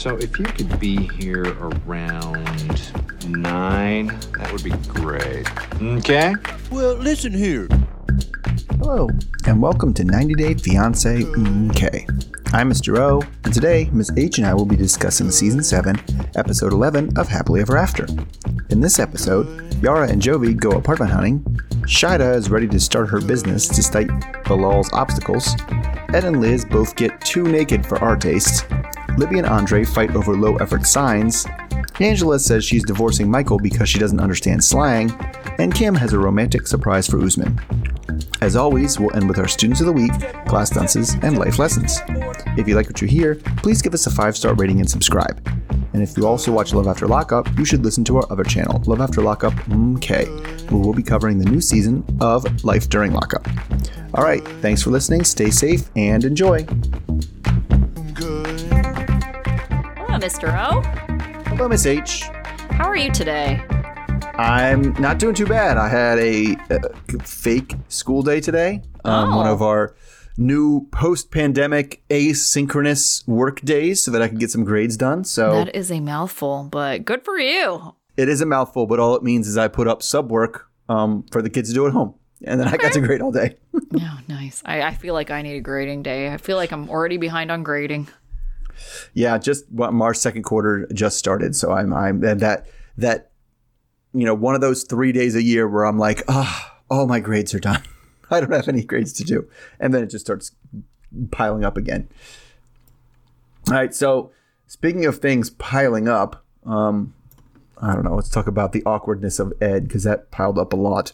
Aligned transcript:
So 0.00 0.16
if 0.16 0.38
you 0.38 0.46
could 0.46 0.80
be 0.80 0.96
here 1.18 1.44
around 1.60 2.90
nine, 3.28 4.06
that 4.06 4.48
would 4.50 4.64
be 4.64 4.70
great. 4.88 5.46
Okay? 5.98 6.34
Well, 6.70 6.94
listen 6.94 7.34
here. 7.34 7.68
Hello, 8.78 9.10
and 9.46 9.60
welcome 9.60 9.92
to 9.92 10.04
90 10.04 10.34
Day 10.36 10.54
Fiance 10.54 11.24
MK. 11.24 12.54
I'm 12.54 12.70
Mr. 12.70 12.96
O, 12.96 13.20
and 13.44 13.52
today 13.52 13.90
Ms. 13.92 14.10
H 14.16 14.38
and 14.38 14.46
I 14.46 14.54
will 14.54 14.64
be 14.64 14.74
discussing 14.74 15.30
Season 15.30 15.62
7, 15.62 16.00
Episode 16.34 16.72
11 16.72 17.18
of 17.18 17.28
Happily 17.28 17.60
Ever 17.60 17.76
After. 17.76 18.06
In 18.70 18.80
this 18.80 18.98
episode, 18.98 19.74
Yara 19.82 20.08
and 20.08 20.22
Jovi 20.22 20.58
go 20.58 20.70
apartment 20.70 21.12
hunting, 21.12 21.40
Shaeeda 21.82 22.36
is 22.36 22.48
ready 22.48 22.68
to 22.68 22.80
start 22.80 23.10
her 23.10 23.20
business 23.20 23.68
despite 23.68 24.08
Bilal's 24.44 24.90
obstacles, 24.94 25.54
Ed 26.14 26.24
and 26.24 26.40
Liz 26.40 26.64
both 26.64 26.96
get 26.96 27.20
too 27.20 27.44
naked 27.44 27.84
for 27.84 27.98
our 27.98 28.16
tastes, 28.16 28.64
Libby 29.18 29.38
and 29.38 29.46
Andre 29.46 29.84
fight 29.84 30.14
over 30.14 30.36
low 30.36 30.56
effort 30.56 30.86
signs, 30.86 31.46
Angela 32.00 32.38
says 32.38 32.64
she's 32.64 32.84
divorcing 32.84 33.30
Michael 33.30 33.58
because 33.58 33.88
she 33.88 33.98
doesn't 33.98 34.20
understand 34.20 34.64
slang, 34.64 35.12
and 35.58 35.74
Kim 35.74 35.94
has 35.94 36.12
a 36.12 36.18
romantic 36.18 36.66
surprise 36.66 37.06
for 37.06 37.22
Usman. 37.22 37.60
As 38.40 38.56
always, 38.56 38.98
we'll 38.98 39.14
end 39.14 39.28
with 39.28 39.38
our 39.38 39.48
Students 39.48 39.80
of 39.80 39.86
the 39.86 39.92
Week, 39.92 40.12
class 40.46 40.70
dances, 40.70 41.14
and 41.22 41.38
life 41.38 41.58
lessons. 41.58 42.00
If 42.56 42.66
you 42.66 42.74
like 42.74 42.86
what 42.86 43.02
you 43.02 43.08
hear, 43.08 43.34
please 43.34 43.82
give 43.82 43.92
us 43.92 44.06
a 44.06 44.10
five 44.10 44.36
star 44.36 44.54
rating 44.54 44.80
and 44.80 44.88
subscribe. 44.88 45.46
And 45.92 46.02
if 46.02 46.16
you 46.16 46.26
also 46.26 46.52
watch 46.52 46.72
Love 46.72 46.86
After 46.86 47.06
Lockup, 47.06 47.46
you 47.58 47.64
should 47.64 47.84
listen 47.84 48.04
to 48.04 48.16
our 48.16 48.32
other 48.32 48.44
channel, 48.44 48.82
Love 48.86 49.00
After 49.00 49.20
Lockup 49.20 49.52
MK, 49.52 50.70
where 50.70 50.80
we'll 50.80 50.94
be 50.94 51.02
covering 51.02 51.38
the 51.38 51.50
new 51.50 51.60
season 51.60 52.04
of 52.20 52.64
Life 52.64 52.88
During 52.88 53.12
Lockup. 53.12 53.46
All 54.14 54.24
right, 54.24 54.42
thanks 54.62 54.82
for 54.82 54.90
listening, 54.90 55.24
stay 55.24 55.50
safe, 55.50 55.90
and 55.96 56.24
enjoy. 56.24 56.66
Mr. 60.20 60.48
O. 60.54 60.80
Hello, 61.48 61.68
Miss 61.68 61.86
H. 61.86 62.22
How 62.72 62.86
are 62.88 62.96
you 62.96 63.10
today? 63.10 63.62
I'm 64.34 64.92
not 64.94 65.18
doing 65.18 65.34
too 65.34 65.46
bad. 65.46 65.76
I 65.76 65.88
had 65.88 66.18
a, 66.18 66.56
uh 66.70 66.78
fake 67.24 67.74
school 67.88 68.22
day 68.22 68.40
today. 68.40 68.82
Um, 69.04 69.34
One 69.34 69.46
Oh. 69.46 69.52
of 69.52 69.62
our 69.62 69.94
new 70.36 70.86
post-pandemic 70.92 72.02
asynchronous 72.08 73.26
work 73.28 73.60
days, 73.62 74.02
so 74.02 74.10
that 74.10 74.22
I 74.22 74.28
can 74.28 74.38
get 74.38 74.50
some 74.50 74.64
grades 74.64 74.96
done. 74.96 75.24
So 75.24 75.52
That 75.64 75.74
is 75.76 75.90
a 75.90 76.00
mouthful, 76.00 76.68
but 76.70 77.04
good 77.04 77.24
for 77.24 77.38
you. 77.38 77.94
it 78.16 78.28
is 78.28 78.40
a 78.40 78.46
mouthful, 78.46 78.86
but 78.86 78.98
all 79.00 79.14
it 79.16 79.22
means 79.22 79.46
is 79.48 79.56
I 79.58 79.68
put 79.68 79.88
up 79.88 80.02
sub 80.02 80.30
work 80.30 80.66
um, 80.88 81.24
for 81.30 81.40
the 81.42 81.50
kids 81.50 81.68
to 81.70 81.74
do 81.74 81.86
at 81.86 81.92
home, 81.92 82.14
and 82.44 82.58
then 82.60 82.68
I 82.68 82.76
got 82.76 82.92
to 82.92 83.00
grade 83.00 83.20
all 83.22 83.32
day. 83.32 83.56
Oh, 83.92 84.18
nice. 84.28 84.62
I, 84.64 84.82
I 84.82 84.94
feel 84.94 85.14
like 85.14 85.32
I 85.32 85.42
need 85.42 85.56
a 85.56 85.60
grading 85.60 86.04
day. 86.04 86.32
I 86.32 86.36
feel 86.36 86.56
like 86.56 86.70
I'm 86.72 86.88
already 86.88 87.16
behind 87.16 87.50
on 87.50 87.64
grading. 87.64 88.06
Yeah, 89.14 89.38
just 89.38 89.70
what 89.70 89.92
March 89.92 90.16
second 90.16 90.42
quarter 90.42 90.86
just 90.92 91.18
started, 91.18 91.56
so 91.56 91.72
I'm 91.72 91.92
I'm 91.92 92.22
and 92.24 92.40
that 92.40 92.66
that 92.96 93.30
you 94.12 94.24
know 94.24 94.34
one 94.34 94.54
of 94.54 94.60
those 94.60 94.84
three 94.84 95.12
days 95.12 95.34
a 95.34 95.42
year 95.42 95.68
where 95.68 95.84
I'm 95.84 95.98
like, 95.98 96.22
ah, 96.28 96.78
all 96.90 97.06
my 97.06 97.20
grades 97.20 97.54
are 97.54 97.60
done. 97.60 97.82
I 98.30 98.40
don't 98.40 98.52
have 98.52 98.68
any 98.68 98.84
grades 98.84 99.12
to 99.14 99.24
do, 99.24 99.48
and 99.78 99.92
then 99.92 100.02
it 100.02 100.10
just 100.10 100.24
starts 100.24 100.52
piling 101.30 101.64
up 101.64 101.76
again. 101.76 102.08
All 103.68 103.74
right, 103.74 103.94
so 103.94 104.30
speaking 104.66 105.04
of 105.04 105.18
things 105.18 105.50
piling 105.50 106.08
up, 106.08 106.44
um, 106.64 107.14
I 107.78 107.94
don't 107.94 108.04
know. 108.04 108.14
Let's 108.14 108.28
talk 108.28 108.46
about 108.46 108.72
the 108.72 108.82
awkwardness 108.84 109.38
of 109.38 109.52
Ed 109.60 109.88
because 109.88 110.04
that 110.04 110.30
piled 110.30 110.58
up 110.58 110.72
a 110.72 110.76
lot. 110.76 111.12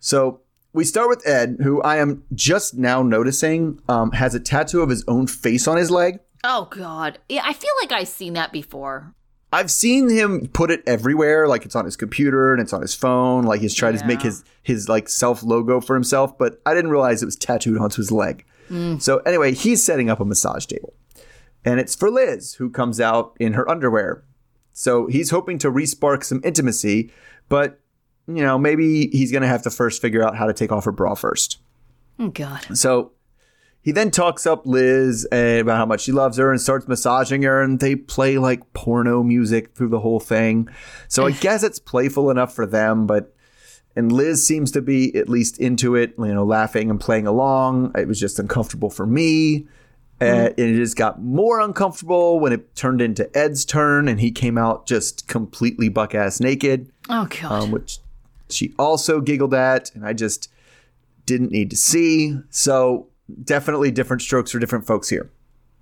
So 0.00 0.40
we 0.72 0.84
start 0.84 1.08
with 1.08 1.26
Ed, 1.26 1.58
who 1.62 1.82
I 1.82 1.98
am 1.98 2.24
just 2.34 2.74
now 2.74 3.02
noticing 3.02 3.80
um, 3.88 4.12
has 4.12 4.34
a 4.34 4.40
tattoo 4.40 4.80
of 4.80 4.88
his 4.88 5.04
own 5.06 5.26
face 5.26 5.68
on 5.68 5.76
his 5.76 5.90
leg. 5.90 6.20
Oh, 6.44 6.68
God. 6.70 7.18
Yeah, 7.28 7.42
I 7.44 7.52
feel 7.52 7.70
like 7.80 7.92
I've 7.92 8.08
seen 8.08 8.32
that 8.34 8.52
before. 8.52 9.14
I've 9.52 9.70
seen 9.70 10.08
him 10.08 10.48
put 10.48 10.70
it 10.70 10.82
everywhere, 10.86 11.46
like 11.46 11.66
it's 11.66 11.76
on 11.76 11.84
his 11.84 11.96
computer 11.96 12.52
and 12.52 12.62
it's 12.62 12.72
on 12.72 12.80
his 12.80 12.94
phone. 12.94 13.44
Like 13.44 13.60
he's 13.60 13.74
trying 13.74 13.98
to 13.98 14.04
make 14.06 14.22
his 14.22 14.44
his 14.62 14.88
like 14.88 15.10
self 15.10 15.42
logo 15.42 15.78
for 15.80 15.94
himself, 15.94 16.38
but 16.38 16.62
I 16.64 16.72
didn't 16.72 16.90
realize 16.90 17.22
it 17.22 17.26
was 17.26 17.36
tattooed 17.36 17.76
onto 17.76 17.98
his 17.98 18.10
leg. 18.10 18.46
Mm. 18.70 19.02
So 19.02 19.18
anyway, 19.18 19.52
he's 19.52 19.84
setting 19.84 20.08
up 20.08 20.20
a 20.20 20.24
massage 20.24 20.64
table, 20.64 20.94
and 21.66 21.78
it's 21.78 21.94
for 21.94 22.10
Liz, 22.10 22.54
who 22.54 22.70
comes 22.70 22.98
out 22.98 23.36
in 23.38 23.52
her 23.52 23.68
underwear. 23.68 24.24
So 24.72 25.06
he's 25.06 25.28
hoping 25.28 25.58
to 25.58 25.70
respark 25.70 26.24
some 26.24 26.40
intimacy, 26.44 27.12
but 27.50 27.78
you 28.26 28.42
know 28.42 28.56
maybe 28.56 29.08
he's 29.08 29.32
gonna 29.32 29.48
have 29.48 29.62
to 29.64 29.70
first 29.70 30.00
figure 30.00 30.26
out 30.26 30.34
how 30.34 30.46
to 30.46 30.54
take 30.54 30.72
off 30.72 30.86
her 30.86 30.92
bra 30.92 31.14
first. 31.14 31.58
Oh, 32.18 32.28
God. 32.28 32.74
So 32.74 33.12
he 33.82 33.92
then 33.92 34.10
talks 34.10 34.46
up 34.46 34.64
Liz 34.66 35.26
uh, 35.32 35.58
about 35.60 35.76
how 35.76 35.86
much 35.86 36.06
he 36.06 36.12
loves 36.12 36.38
her 36.38 36.50
and 36.50 36.60
starts 36.60 36.86
massaging 36.88 37.42
her, 37.42 37.60
and 37.62 37.80
they 37.80 37.96
play 37.96 38.38
like 38.38 38.72
porno 38.72 39.22
music 39.22 39.74
through 39.74 39.88
the 39.88 40.00
whole 40.00 40.20
thing. 40.20 40.68
So 41.08 41.26
I 41.26 41.32
guess 41.32 41.62
it's 41.62 41.78
playful 41.78 42.30
enough 42.30 42.54
for 42.54 42.64
them, 42.66 43.06
but 43.06 43.34
and 43.94 44.10
Liz 44.10 44.46
seems 44.46 44.70
to 44.72 44.80
be 44.80 45.14
at 45.16 45.28
least 45.28 45.58
into 45.58 45.96
it, 45.96 46.14
you 46.18 46.32
know, 46.32 46.44
laughing 46.44 46.88
and 46.88 46.98
playing 46.98 47.26
along. 47.26 47.92
It 47.94 48.08
was 48.08 48.18
just 48.18 48.38
uncomfortable 48.38 48.88
for 48.88 49.04
me. 49.06 49.66
Uh, 50.20 50.24
and 50.56 50.58
it 50.58 50.76
just 50.76 50.96
got 50.96 51.20
more 51.20 51.60
uncomfortable 51.60 52.38
when 52.38 52.52
it 52.52 52.76
turned 52.76 53.02
into 53.02 53.28
Ed's 53.36 53.64
turn 53.64 54.06
and 54.06 54.20
he 54.20 54.30
came 54.30 54.56
out 54.56 54.86
just 54.86 55.26
completely 55.26 55.88
buck 55.88 56.14
ass 56.14 56.38
naked 56.38 56.92
Oh, 57.10 57.26
God. 57.26 57.50
um, 57.50 57.70
which 57.72 57.98
she 58.48 58.72
also 58.78 59.20
giggled 59.20 59.52
at, 59.52 59.92
and 59.96 60.06
I 60.06 60.12
just 60.12 60.48
didn't 61.26 61.50
need 61.50 61.70
to 61.70 61.76
see. 61.76 62.38
So 62.50 63.08
definitely 63.44 63.90
different 63.90 64.22
strokes 64.22 64.50
for 64.52 64.58
different 64.58 64.86
folks 64.86 65.08
here. 65.08 65.30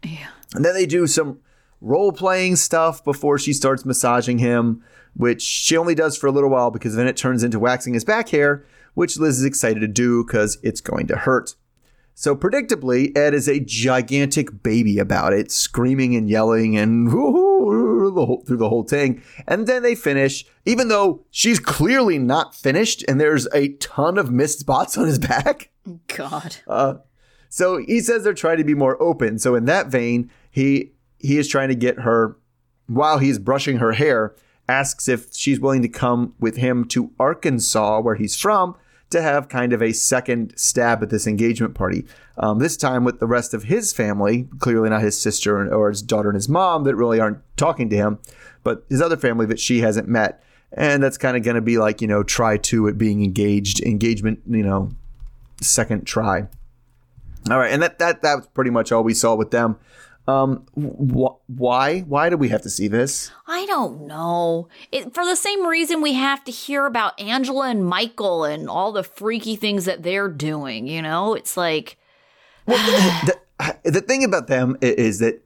yeah. 0.03 0.29
And 0.55 0.65
then 0.65 0.75
they 0.75 0.87
do 0.87 1.07
some 1.07 1.39
role 1.81 2.13
playing 2.13 2.57
stuff 2.57 3.05
before 3.05 3.39
she 3.39 3.53
starts 3.53 3.85
massaging 3.85 4.39
him, 4.39 4.83
which 5.15 5.43
she 5.43 5.77
only 5.77 5.95
does 5.95 6.17
for 6.17 6.27
a 6.27 6.33
little 6.33 6.51
while 6.51 6.71
because 6.71 6.95
then 6.97 7.07
it 7.07 7.17
turns 7.17 7.43
into 7.45 7.59
waxing 7.59 7.95
his 7.95 8.05
back 8.05 8.29
hair, 8.31 8.65
which 8.95 9.17
Liz 9.19 9.39
is 9.39 9.45
excited 9.45 9.81
to 9.81 9.87
do 9.89 10.25
because 10.25 10.59
it's 10.63 10.81
going 10.81 11.07
to 11.07 11.17
hurt. 11.17 11.55
So 12.15 12.35
predictably, 12.37 13.17
Ed 13.17 13.33
is 13.33 13.49
a 13.49 13.61
gigantic 13.61 14.63
baby 14.63 14.99
about 14.99 15.33
it, 15.33 15.51
screaming 15.51 16.15
and 16.17 16.29
yelling 16.29 16.77
and 16.77 17.11
woo-hoo, 17.13 18.11
the 18.15 18.27
whole- 18.27 18.43
through 18.47 18.57
the 18.59 18.69
whole 18.69 18.83
thing. 18.83 19.23
And 19.47 19.67
then 19.67 19.83
they 19.83 19.95
finish, 19.95 20.45
even 20.67 20.89
though 20.89 21.25
she's 21.31 21.61
clearly 21.61 22.19
not 22.19 22.55
finished, 22.55 23.05
and 23.09 23.21
there's 23.21 23.47
a 23.55 23.69
ton 23.75 24.19
of 24.19 24.31
missed 24.33 24.59
spots 24.61 24.99
on 24.99 25.07
his 25.07 25.19
back. 25.19 25.71
God. 26.09 26.57
So 27.51 27.79
he 27.79 28.01
says 28.01 28.25
they're 28.25 28.33
trying 28.33 28.59
to 28.59 28.65
be 28.65 28.75
more 28.75 29.01
open. 29.03 29.39
So 29.39 29.55
in 29.55 29.67
that 29.67 29.89
vein, 29.89 30.31
he 30.51 30.93
he 31.19 31.37
is 31.37 31.49
trying 31.49 31.69
to 31.69 31.75
get 31.75 32.01
her 32.01 32.37
while 32.87 33.19
he's 33.19 33.39
brushing 33.39 33.77
her 33.77 33.93
hair, 33.93 34.35
asks 34.69 35.09
if 35.09 35.35
she's 35.35 35.61
willing 35.61 35.83
to 35.83 35.89
come 35.89 36.35
with 36.41 36.57
him 36.57 36.87
to 36.87 37.13
Arkansas, 37.19 38.01
where 38.01 38.15
he's 38.15 38.35
from, 38.35 38.77
to 39.11 39.21
have 39.21 39.49
kind 39.49 39.73
of 39.73 39.83
a 39.83 39.93
second 39.93 40.55
stab 40.57 41.03
at 41.03 41.11
this 41.11 41.27
engagement 41.27 41.75
party. 41.75 42.07
Um, 42.39 42.59
this 42.59 42.77
time 42.77 43.05
with 43.05 43.21
the 43.21 43.27
rest 43.27 43.53
of 43.53 43.65
his 43.65 43.93
family, 43.93 44.49
clearly 44.59 44.89
not 44.89 45.03
his 45.03 45.21
sister 45.21 45.73
or 45.73 45.91
his 45.91 46.03
daughter 46.03 46.31
and 46.31 46.37
his 46.37 46.49
mom 46.49 46.85
that 46.85 46.97
really 46.97 47.21
aren't 47.21 47.43
talking 47.57 47.91
to 47.91 47.97
him, 47.97 48.19
but 48.63 48.85
his 48.89 49.03
other 49.03 49.17
family 49.17 49.47
that 49.47 49.61
she 49.61 49.81
hasn't 49.81 50.09
met. 50.09 50.43
And 50.73 51.03
that's 51.03 51.19
kind 51.19 51.37
of 51.37 51.43
going 51.43 51.57
to 51.57 51.61
be 51.61 51.79
like, 51.79 52.01
you 52.01 52.07
know, 52.07 52.23
try 52.23 52.57
two 52.57 52.87
at 52.87 52.97
being 52.97 53.25
engaged, 53.25 53.81
engagement, 53.83 54.41
you 54.49 54.63
know, 54.63 54.91
second 55.61 56.07
try. 56.07 56.47
All 57.49 57.59
right, 57.59 57.71
and 57.73 57.83
that 57.83 57.99
that 57.99 58.23
that's 58.23 58.47
pretty 58.49 58.71
much 58.71 58.93
all 58.93 59.03
we 59.03 59.15
saw 59.15 59.35
with 59.35 59.51
them. 59.51 59.77
Um, 60.29 60.67
wh- 60.77 61.41
why 61.49 62.01
why 62.01 62.29
do 62.29 62.37
we 62.37 62.49
have 62.51 62.63
to 62.63 62.71
see 62.71 62.87
this? 62.89 63.31
I 63.47 63.67
don't 63.67 64.07
know. 64.07 64.69
It, 64.93 65.15
for 65.15 65.25
the 65.25 65.35
same 65.35 65.67
reason 65.67 66.03
we 66.03 66.13
have 66.13 66.45
to 66.45 66.53
hear 66.53 66.87
about 66.87 67.19
Angela 67.19 67.69
and 67.71 67.85
Michael 67.85 68.45
and 68.45 68.69
all 68.69 68.93
the 68.93 69.03
freaky 69.03 69.57
things 69.57 69.87
that 69.87 70.03
they're 70.03 70.29
doing, 70.29 70.87
you 70.87 71.03
know? 71.03 71.35
It's 71.35 71.57
like, 71.57 71.97
the, 72.67 73.37
the 73.85 74.01
thing 74.01 74.23
about 74.23 74.47
them 74.47 74.77
is 74.81 75.19
that 75.19 75.43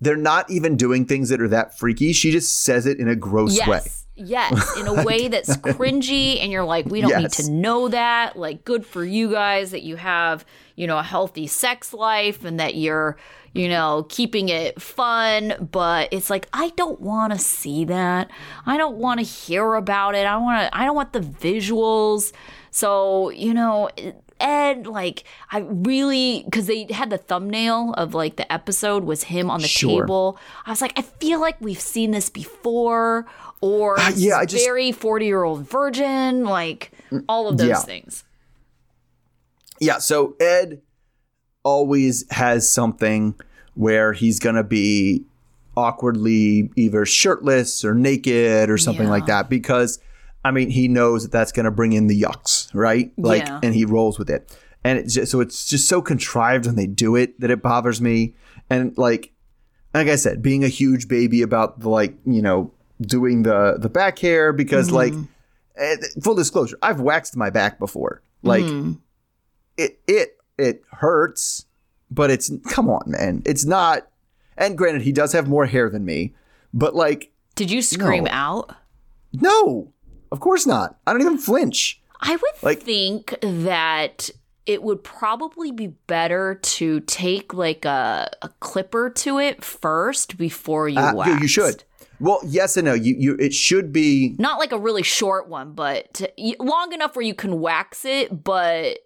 they're 0.00 0.16
not 0.16 0.50
even 0.50 0.76
doing 0.76 1.06
things 1.06 1.30
that 1.30 1.40
are 1.40 1.48
that 1.48 1.78
freaky. 1.78 2.12
She 2.12 2.30
just 2.30 2.62
says 2.62 2.84
it 2.86 2.98
in 2.98 3.08
a 3.08 3.16
gross 3.16 3.58
way. 3.66 3.80
yes. 3.84 4.02
Yes, 4.18 4.78
in 4.78 4.86
a 4.86 5.04
way 5.04 5.28
that's 5.28 5.58
cringy, 5.58 6.40
and 6.42 6.50
you're 6.50 6.64
like, 6.64 6.86
we 6.86 7.02
don't 7.02 7.20
need 7.20 7.32
to 7.32 7.50
know 7.50 7.88
that. 7.88 8.34
Like, 8.34 8.64
good 8.64 8.86
for 8.86 9.04
you 9.04 9.30
guys 9.30 9.72
that 9.72 9.82
you 9.82 9.96
have, 9.96 10.46
you 10.76 10.86
know, 10.86 10.98
a 10.98 11.02
healthy 11.02 11.46
sex 11.46 11.92
life 11.92 12.44
and 12.44 12.60
that 12.60 12.74
you're, 12.76 13.16
you 13.54 13.68
know, 13.68 14.06
keeping 14.08 14.48
it 14.50 14.80
fun. 14.80 15.68
But 15.72 16.08
it's 16.12 16.30
like, 16.30 16.48
I 16.52 16.68
don't 16.76 17.00
want 17.00 17.32
to 17.32 17.38
see 17.38 17.84
that. 17.86 18.30
I 18.66 18.76
don't 18.76 18.96
want 18.96 19.18
to 19.20 19.24
hear 19.26 19.74
about 19.74 20.14
it. 20.14 20.26
I 20.26 20.36
want 20.36 20.62
to. 20.70 20.76
I 20.78 20.84
don't 20.84 20.94
want 20.96 21.12
the 21.12 21.20
visuals. 21.20 22.32
So 22.70 23.30
you 23.30 23.52
know. 23.54 23.90
Ed, 24.38 24.86
like, 24.86 25.24
I 25.50 25.60
really, 25.60 26.42
because 26.44 26.66
they 26.66 26.84
had 26.90 27.08
the 27.08 27.16
thumbnail 27.16 27.94
of 27.94 28.12
like 28.12 28.36
the 28.36 28.52
episode 28.52 29.04
was 29.04 29.22
him 29.22 29.50
on 29.50 29.62
the 29.62 29.66
Sure. 29.66 30.02
table. 30.02 30.38
I 30.66 30.70
was 30.72 30.82
like, 30.82 30.92
I 30.98 31.00
feel 31.00 31.40
like 31.40 31.58
we've 31.58 31.80
seen 31.80 32.10
this 32.10 32.28
before, 32.28 33.24
or 33.62 33.98
Uh, 33.98 34.12
yeah, 34.14 34.36
I 34.36 34.44
just- 34.44 34.62
very 34.62 34.92
40 34.92 35.24
year 35.24 35.42
old 35.42 35.66
virgin, 35.66 36.44
like 36.44 36.90
all 37.30 37.48
of 37.48 37.56
those 37.56 37.68
Yeah. 37.68 37.76
things. 37.80 38.24
Yeah, 39.80 39.98
so 39.98 40.34
Ed 40.40 40.80
always 41.64 42.24
has 42.30 42.70
something 42.72 43.34
where 43.74 44.12
he's 44.12 44.38
going 44.38 44.54
to 44.56 44.64
be 44.64 45.24
awkwardly 45.76 46.70
either 46.76 47.04
shirtless 47.04 47.84
or 47.84 47.94
naked 47.94 48.70
or 48.70 48.78
something 48.78 49.04
Yeah. 49.06 49.10
like 49.10 49.26
that 49.26 49.50
because 49.50 49.98
I 50.44 50.50
mean 50.50 50.70
he 50.70 50.88
knows 50.88 51.24
that 51.24 51.32
that's 51.32 51.52
going 51.52 51.64
to 51.64 51.70
bring 51.70 51.92
in 51.92 52.06
the 52.06 52.20
yucks, 52.22 52.70
right? 52.72 53.12
Like 53.18 53.42
Yeah. 53.46 53.60
and 53.62 53.74
he 53.74 53.84
rolls 53.84 54.18
with 54.18 54.30
it. 54.30 54.56
And 54.84 54.98
it's 54.98 55.14
just, 55.14 55.32
so 55.32 55.40
it's 55.40 55.66
just 55.66 55.88
so 55.88 56.00
contrived 56.00 56.66
when 56.66 56.76
they 56.76 56.86
do 56.86 57.16
it 57.16 57.38
that 57.40 57.50
it 57.50 57.62
bothers 57.62 58.00
me. 58.00 58.34
And 58.70 58.96
like 58.96 59.32
like 59.92 60.08
I 60.08 60.16
said, 60.16 60.42
being 60.42 60.62
a 60.64 60.68
huge 60.68 61.08
baby 61.08 61.42
about 61.42 61.80
the 61.80 61.88
like, 61.88 62.14
you 62.24 62.40
know, 62.42 62.72
doing 63.00 63.42
the 63.42 63.76
the 63.78 63.88
back 63.90 64.18
hair 64.18 64.52
because 64.52 64.90
like 64.90 65.12
eh, 65.76 65.96
full 66.22 66.34
disclosure, 66.34 66.78
I've 66.82 67.00
waxed 67.00 67.36
my 67.36 67.50
back 67.50 67.78
before. 67.78 68.22
Like 68.42 68.64
it 69.76 70.00
it 70.06 70.38
it 70.58 70.82
hurts, 70.92 71.66
but 72.10 72.30
it's 72.30 72.50
come 72.70 72.88
on, 72.88 73.02
man. 73.06 73.42
It's 73.44 73.64
not 73.64 74.08
and 74.56 74.76
granted 74.78 75.02
he 75.02 75.12
does 75.12 75.32
have 75.32 75.48
more 75.48 75.66
hair 75.66 75.90
than 75.90 76.04
me, 76.04 76.34
but 76.72 76.94
like 76.94 77.30
Did 77.54 77.70
you 77.70 77.82
scream 77.82 78.24
No. 78.24 78.30
out? 78.32 78.74
no. 79.32 79.92
Of 80.32 80.40
course 80.40 80.66
not. 80.66 80.98
I 81.06 81.12
don't 81.12 81.20
even 81.22 81.38
flinch. 81.38 82.02
I 82.20 82.32
would 82.32 82.62
Like- 82.62 82.82
think 82.82 83.36
that 83.42 84.28
it 84.66 84.82
would 84.82 85.04
probably 85.04 85.70
be 85.70 85.86
better 86.08 86.56
to 86.60 86.98
take 87.00 87.54
like 87.54 87.84
a, 87.84 88.28
a 88.42 88.48
clipper 88.58 89.08
to 89.10 89.38
it 89.38 89.62
first 89.62 90.36
before 90.36 90.88
you 90.88 90.98
Uh, 90.98 91.14
wax. 91.14 91.40
you, 91.40 91.46
should. 91.46 91.84
Well, 92.18 92.40
yes 92.44 92.76
and 92.76 92.86
no. 92.86 92.94
You 92.94 93.14
you 93.16 93.36
it 93.38 93.54
should 93.54 93.92
be 93.92 94.34
Not 94.38 94.58
like 94.58 94.72
a 94.72 94.78
really 94.78 95.04
short 95.04 95.48
one, 95.48 95.72
but 95.74 96.12
to, 96.14 96.32
long 96.58 96.92
enough 96.92 97.14
where 97.14 97.24
you 97.24 97.34
can 97.34 97.60
wax 97.60 98.04
it. 98.04 98.42
But 98.42 98.98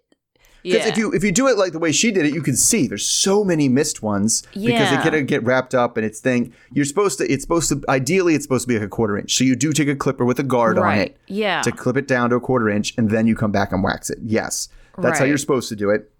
Because 0.63 0.85
yeah, 0.85 0.87
if 0.91 0.97
you 0.97 1.11
if 1.11 1.23
you 1.23 1.31
do 1.31 1.47
it 1.47 1.57
like 1.57 1.71
the 1.71 1.79
way 1.79 1.91
she 1.91 2.11
did 2.11 2.25
it, 2.25 2.33
you 2.33 2.41
can 2.41 2.55
see 2.55 2.87
there's 2.87 3.05
so 3.07 3.43
many 3.43 3.67
missed 3.67 4.03
ones 4.03 4.41
because 4.53 4.63
Yeah. 4.63 5.01
they 5.03 5.09
get 5.11 5.27
get 5.27 5.43
wrapped 5.43 5.73
up 5.73 5.97
and 5.97 6.05
it's 6.05 6.19
thing. 6.19 6.53
You're 6.71 6.85
supposed 6.85 7.17
to. 7.17 7.31
It's 7.31 7.43
supposed 7.43 7.69
to. 7.69 7.81
Ideally, 7.89 8.35
it's 8.35 8.45
supposed 8.45 8.63
to 8.63 8.67
be 8.67 8.75
like 8.77 8.85
a 8.85 8.89
quarter 8.89 9.17
inch. 9.17 9.35
So 9.35 9.43
you 9.43 9.55
do 9.55 9.73
take 9.73 9.87
a 9.87 9.95
clipper 9.95 10.23
with 10.25 10.39
a 10.39 10.43
guard 10.43 10.77
on 10.77 10.97
it 10.97 11.17
yeah, 11.27 11.61
to 11.63 11.71
clip 11.71 11.97
it 11.97 12.07
down 12.07 12.29
to 12.29 12.35
a 12.35 12.39
quarter 12.39 12.69
inch, 12.69 12.93
and 12.97 13.09
then 13.09 13.25
you 13.27 13.35
come 13.35 13.51
back 13.51 13.71
and 13.71 13.83
wax 13.83 14.09
it. 14.09 14.19
Yes, 14.21 14.69
that's 14.97 15.17
how 15.19 15.25
you're 15.25 15.37
supposed 15.39 15.69
to 15.69 15.75
do 15.75 15.89
it. 15.89 16.11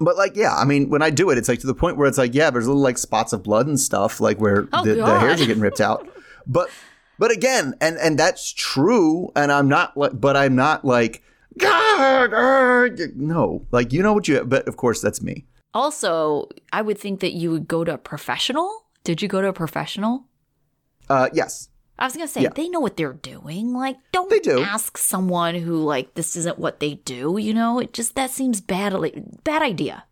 But 0.00 0.16
like, 0.16 0.36
yeah, 0.36 0.54
I 0.54 0.64
mean, 0.64 0.90
when 0.90 1.02
I 1.02 1.10
do 1.10 1.30
it, 1.30 1.38
it's 1.38 1.48
like 1.48 1.58
to 1.60 1.66
the 1.66 1.74
point 1.74 1.96
where 1.96 2.06
it's 2.06 2.18
like, 2.18 2.32
yeah, 2.34 2.50
there's 2.50 2.68
little 2.68 2.80
like 2.82 2.98
spots 2.98 3.32
of 3.32 3.42
blood 3.42 3.66
and 3.66 3.80
stuff, 3.80 4.20
like 4.20 4.38
where 4.40 4.68
Oh, 4.72 4.84
the, 4.84 4.94
the 4.94 5.18
hairs 5.18 5.40
are 5.40 5.46
getting 5.46 5.62
ripped 5.62 5.80
out. 5.80 6.08
But 6.46 6.70
but 7.18 7.30
again, 7.32 7.74
and 7.80 7.98
and 7.98 8.18
that's 8.18 8.52
true, 8.52 9.30
and 9.36 9.50
I'm 9.52 9.68
not 9.68 9.96
like, 9.96 10.18
but 10.18 10.34
I'm 10.36 10.54
not 10.56 10.82
like, 10.84 11.22
God, 11.58 12.32
uh, 12.34 12.88
no, 13.16 13.66
like 13.70 13.92
you 13.92 14.02
know 14.02 14.12
what 14.12 14.28
you. 14.28 14.44
But 14.44 14.66
of 14.68 14.76
course, 14.76 15.00
that's 15.00 15.20
me. 15.22 15.44
Also, 15.74 16.48
I 16.72 16.82
would 16.82 16.98
think 16.98 17.20
that 17.20 17.32
you 17.32 17.50
would 17.50 17.68
go 17.68 17.84
to 17.84 17.94
a 17.94 17.98
professional. 17.98 18.86
Did 19.04 19.22
you 19.22 19.28
go 19.28 19.40
to 19.40 19.48
a 19.48 19.52
professional? 19.52 20.24
Uh, 21.08 21.28
yes, 21.32 21.68
I 21.98 22.04
was 22.06 22.14
gonna 22.14 22.28
say 22.28 22.42
Yeah. 22.42 22.50
they 22.54 22.68
know 22.68 22.80
what 22.80 22.96
they're 22.96 23.12
doing. 23.12 23.72
Like, 23.74 23.96
don't 24.12 24.30
They 24.30 24.40
do. 24.40 24.60
ask 24.60 24.96
someone 24.98 25.54
who 25.56 25.82
like 25.82 26.14
this 26.14 26.36
isn't 26.36 26.58
what 26.58 26.80
they 26.80 26.94
do. 26.94 27.36
You 27.38 27.54
know, 27.54 27.78
it 27.80 27.92
just 27.92 28.14
that 28.14 28.30
seems 28.30 28.60
bad. 28.60 28.92
Bad 29.44 29.62
idea. 29.62 30.04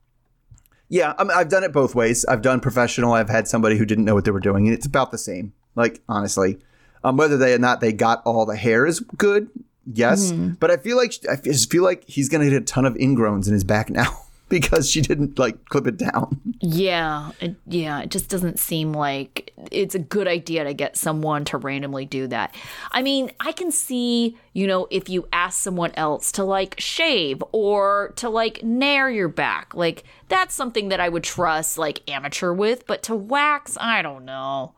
yeah, 0.88 1.14
I 1.18 1.24
mean, 1.24 1.32
I've 1.36 1.48
done 1.48 1.64
it 1.64 1.72
both 1.72 1.94
ways. 1.96 2.24
I've 2.26 2.42
done 2.42 2.60
professional. 2.60 3.12
I've 3.12 3.28
had 3.28 3.48
somebody 3.48 3.76
who 3.76 3.84
didn't 3.84 4.04
know 4.04 4.14
what 4.14 4.24
they 4.24 4.30
were 4.30 4.40
doing, 4.40 4.66
and 4.66 4.74
it's 4.74 4.86
about 4.86 5.10
the 5.10 5.18
same. 5.18 5.52
Like 5.74 6.00
honestly, 6.08 6.58
um, 7.04 7.16
whether 7.16 7.36
they 7.36 7.52
or 7.54 7.58
not 7.58 7.80
they 7.80 7.92
got 7.92 8.22
all 8.24 8.46
the 8.46 8.56
hair 8.56 8.86
is 8.86 9.00
good. 9.00 9.48
Yes, 9.86 10.30
hmm. 10.30 10.50
but 10.60 10.70
I 10.70 10.76
feel 10.76 10.96
like 10.96 11.14
I 11.30 11.36
just 11.36 11.70
feel 11.70 11.84
like 11.84 12.04
he's 12.06 12.28
gonna 12.28 12.50
get 12.50 12.54
a 12.54 12.64
ton 12.64 12.84
of 12.84 12.94
ingrowns 12.94 13.46
in 13.46 13.52
his 13.52 13.64
back 13.64 13.88
now 13.88 14.26
because 14.48 14.90
she 14.90 15.00
didn't 15.00 15.38
like 15.38 15.64
clip 15.66 15.86
it 15.86 15.96
down. 15.96 16.40
Yeah, 16.60 17.30
it, 17.40 17.56
yeah. 17.66 18.00
It 18.00 18.10
just 18.10 18.28
doesn't 18.28 18.58
seem 18.58 18.92
like 18.92 19.52
it's 19.70 19.94
a 19.94 19.98
good 19.98 20.28
idea 20.28 20.64
to 20.64 20.74
get 20.74 20.96
someone 20.96 21.44
to 21.46 21.58
randomly 21.58 22.04
do 22.04 22.26
that. 22.28 22.54
I 22.92 23.02
mean, 23.02 23.30
I 23.40 23.52
can 23.52 23.70
see, 23.72 24.36
you 24.52 24.66
know, 24.66 24.86
if 24.90 25.08
you 25.08 25.28
ask 25.32 25.58
someone 25.60 25.92
else 25.94 26.32
to 26.32 26.44
like 26.44 26.76
shave 26.78 27.42
or 27.52 28.12
to 28.16 28.28
like 28.28 28.62
nair 28.62 29.10
your 29.10 29.28
back, 29.28 29.74
like 29.74 30.04
that's 30.28 30.54
something 30.54 30.88
that 30.88 31.00
I 31.00 31.08
would 31.08 31.24
trust 31.24 31.78
like 31.78 32.08
amateur 32.10 32.52
with. 32.52 32.86
But 32.86 33.02
to 33.04 33.14
wax, 33.14 33.76
I 33.80 34.02
don't 34.02 34.24
know. 34.24 34.74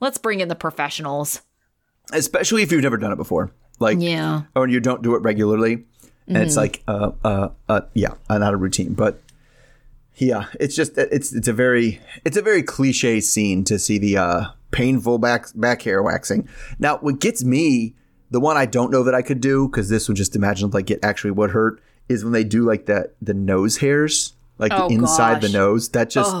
Let's 0.00 0.18
bring 0.18 0.40
in 0.40 0.48
the 0.48 0.54
professionals. 0.54 1.42
especially 2.12 2.62
if 2.62 2.72
you've 2.72 2.82
never 2.82 2.96
done 2.96 3.12
it 3.12 3.16
before, 3.16 3.52
like 3.78 3.98
Yeah. 4.00 4.42
or 4.54 4.68
you 4.68 4.80
don't 4.80 5.02
do 5.02 5.14
it 5.14 5.22
regularly, 5.22 5.84
and 6.26 6.36
it's 6.38 6.56
like 6.56 6.82
uh 6.88 7.12
uh 7.24 7.48
uh 7.68 7.80
yeah, 7.94 8.14
uh, 8.28 8.38
not 8.38 8.54
a 8.54 8.56
routine, 8.56 8.94
but 8.94 9.20
yeah, 10.16 10.46
it's 10.58 10.74
just 10.74 10.96
it's 10.98 11.32
it's 11.32 11.48
a 11.48 11.52
very 11.52 12.00
it's 12.24 12.36
a 12.36 12.42
very 12.42 12.62
cliche 12.62 13.20
scene 13.20 13.64
to 13.64 13.78
see 13.78 13.98
the 13.98 14.16
uh 14.16 14.44
painful 14.70 15.18
back 15.18 15.46
back 15.54 15.82
hair 15.82 16.02
waxing. 16.02 16.48
Now, 16.78 16.98
what 16.98 17.20
gets 17.20 17.44
me, 17.44 17.94
the 18.30 18.40
one 18.40 18.56
I 18.56 18.66
don't 18.66 18.90
know 18.90 19.02
that 19.04 19.14
I 19.14 19.22
could 19.22 19.40
do 19.40 19.68
because 19.68 19.88
this 19.88 20.08
would 20.08 20.16
just 20.16 20.34
imagine 20.36 20.70
like 20.70 20.90
it 20.90 20.98
actually 21.02 21.30
would 21.30 21.50
hurt 21.50 21.80
is 22.08 22.24
when 22.24 22.32
they 22.32 22.44
do 22.44 22.64
like 22.64 22.86
the 22.86 23.10
the 23.22 23.34
nose 23.34 23.76
hairs, 23.78 24.34
like 24.58 24.72
Oh, 24.74 24.88
the 24.88 24.94
inside 24.96 25.40
the 25.40 25.48
nose. 25.50 25.90
That 25.90 26.10
just. 26.10 26.34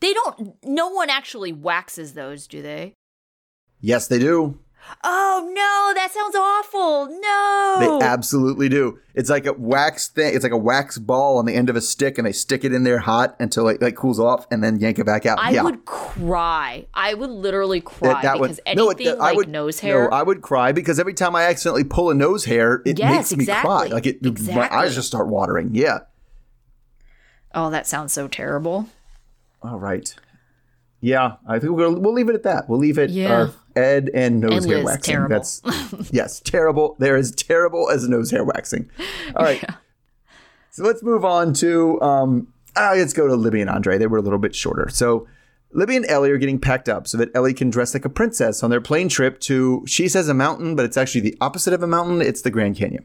They 0.00 0.14
don't, 0.14 0.54
no 0.64 0.88
one 0.88 1.10
actually 1.10 1.52
waxes 1.52 2.14
those, 2.14 2.46
do 2.46 2.62
they? 2.62 2.94
yes, 3.82 4.08
they 4.08 4.18
do. 4.18 4.58
Oh 5.02 5.44
no, 5.46 5.94
that 5.94 6.10
sounds 6.12 6.34
awful. 6.34 7.06
No. 7.20 7.98
They 8.00 8.04
absolutely 8.04 8.68
do. 8.68 8.98
It's 9.14 9.30
like 9.30 9.46
a 9.46 9.52
wax 9.52 10.08
thing. 10.08 10.34
It's 10.34 10.42
like 10.42 10.52
a 10.52 10.58
wax 10.58 10.98
ball 10.98 11.38
on 11.38 11.46
the 11.46 11.54
end 11.54 11.70
of 11.70 11.76
a 11.76 11.80
stick, 11.80 12.18
and 12.18 12.26
they 12.26 12.32
stick 12.32 12.64
it 12.64 12.72
in 12.72 12.82
there 12.84 12.98
hot 12.98 13.36
until 13.40 13.68
it 13.68 13.80
like 13.80 13.94
cools 13.96 14.18
off, 14.20 14.46
and 14.50 14.62
then 14.62 14.78
yank 14.80 14.98
it 14.98 15.06
back 15.06 15.26
out. 15.26 15.38
I 15.38 15.50
yeah. 15.50 15.62
would 15.62 15.84
cry. 15.84 16.86
I 16.92 17.14
would 17.14 17.30
literally 17.30 17.80
cry 17.80 18.12
That- 18.14 18.22
that 18.22 18.40
because 18.40 18.60
no, 18.74 18.88
anything 18.88 19.06
it- 19.14 19.18
I 19.20 19.28
like 19.28 19.36
would- 19.36 19.48
nose 19.48 19.80
hair. 19.80 20.08
No, 20.10 20.16
I 20.16 20.22
would 20.22 20.42
cry 20.42 20.72
because 20.72 20.98
every 20.98 21.14
time 21.14 21.34
I 21.34 21.44
accidentally 21.44 21.84
pull 21.84 22.10
a 22.10 22.14
nose 22.14 22.44
hair, 22.44 22.82
it 22.84 22.98
Yes, 22.98 23.30
makes 23.32 23.36
me 23.36 23.46
cry. 23.46 23.86
Like 23.86 24.06
it, 24.06 24.22
my 24.54 24.68
eyes 24.74 24.94
just 24.94 25.08
start 25.08 25.28
watering. 25.28 25.70
Yeah. 25.74 26.00
oh, 27.54 27.70
that 27.70 27.86
sounds 27.86 28.12
so 28.12 28.28
terrible. 28.28 28.88
All 29.62 29.78
right. 29.78 30.14
Yeah, 31.00 31.36
I 31.46 31.58
think 31.58 31.72
we'll 31.72 31.98
we'll 31.98 32.12
leave 32.12 32.28
it 32.28 32.34
at 32.34 32.42
that. 32.42 32.68
We'll 32.68 32.78
leave 32.78 32.98
it. 32.98 33.10
Yeah. 33.10 33.32
Uh, 33.42 33.50
Ed 33.76 34.10
and 34.14 34.40
nose 34.40 34.64
And 34.64 34.72
hair 34.74 34.84
waxing. 34.84 35.12
terrible. 35.14 35.28
That's 35.36 35.62
yes, 36.12 36.40
terrible. 36.40 36.96
They're 36.98 37.16
as 37.16 37.30
terrible 37.32 37.90
as 37.90 38.08
nose 38.08 38.30
hair 38.30 38.44
waxing. 38.44 38.90
All 39.36 39.44
right. 39.44 39.62
So 40.70 40.84
let's 40.84 41.02
move 41.02 41.24
on 41.24 41.52
to 41.54 42.00
um. 42.00 42.52
ah, 42.76 42.92
let's 42.94 43.12
go 43.12 43.26
to 43.26 43.34
Libby 43.34 43.60
and 43.60 43.68
Andre. 43.70 43.98
They 43.98 44.06
were 44.06 44.18
a 44.18 44.22
little 44.22 44.38
bit 44.38 44.54
shorter. 44.54 44.88
So 44.88 45.26
Libby 45.72 45.96
and 45.96 46.06
Ellie 46.06 46.30
are 46.30 46.38
getting 46.38 46.58
packed 46.60 46.88
up 46.88 47.06
so 47.08 47.18
that 47.18 47.28
Ellie 47.34 47.54
can 47.54 47.70
dress 47.70 47.94
like 47.94 48.04
a 48.04 48.08
princess 48.08 48.62
on 48.62 48.70
their 48.70 48.80
plane 48.80 49.08
trip 49.08 49.40
to. 49.40 49.84
She 49.86 50.08
says 50.08 50.28
a 50.28 50.34
mountain, 50.34 50.76
but 50.76 50.84
it's 50.84 50.96
actually 50.96 51.22
the 51.22 51.36
opposite 51.40 51.72
of 51.74 51.82
a 51.82 51.86
mountain. 51.86 52.20
It's 52.22 52.42
the 52.42 52.50
Grand 52.50 52.76
Canyon. 52.76 53.04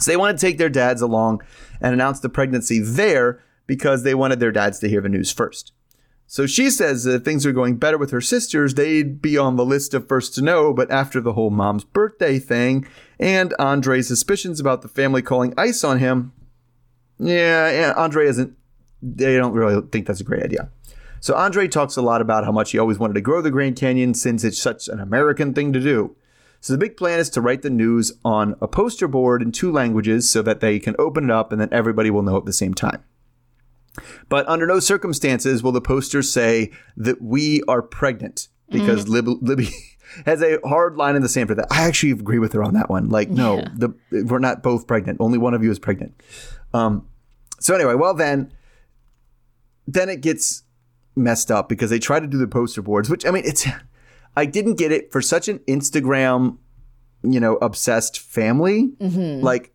So 0.00 0.10
they 0.12 0.16
want 0.16 0.38
to 0.38 0.46
take 0.46 0.58
their 0.58 0.68
dads 0.68 1.02
along 1.02 1.42
and 1.80 1.92
announce 1.92 2.20
the 2.20 2.28
pregnancy 2.28 2.78
there 2.80 3.42
because 3.66 4.02
they 4.04 4.14
wanted 4.14 4.38
their 4.40 4.52
dads 4.52 4.78
to 4.80 4.88
hear 4.88 5.00
the 5.00 5.08
news 5.08 5.32
first. 5.32 5.72
So 6.30 6.46
she 6.46 6.68
says 6.68 7.04
that 7.04 7.14
if 7.14 7.24
things 7.24 7.46
are 7.46 7.52
going 7.52 7.78
better 7.78 7.96
with 7.96 8.10
her 8.10 8.20
sisters, 8.20 8.74
they'd 8.74 9.22
be 9.22 9.38
on 9.38 9.56
the 9.56 9.64
list 9.64 9.94
of 9.94 10.06
first 10.06 10.34
to 10.34 10.42
know, 10.42 10.74
but 10.74 10.90
after 10.90 11.22
the 11.22 11.32
whole 11.32 11.48
mom's 11.48 11.84
birthday 11.84 12.38
thing 12.38 12.86
and 13.18 13.54
Andre's 13.58 14.08
suspicions 14.08 14.60
about 14.60 14.82
the 14.82 14.88
family 14.88 15.22
calling 15.22 15.54
ice 15.56 15.82
on 15.82 16.00
him, 16.00 16.34
yeah, 17.18 17.94
Andre 17.96 18.26
isn't, 18.26 18.54
they 19.00 19.38
don't 19.38 19.54
really 19.54 19.80
think 19.90 20.06
that's 20.06 20.20
a 20.20 20.24
great 20.24 20.42
idea. 20.42 20.68
So 21.20 21.34
Andre 21.34 21.66
talks 21.66 21.96
a 21.96 22.02
lot 22.02 22.20
about 22.20 22.44
how 22.44 22.52
much 22.52 22.72
he 22.72 22.78
always 22.78 22.98
wanted 22.98 23.14
to 23.14 23.22
grow 23.22 23.40
the 23.40 23.50
Grand 23.50 23.76
Canyon 23.76 24.12
since 24.12 24.44
it's 24.44 24.60
such 24.60 24.86
an 24.86 25.00
American 25.00 25.54
thing 25.54 25.72
to 25.72 25.80
do. 25.80 26.14
So 26.60 26.74
the 26.74 26.78
big 26.78 26.98
plan 26.98 27.20
is 27.20 27.30
to 27.30 27.40
write 27.40 27.62
the 27.62 27.70
news 27.70 28.12
on 28.22 28.54
a 28.60 28.68
poster 28.68 29.08
board 29.08 29.40
in 29.40 29.50
two 29.50 29.72
languages 29.72 30.28
so 30.28 30.42
that 30.42 30.60
they 30.60 30.78
can 30.78 30.94
open 30.98 31.24
it 31.24 31.30
up 31.30 31.52
and 31.52 31.60
then 31.60 31.70
everybody 31.72 32.10
will 32.10 32.22
know 32.22 32.36
at 32.36 32.44
the 32.44 32.52
same 32.52 32.74
time. 32.74 33.02
But 34.28 34.48
under 34.48 34.66
no 34.66 34.80
circumstances 34.80 35.62
will 35.62 35.72
the 35.72 35.80
poster 35.80 36.22
say 36.22 36.70
that 36.96 37.20
we 37.22 37.62
are 37.68 37.82
pregnant 37.82 38.48
because 38.70 39.08
Lib- 39.08 39.42
Libby 39.42 39.70
has 40.26 40.42
a 40.42 40.58
hard 40.64 40.96
line 40.96 41.16
in 41.16 41.22
the 41.22 41.28
sand 41.28 41.48
for 41.48 41.54
that. 41.54 41.66
I 41.70 41.82
actually 41.86 42.12
agree 42.12 42.38
with 42.38 42.52
her 42.52 42.62
on 42.62 42.74
that 42.74 42.90
one. 42.90 43.08
Like, 43.08 43.30
no, 43.30 43.62
the, 43.74 43.94
we're 44.10 44.38
not 44.38 44.62
both 44.62 44.86
pregnant. 44.86 45.18
Only 45.20 45.38
one 45.38 45.54
of 45.54 45.62
you 45.62 45.70
is 45.70 45.78
pregnant. 45.78 46.14
Um, 46.74 47.06
so 47.60 47.74
anyway, 47.74 47.94
well 47.94 48.14
then, 48.14 48.52
then 49.86 50.08
it 50.08 50.20
gets 50.20 50.62
messed 51.16 51.50
up 51.50 51.68
because 51.68 51.90
they 51.90 51.98
try 51.98 52.20
to 52.20 52.26
do 52.26 52.38
the 52.38 52.46
poster 52.46 52.82
boards, 52.82 53.08
which 53.10 53.24
I 53.26 53.30
mean, 53.30 53.42
it's 53.46 53.66
I 54.36 54.44
didn't 54.44 54.74
get 54.74 54.92
it 54.92 55.10
for 55.10 55.20
such 55.20 55.48
an 55.48 55.58
Instagram, 55.60 56.58
you 57.22 57.40
know, 57.40 57.56
obsessed 57.56 58.18
family. 58.20 58.90
Like 59.42 59.72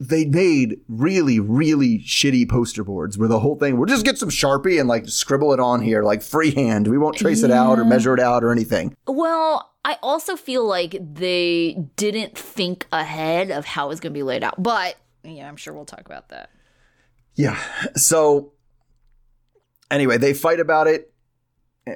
they 0.00 0.24
made 0.24 0.80
really, 0.88 1.38
really 1.38 2.00
shitty 2.00 2.48
poster 2.48 2.82
boards 2.82 3.16
where 3.16 3.28
the 3.28 3.40
whole 3.40 3.56
thing, 3.56 3.76
we'll 3.76 3.86
just 3.86 4.04
get 4.04 4.18
some 4.18 4.28
Sharpie 4.28 4.78
and 4.78 4.88
like 4.88 5.08
scribble 5.08 5.52
it 5.52 5.60
on 5.60 5.82
here, 5.82 6.02
like 6.02 6.22
freehand. 6.22 6.88
We 6.88 6.98
won't 6.98 7.16
trace 7.16 7.42
it 7.42 7.50
out 7.50 7.78
or 7.78 7.84
measure 7.84 8.12
it 8.12 8.20
out 8.20 8.42
or 8.42 8.50
anything. 8.50 8.96
Well, 9.06 9.72
I 9.84 9.98
also 10.02 10.34
feel 10.34 10.66
like 10.66 10.96
they 11.00 11.76
didn't 11.96 12.36
think 12.36 12.86
ahead 12.90 13.50
of 13.50 13.64
how 13.64 13.90
it's 13.90 14.00
going 14.00 14.12
to 14.12 14.18
be 14.18 14.24
laid 14.24 14.42
out. 14.42 14.60
But 14.60 14.96
yeah, 15.22 15.48
I'm 15.48 15.56
sure 15.56 15.72
we'll 15.72 15.84
talk 15.84 16.06
about 16.06 16.30
that. 16.30 16.50
Yeah. 17.34 17.58
So 17.94 18.52
anyway, 19.90 20.18
they 20.18 20.34
fight 20.34 20.58
about 20.58 20.88
it. 20.88 21.13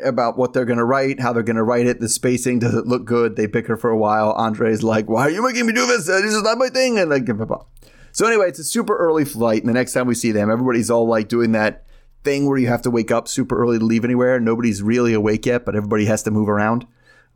About 0.02 0.36
what 0.36 0.52
they're 0.52 0.64
going 0.64 0.78
to 0.78 0.84
write, 0.84 1.20
how 1.20 1.32
they're 1.32 1.42
going 1.42 1.56
to 1.56 1.62
write 1.62 1.86
it. 1.86 2.00
The 2.00 2.08
spacing 2.08 2.58
doesn't 2.58 2.86
look 2.86 3.04
good. 3.04 3.36
They 3.36 3.46
bicker 3.46 3.76
for 3.76 3.90
a 3.90 3.96
while. 3.96 4.32
Andre's 4.32 4.82
like, 4.82 5.08
"Why 5.08 5.22
are 5.22 5.30
you 5.30 5.42
making 5.42 5.66
me 5.66 5.72
do 5.72 5.86
this? 5.86 6.08
Uh, 6.08 6.20
This 6.20 6.34
is 6.34 6.42
not 6.42 6.58
my 6.58 6.68
thing." 6.68 6.98
And 6.98 7.10
like, 7.10 7.24
blah, 7.24 7.34
blah, 7.34 7.46
blah. 7.46 7.64
so 8.12 8.26
anyway, 8.26 8.48
it's 8.48 8.58
a 8.58 8.64
super 8.64 8.96
early 8.96 9.24
flight, 9.24 9.60
and 9.62 9.68
the 9.68 9.74
next 9.74 9.92
time 9.92 10.06
we 10.06 10.14
see 10.14 10.32
them, 10.32 10.50
everybody's 10.50 10.90
all 10.90 11.06
like 11.06 11.28
doing 11.28 11.52
that 11.52 11.84
thing 12.24 12.46
where 12.48 12.58
you 12.58 12.66
have 12.66 12.82
to 12.82 12.90
wake 12.90 13.10
up 13.10 13.28
super 13.28 13.56
early 13.58 13.78
to 13.78 13.84
leave 13.84 14.04
anywhere. 14.04 14.38
Nobody's 14.40 14.82
really 14.82 15.14
awake 15.14 15.46
yet, 15.46 15.64
but 15.64 15.74
everybody 15.76 16.04
has 16.06 16.22
to 16.24 16.30
move 16.30 16.48
around. 16.48 16.86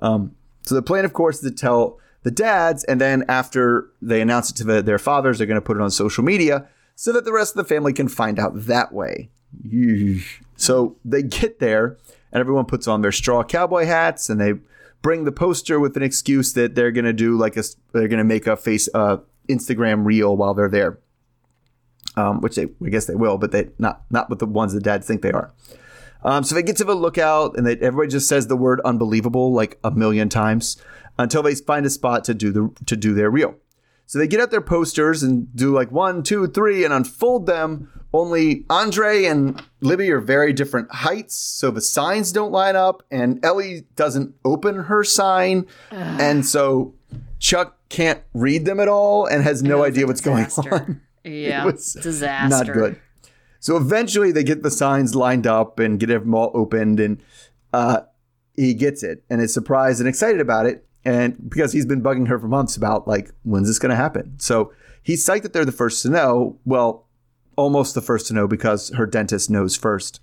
Um, 0.00 0.34
so 0.62 0.74
the 0.74 0.82
plan, 0.82 1.04
of 1.04 1.12
course, 1.12 1.42
is 1.42 1.50
to 1.50 1.56
tell 1.56 1.98
the 2.24 2.30
dads, 2.30 2.84
and 2.84 3.00
then 3.00 3.24
after 3.28 3.88
they 4.02 4.20
announce 4.20 4.50
it 4.50 4.56
to 4.56 4.64
the, 4.64 4.82
their 4.82 4.98
fathers, 4.98 5.38
they're 5.38 5.46
going 5.46 5.60
to 5.60 5.64
put 5.64 5.76
it 5.76 5.82
on 5.82 5.90
social 5.90 6.22
media 6.24 6.68
so 6.94 7.12
that 7.12 7.24
the 7.24 7.32
rest 7.32 7.56
of 7.56 7.64
the 7.64 7.74
family 7.74 7.92
can 7.92 8.08
find 8.08 8.38
out 8.38 8.52
that 8.66 8.92
way. 8.92 9.30
So 10.56 10.96
they 11.04 11.22
get 11.22 11.58
there, 11.58 11.98
and 12.32 12.40
everyone 12.40 12.64
puts 12.64 12.88
on 12.88 13.02
their 13.02 13.12
straw 13.12 13.42
cowboy 13.44 13.84
hats, 13.84 14.28
and 14.28 14.40
they 14.40 14.54
bring 15.02 15.24
the 15.24 15.32
poster 15.32 15.78
with 15.78 15.96
an 15.96 16.02
excuse 16.02 16.52
that 16.54 16.74
they're 16.74 16.92
going 16.92 17.04
to 17.04 17.12
do 17.12 17.36
like 17.36 17.56
a 17.56 17.62
they're 17.92 18.08
going 18.08 18.18
to 18.18 18.24
make 18.24 18.46
a 18.46 18.56
face 18.56 18.88
uh, 18.94 19.18
Instagram 19.48 20.04
reel 20.04 20.36
while 20.36 20.54
they're 20.54 20.68
there. 20.68 20.98
Um, 22.14 22.42
which 22.42 22.56
they, 22.56 22.64
I 22.84 22.90
guess 22.90 23.06
they 23.06 23.14
will, 23.14 23.38
but 23.38 23.52
they 23.52 23.70
not 23.78 24.02
not 24.10 24.28
with 24.28 24.38
the 24.38 24.46
ones 24.46 24.74
the 24.74 24.80
dads 24.80 25.06
think 25.06 25.22
they 25.22 25.32
are. 25.32 25.52
Um, 26.24 26.44
so 26.44 26.54
they 26.54 26.62
get 26.62 26.76
to 26.76 26.84
the 26.84 26.94
lookout, 26.94 27.56
and 27.56 27.66
they, 27.66 27.76
everybody 27.78 28.10
just 28.10 28.28
says 28.28 28.46
the 28.46 28.56
word 28.56 28.80
"unbelievable" 28.84 29.52
like 29.52 29.78
a 29.82 29.90
million 29.90 30.28
times 30.28 30.76
until 31.18 31.42
they 31.42 31.54
find 31.54 31.86
a 31.86 31.90
spot 31.90 32.24
to 32.24 32.34
do 32.34 32.52
the 32.52 32.70
to 32.86 32.96
do 32.96 33.14
their 33.14 33.30
reel. 33.30 33.56
So 34.12 34.18
they 34.18 34.26
get 34.26 34.40
out 34.40 34.50
their 34.50 34.60
posters 34.60 35.22
and 35.22 35.48
do 35.56 35.72
like 35.72 35.90
one, 35.90 36.22
two, 36.22 36.46
three, 36.46 36.84
and 36.84 36.92
unfold 36.92 37.46
them. 37.46 37.88
Only 38.12 38.66
Andre 38.68 39.24
and 39.24 39.62
Libby 39.80 40.10
are 40.10 40.20
very 40.20 40.52
different 40.52 40.92
heights, 40.92 41.34
so 41.34 41.70
the 41.70 41.80
signs 41.80 42.30
don't 42.30 42.52
line 42.52 42.76
up, 42.76 43.02
and 43.10 43.42
Ellie 43.42 43.86
doesn't 43.96 44.34
open 44.44 44.80
her 44.80 45.02
sign, 45.02 45.66
and 45.90 46.44
so 46.44 46.92
Chuck 47.38 47.78
can't 47.88 48.20
read 48.34 48.66
them 48.66 48.80
at 48.80 48.88
all 48.88 49.24
and 49.24 49.44
has 49.44 49.62
no 49.62 49.82
idea 49.82 50.06
what's 50.06 50.20
going 50.20 50.44
on. 50.70 51.00
Yeah, 51.24 51.64
was 51.64 51.94
disaster. 51.94 52.48
Not 52.48 52.74
good. 52.74 53.00
So 53.60 53.78
eventually 53.78 54.30
they 54.30 54.44
get 54.44 54.62
the 54.62 54.70
signs 54.70 55.14
lined 55.14 55.46
up 55.46 55.78
and 55.78 55.98
get 55.98 56.08
them 56.08 56.34
all 56.34 56.50
opened, 56.52 57.00
and 57.00 57.18
uh, 57.72 58.00
he 58.56 58.74
gets 58.74 59.02
it 59.02 59.24
and 59.30 59.40
is 59.40 59.54
surprised 59.54 60.00
and 60.00 60.08
excited 60.08 60.42
about 60.42 60.66
it. 60.66 60.86
And 61.04 61.50
because 61.50 61.72
he's 61.72 61.86
been 61.86 62.02
bugging 62.02 62.28
her 62.28 62.38
for 62.38 62.48
months 62.48 62.76
about 62.76 63.08
like 63.08 63.32
when's 63.42 63.66
this 63.66 63.78
going 63.78 63.90
to 63.90 63.96
happen, 63.96 64.34
so 64.38 64.72
he's 65.02 65.26
psyched 65.26 65.42
that 65.42 65.52
they're 65.52 65.64
the 65.64 65.72
first 65.72 66.02
to 66.02 66.10
know. 66.10 66.58
Well, 66.64 67.06
almost 67.56 67.94
the 67.94 68.00
first 68.00 68.28
to 68.28 68.34
know 68.34 68.46
because 68.46 68.90
her 68.90 69.06
dentist 69.06 69.50
knows 69.50 69.76
first. 69.76 70.20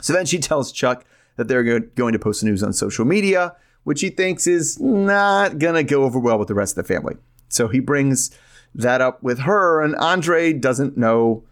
So 0.00 0.12
then 0.12 0.26
she 0.26 0.38
tells 0.40 0.72
Chuck 0.72 1.04
that 1.36 1.48
they're 1.48 1.80
going 1.80 2.12
to 2.12 2.18
post 2.18 2.40
the 2.40 2.46
news 2.46 2.62
on 2.62 2.72
social 2.72 3.04
media, 3.04 3.54
which 3.84 4.00
he 4.00 4.10
thinks 4.10 4.46
is 4.46 4.80
not 4.80 5.58
going 5.58 5.74
to 5.74 5.84
go 5.84 6.04
over 6.04 6.18
well 6.18 6.38
with 6.38 6.48
the 6.48 6.54
rest 6.54 6.76
of 6.76 6.86
the 6.86 6.94
family. 6.94 7.16
So 7.48 7.68
he 7.68 7.80
brings 7.80 8.30
that 8.74 9.00
up 9.00 9.22
with 9.22 9.40
her, 9.40 9.82
and 9.82 9.94
Andre 9.96 10.52
doesn't 10.52 10.96
know, 10.96 11.44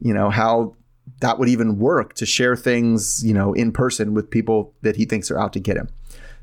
you 0.00 0.14
know, 0.14 0.30
how 0.30 0.74
that 1.20 1.38
would 1.38 1.48
even 1.48 1.78
work 1.78 2.14
to 2.14 2.26
share 2.26 2.56
things, 2.56 3.22
you 3.24 3.34
know, 3.34 3.52
in 3.52 3.72
person 3.72 4.14
with 4.14 4.30
people 4.30 4.72
that 4.82 4.96
he 4.96 5.04
thinks 5.04 5.30
are 5.30 5.38
out 5.38 5.52
to 5.52 5.60
get 5.60 5.76
him. 5.76 5.88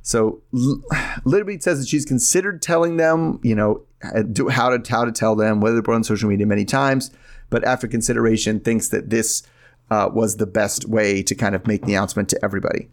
So 0.01 0.41
L- 0.55 0.81
Libby 1.25 1.59
says 1.59 1.79
that 1.79 1.87
she's 1.87 2.05
considered 2.05 2.61
telling 2.61 2.97
them, 2.97 3.39
you 3.43 3.55
know, 3.55 3.81
uh, 4.03 4.23
how 4.49 4.75
to 4.75 4.81
how 4.91 5.05
to 5.05 5.11
tell 5.11 5.35
them, 5.35 5.59
whether 5.61 5.77
to 5.77 5.83
put 5.83 5.93
on 5.95 6.03
social 6.03 6.29
media 6.29 6.45
many 6.45 6.65
times, 6.65 7.11
but 7.49 7.63
after 7.63 7.87
consideration, 7.87 8.59
thinks 8.59 8.89
that 8.89 9.09
this 9.09 9.43
uh, 9.91 10.09
was 10.13 10.37
the 10.37 10.47
best 10.47 10.87
way 10.87 11.21
to 11.23 11.35
kind 11.35 11.53
of 11.55 11.67
make 11.67 11.85
the 11.85 11.93
announcement 11.93 12.29
to 12.29 12.39
everybody. 12.43 12.89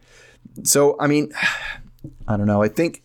So 0.64 0.96
I 0.98 1.06
mean, 1.06 1.32
I 2.28 2.36
don't 2.36 2.46
know. 2.46 2.62
I 2.62 2.68
think 2.68 3.02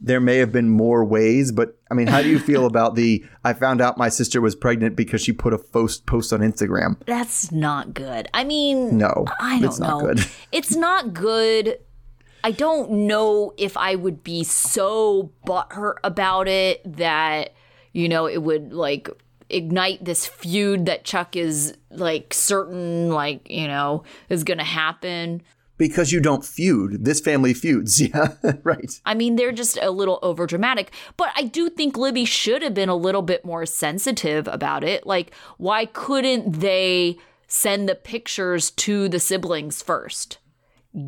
there 0.00 0.20
may 0.20 0.36
have 0.36 0.52
been 0.52 0.68
more 0.70 1.04
ways, 1.04 1.50
but 1.50 1.76
I 1.90 1.94
mean, 1.94 2.06
how 2.06 2.22
do 2.22 2.28
you 2.28 2.38
feel 2.38 2.66
about 2.72 2.94
the? 2.96 3.24
I 3.44 3.52
found 3.52 3.80
out 3.80 3.96
my 3.98 4.08
sister 4.08 4.40
was 4.40 4.54
pregnant 4.56 4.96
because 4.96 5.22
she 5.22 5.32
put 5.32 5.52
a 5.52 5.58
post 5.58 6.06
post 6.06 6.32
on 6.32 6.40
Instagram. 6.40 6.96
That's 7.06 7.52
not 7.52 7.94
good. 7.94 8.28
I 8.34 8.42
mean, 8.44 8.98
No, 8.98 9.24
I 9.40 9.60
don't 9.60 9.68
it's 9.70 9.78
not 9.78 10.00
know. 10.00 10.06
good. 10.08 10.26
It's 10.52 10.74
not 10.74 11.14
good. 11.14 11.78
I 12.44 12.52
don't 12.52 12.90
know 12.90 13.52
if 13.56 13.76
I 13.76 13.94
would 13.94 14.22
be 14.22 14.44
so 14.44 15.32
butthurt 15.46 15.96
about 16.04 16.48
it 16.48 16.80
that, 16.96 17.54
you 17.92 18.08
know, 18.08 18.26
it 18.26 18.42
would 18.42 18.72
like 18.72 19.08
ignite 19.50 20.04
this 20.04 20.26
feud 20.26 20.86
that 20.86 21.04
Chuck 21.04 21.36
is 21.36 21.74
like 21.90 22.32
certain, 22.34 23.10
like, 23.10 23.48
you 23.50 23.66
know, 23.66 24.04
is 24.28 24.44
going 24.44 24.58
to 24.58 24.64
happen. 24.64 25.42
Because 25.76 26.12
you 26.12 26.20
don't 26.20 26.44
feud. 26.44 27.04
This 27.04 27.20
family 27.20 27.54
feuds. 27.54 28.00
Yeah, 28.08 28.34
right. 28.64 29.00
I 29.04 29.14
mean, 29.14 29.36
they're 29.36 29.52
just 29.52 29.78
a 29.80 29.90
little 29.90 30.18
over 30.22 30.46
dramatic, 30.46 30.92
but 31.16 31.30
I 31.36 31.42
do 31.42 31.68
think 31.68 31.96
Libby 31.96 32.24
should 32.24 32.62
have 32.62 32.74
been 32.74 32.88
a 32.88 32.96
little 32.96 33.22
bit 33.22 33.44
more 33.44 33.64
sensitive 33.66 34.48
about 34.48 34.84
it. 34.84 35.06
Like, 35.06 35.32
why 35.56 35.86
couldn't 35.86 36.60
they 36.60 37.16
send 37.46 37.88
the 37.88 37.94
pictures 37.94 38.70
to 38.72 39.08
the 39.08 39.20
siblings 39.20 39.82
first? 39.82 40.38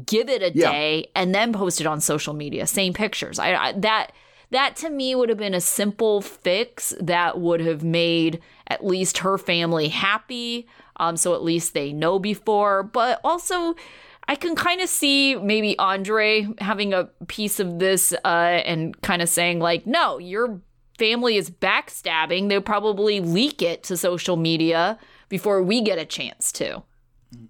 Give 0.07 0.29
it 0.29 0.43
a 0.43 0.53
Yeah. 0.55 0.71
day 0.71 1.11
and 1.15 1.35
then 1.35 1.53
post 1.53 1.81
it 1.81 1.87
on 1.87 2.01
social 2.01 2.35
media. 2.35 2.67
Same 2.67 2.93
pictures. 2.93 3.39
I, 3.39 3.55
I 3.55 3.73
that 3.73 4.13
that 4.51 4.77
to 4.77 4.91
me 4.91 5.15
would 5.15 5.29
have 5.29 5.39
been 5.39 5.55
a 5.55 5.61
simple 5.61 6.21
fix 6.21 6.95
that 7.01 7.41
would 7.41 7.61
have 7.61 7.83
made 7.83 8.41
at 8.67 8.85
least 8.85 9.19
her 9.19 9.39
family 9.39 9.89
happy. 9.89 10.67
Um, 10.97 11.17
so 11.17 11.35
at 11.35 11.43
least 11.43 11.73
they 11.73 11.93
know 11.93 12.19
before, 12.19 12.83
but 12.83 13.21
also 13.25 13.75
I 14.29 14.35
can 14.35 14.55
kind 14.55 14.81
of 14.81 14.89
see 14.89 15.35
maybe 15.37 15.79
Andre 15.79 16.47
having 16.59 16.93
a 16.93 17.05
piece 17.27 17.59
of 17.59 17.79
this 17.79 18.13
uh, 18.25 18.27
and 18.65 19.01
kind 19.03 19.23
of 19.23 19.29
saying, 19.29 19.59
like, 19.61 19.87
no, 19.87 20.19
your 20.19 20.61
family 20.99 21.37
is 21.37 21.51
backstabbing. 21.51 22.49
They'll 22.49 22.61
probably 22.61 23.19
leak 23.21 23.63
it 23.63 23.83
to 23.85 23.97
social 23.97 24.37
media 24.37 24.99
before 25.29 25.63
we 25.63 25.81
get 25.81 25.99
a 25.99 26.05
chance 26.05 26.53
to. 26.53 26.83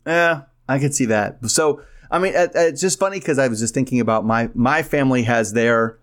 Yeah, 0.07 0.43
I 0.69 0.79
could 0.79 0.95
see 0.95 1.07
that. 1.07 1.39
So, 1.51 1.83
I 2.11 2.19
mean, 2.19 2.33
it's 2.35 2.81
just 2.81 2.99
funny 2.99 3.19
because 3.19 3.39
I 3.39 3.49
was 3.49 3.61
just 3.61 3.75
thinking 3.75 4.01
about 4.01 4.25
my 4.25 4.51
my 4.55 4.83
family 4.83 5.23
has 5.23 5.53
their 5.53 5.99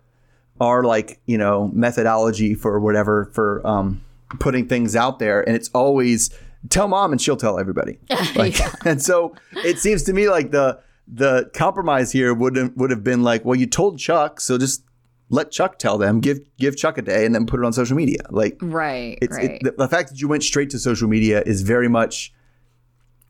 our 0.60 0.82
like 0.84 1.20
you 1.26 1.38
know 1.38 1.70
methodology 1.72 2.54
for 2.54 2.80
whatever 2.80 3.30
for 3.34 3.66
um, 3.66 4.02
putting 4.40 4.68
things 4.68 4.96
out 4.96 5.18
there, 5.18 5.46
and 5.46 5.54
it's 5.54 5.68
always 5.70 6.30
tell 6.68 6.88
mom 6.88 7.12
and 7.12 7.20
she'll 7.20 7.36
tell 7.36 7.58
everybody. 7.58 7.98
Like, 8.34 8.58
And 8.86 9.02
so 9.02 9.34
it 9.52 9.78
seems 9.78 10.02
to 10.04 10.12
me 10.12 10.28
like 10.28 10.50
the 10.50 10.80
the 11.06 11.50
compromise 11.54 12.12
here 12.12 12.34
would 12.34 12.56
have, 12.56 12.72
would 12.76 12.90
have 12.90 13.02
been 13.02 13.22
like, 13.22 13.42
well, 13.44 13.54
you 13.54 13.66
told 13.66 13.98
Chuck, 13.98 14.40
so 14.40 14.58
just 14.58 14.84
let 15.30 15.50
Chuck 15.50 15.78
tell 15.78 15.98
them. 15.98 16.20
Give 16.20 16.38
give 16.58 16.76
Chuck 16.76 16.98
a 16.98 17.02
day, 17.02 17.24
and 17.24 17.34
then 17.34 17.46
put 17.46 17.60
it 17.60 17.66
on 17.66 17.72
social 17.72 17.96
media. 17.96 18.20
Like 18.30 18.58
Right, 18.60 19.18
it's 19.20 19.36
it, 19.36 19.76
the 19.76 19.88
fact 19.88 20.10
that 20.10 20.20
you 20.20 20.28
went 20.28 20.42
straight 20.42 20.70
to 20.70 20.78
social 20.78 21.08
media 21.08 21.42
is 21.44 21.62
very 21.62 21.88
much 21.88 22.32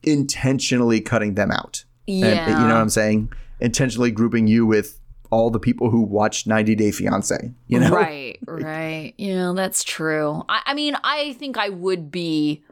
intentionally 0.03 1.01
cutting 1.01 1.35
them 1.35 1.51
out. 1.51 1.85
And, 2.09 2.51
you 2.51 2.67
know 2.69 2.75
what 2.75 2.81
I'm 2.81 2.89
saying? 2.89 3.33
Intentionally 3.61 4.11
grouping 4.11 4.47
you 4.47 4.67
with 4.67 4.99
all 5.31 5.51
the 5.51 5.61
people 5.61 5.91
who 5.91 6.01
watched 6.01 6.47
90 6.47 6.75
Day 6.75 6.91
Fiance. 6.91 7.53
You 7.67 7.81
know, 7.81 7.91
Right, 7.91 8.39
right. 8.47 9.13
You 9.19 9.35
know, 9.35 9.55
that's 9.55 9.85
true. 9.85 10.43
I, 10.49 10.63
I 10.67 10.75
mean, 10.75 10.97
I 11.05 11.35
think 11.35 11.59
I 11.59 11.69
would 11.69 12.11
be 12.11 12.65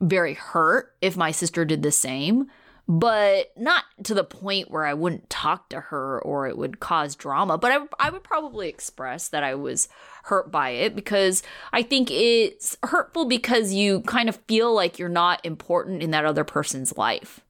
very 0.00 0.34
hurt 0.34 0.94
if 1.00 1.16
my 1.16 1.30
sister 1.30 1.64
did 1.64 1.82
the 1.82 1.90
same, 1.90 2.50
but 2.86 3.52
not 3.56 3.84
to 4.04 4.14
the 4.14 4.24
point 4.24 4.70
where 4.70 4.84
I 4.84 4.94
wouldn't 4.94 5.30
talk 5.30 5.70
to 5.70 5.80
her 5.80 6.20
or 6.22 6.46
it 6.46 6.58
would 6.58 6.80
cause 6.80 7.16
drama. 7.16 7.58
But 7.58 7.72
I, 7.72 8.06
I 8.06 8.10
would 8.10 8.22
probably 8.22 8.68
express 8.68 9.28
that 9.28 9.42
I 9.42 9.54
was 9.54 9.88
hurt 10.24 10.50
by 10.50 10.70
it 10.70 10.94
because 10.94 11.42
I 11.72 11.82
think 11.82 12.10
it's 12.10 12.76
hurtful 12.82 13.24
because 13.24 13.72
you 13.72 14.02
kind 14.02 14.28
of 14.28 14.36
feel 14.46 14.74
like 14.74 14.98
you're 14.98 15.08
not 15.08 15.44
important 15.44 16.02
in 16.02 16.10
that 16.12 16.24
other 16.24 16.44
person's 16.44 16.96
life. 16.96 17.40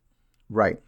Right. 0.48 0.78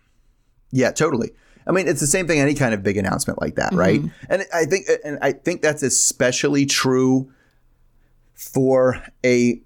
Yeah, 0.76 0.90
totally. 0.90 1.30
I 1.66 1.72
mean, 1.72 1.88
it's 1.88 2.00
the 2.00 2.06
same 2.06 2.26
thing 2.26 2.38
any 2.38 2.54
kind 2.54 2.74
of 2.74 2.82
big 2.82 2.98
announcement 2.98 3.40
like 3.40 3.54
that, 3.54 3.72
right? 3.72 4.00
Mm-hmm. 4.00 4.32
And 4.32 4.44
I 4.54 4.66
think 4.66 4.86
and 5.04 5.18
I 5.22 5.32
think 5.32 5.62
that's 5.62 5.82
especially 5.82 6.66
true 6.66 7.32
for 8.34 9.02
a 9.24 9.60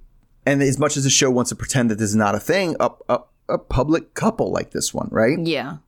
and 0.46 0.62
as 0.62 0.78
much 0.78 0.96
as 0.96 1.02
the 1.02 1.10
show 1.10 1.30
wants 1.30 1.48
to 1.48 1.56
pretend 1.56 1.90
that 1.90 1.96
this 1.96 2.10
is 2.10 2.16
not 2.16 2.36
a 2.36 2.40
thing, 2.40 2.76
a, 2.78 2.90
a, 3.08 3.20
a 3.48 3.58
public 3.58 4.14
couple 4.14 4.52
like 4.52 4.70
this 4.70 4.94
one, 4.94 5.08
right? 5.10 5.38
Yeah. 5.38 5.78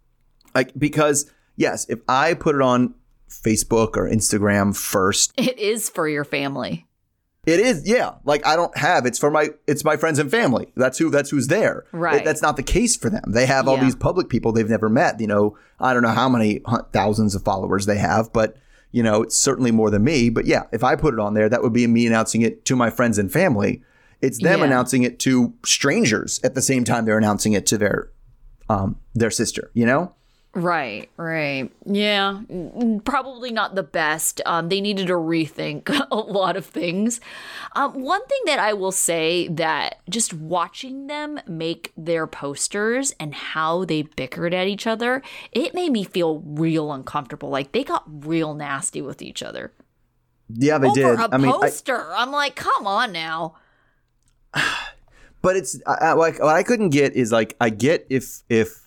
Like 0.56 0.72
because 0.76 1.30
yes, 1.56 1.86
if 1.88 2.00
I 2.08 2.34
put 2.34 2.56
it 2.56 2.60
on 2.60 2.94
Facebook 3.30 3.96
or 3.96 4.10
Instagram 4.10 4.76
first, 4.76 5.32
It 5.38 5.56
is 5.58 5.88
for 5.88 6.08
your 6.08 6.24
family. 6.24 6.86
It 7.44 7.58
is 7.58 7.82
yeah. 7.88 8.12
Like 8.24 8.46
I 8.46 8.54
don't 8.54 8.76
have 8.76 9.04
it's 9.04 9.18
for 9.18 9.30
my 9.30 9.48
it's 9.66 9.84
my 9.84 9.96
friends 9.96 10.18
and 10.20 10.30
family. 10.30 10.72
That's 10.76 10.98
who 10.98 11.10
that's 11.10 11.30
who's 11.30 11.48
there. 11.48 11.84
Right. 11.92 12.20
It- 12.20 12.24
that's 12.24 12.42
not 12.42 12.56
the 12.56 12.62
case 12.62 12.96
for 12.96 13.10
them. 13.10 13.24
They 13.26 13.46
have 13.46 13.66
all 13.66 13.76
Yeah. 13.76 13.84
these 13.84 13.96
public 13.96 14.28
people 14.28 14.52
they've 14.52 14.68
never 14.68 14.88
met. 14.88 15.20
You 15.20 15.26
know, 15.26 15.56
I 15.80 15.92
don't 15.92 16.02
know 16.04 16.10
how 16.10 16.28
many 16.28 16.60
thousands 16.92 17.34
of 17.34 17.42
followers 17.42 17.86
they 17.86 17.98
have, 17.98 18.32
but 18.32 18.56
you 18.92 19.02
know, 19.02 19.22
it's 19.22 19.36
certainly 19.36 19.72
more 19.72 19.90
than 19.90 20.04
me. 20.04 20.28
But 20.30 20.44
yeah, 20.44 20.64
if 20.72 20.84
I 20.84 20.94
put 20.96 21.14
it 21.14 21.20
on 21.20 21.34
there, 21.34 21.48
that 21.48 21.62
would 21.62 21.72
be 21.72 21.86
me 21.86 22.06
announcing 22.06 22.42
it 22.42 22.64
to 22.66 22.76
my 22.76 22.90
friends 22.90 23.18
and 23.18 23.32
family. 23.32 23.82
It's 24.20 24.40
them 24.40 24.60
Yeah. 24.60 24.66
announcing 24.66 25.02
it 25.02 25.18
to 25.20 25.54
strangers 25.64 26.38
at 26.44 26.54
the 26.54 26.62
same 26.62 26.84
time 26.84 27.06
they're 27.06 27.18
announcing 27.18 27.54
it 27.54 27.66
to 27.66 27.78
their 27.78 28.10
um 28.68 28.96
their 29.14 29.30
sister. 29.30 29.70
You 29.74 29.86
know. 29.86 30.14
Right, 30.54 31.08
right. 31.16 31.70
Yeah, 31.86 32.42
probably 33.04 33.50
not 33.50 33.74
the 33.74 33.82
best. 33.82 34.42
Um, 34.44 34.68
they 34.68 34.82
needed 34.82 35.06
to 35.06 35.14
rethink 35.14 35.88
a 36.10 36.14
lot 36.14 36.56
of 36.58 36.66
things. 36.66 37.20
Um, 37.74 38.02
one 38.02 38.20
thing 38.26 38.40
that 38.46 38.58
I 38.58 38.74
will 38.74 38.92
say 38.92 39.48
that 39.48 40.00
just 40.10 40.34
watching 40.34 41.06
them 41.06 41.40
make 41.46 41.92
their 41.96 42.26
posters 42.26 43.14
and 43.18 43.34
how 43.34 43.86
they 43.86 44.02
bickered 44.02 44.52
at 44.52 44.66
each 44.66 44.86
other, 44.86 45.22
it 45.52 45.72
made 45.72 45.90
me 45.90 46.04
feel 46.04 46.40
real 46.40 46.92
uncomfortable. 46.92 47.48
Like 47.48 47.72
they 47.72 47.82
got 47.82 48.04
real 48.26 48.52
nasty 48.52 49.00
with 49.00 49.22
each 49.22 49.42
other. 49.42 49.72
Yeah, 50.50 50.76
they 50.76 50.88
Over 50.88 50.94
did. 50.94 51.18
a 51.18 51.28
I 51.32 51.38
mean, 51.38 51.48
I, 51.48 51.52
poster. 51.52 52.12
I'm 52.12 52.30
like, 52.30 52.56
come 52.56 52.86
on 52.86 53.10
now. 53.10 53.54
but 55.40 55.56
it's 55.56 55.80
I, 55.86 55.94
I- 55.94 56.12
like 56.12 56.40
what 56.40 56.54
I 56.56 56.62
couldn't 56.62 56.90
get 56.90 57.14
is 57.14 57.32
like 57.32 57.56
I 57.58 57.70
get 57.70 58.06
if 58.10 58.42
if 58.50 58.81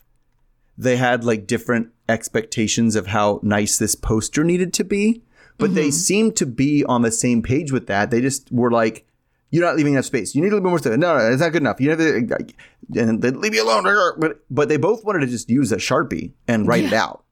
they 0.77 0.97
had 0.97 1.23
like 1.23 1.47
different 1.47 1.89
expectations 2.09 2.95
of 2.95 3.07
how 3.07 3.39
nice 3.43 3.77
this 3.77 3.95
poster 3.95 4.43
needed 4.43 4.73
to 4.73 4.83
be, 4.83 5.23
but 5.57 5.73
they 5.73 5.87
mm-hmm. 5.87 5.91
seemed 5.91 6.35
to 6.37 6.45
be 6.45 6.83
on 6.85 7.01
the 7.01 7.11
same 7.11 7.41
page 7.41 7.71
with 7.71 7.87
that. 7.87 8.11
They 8.11 8.21
just 8.21 8.51
were 8.51 8.71
like, 8.71 9.07
"You're 9.51 9.65
not 9.65 9.75
leaving 9.75 9.93
enough 9.93 10.05
space. 10.05 10.35
You 10.35 10.41
need 10.41 10.49
a 10.49 10.55
little 10.55 10.65
bit 10.65 10.69
more 10.69 10.79
space. 10.79 10.97
No, 10.97 11.17
no, 11.17 11.31
it's 11.31 11.41
not 11.41 11.51
good 11.51 11.61
enough. 11.61 11.79
You 11.79 11.89
have 11.91 11.99
to, 11.99 12.35
uh, 12.35 13.01
and 13.01 13.21
they 13.21 13.31
leave 13.31 13.55
you 13.55 13.63
alone." 13.63 13.83
But 14.17 14.39
but 14.49 14.69
they 14.69 14.77
both 14.77 15.03
wanted 15.05 15.21
to 15.21 15.27
just 15.27 15.49
use 15.49 15.71
a 15.71 15.77
sharpie 15.77 16.33
and 16.47 16.67
write 16.67 16.83
it 16.83 16.93
out 16.93 17.25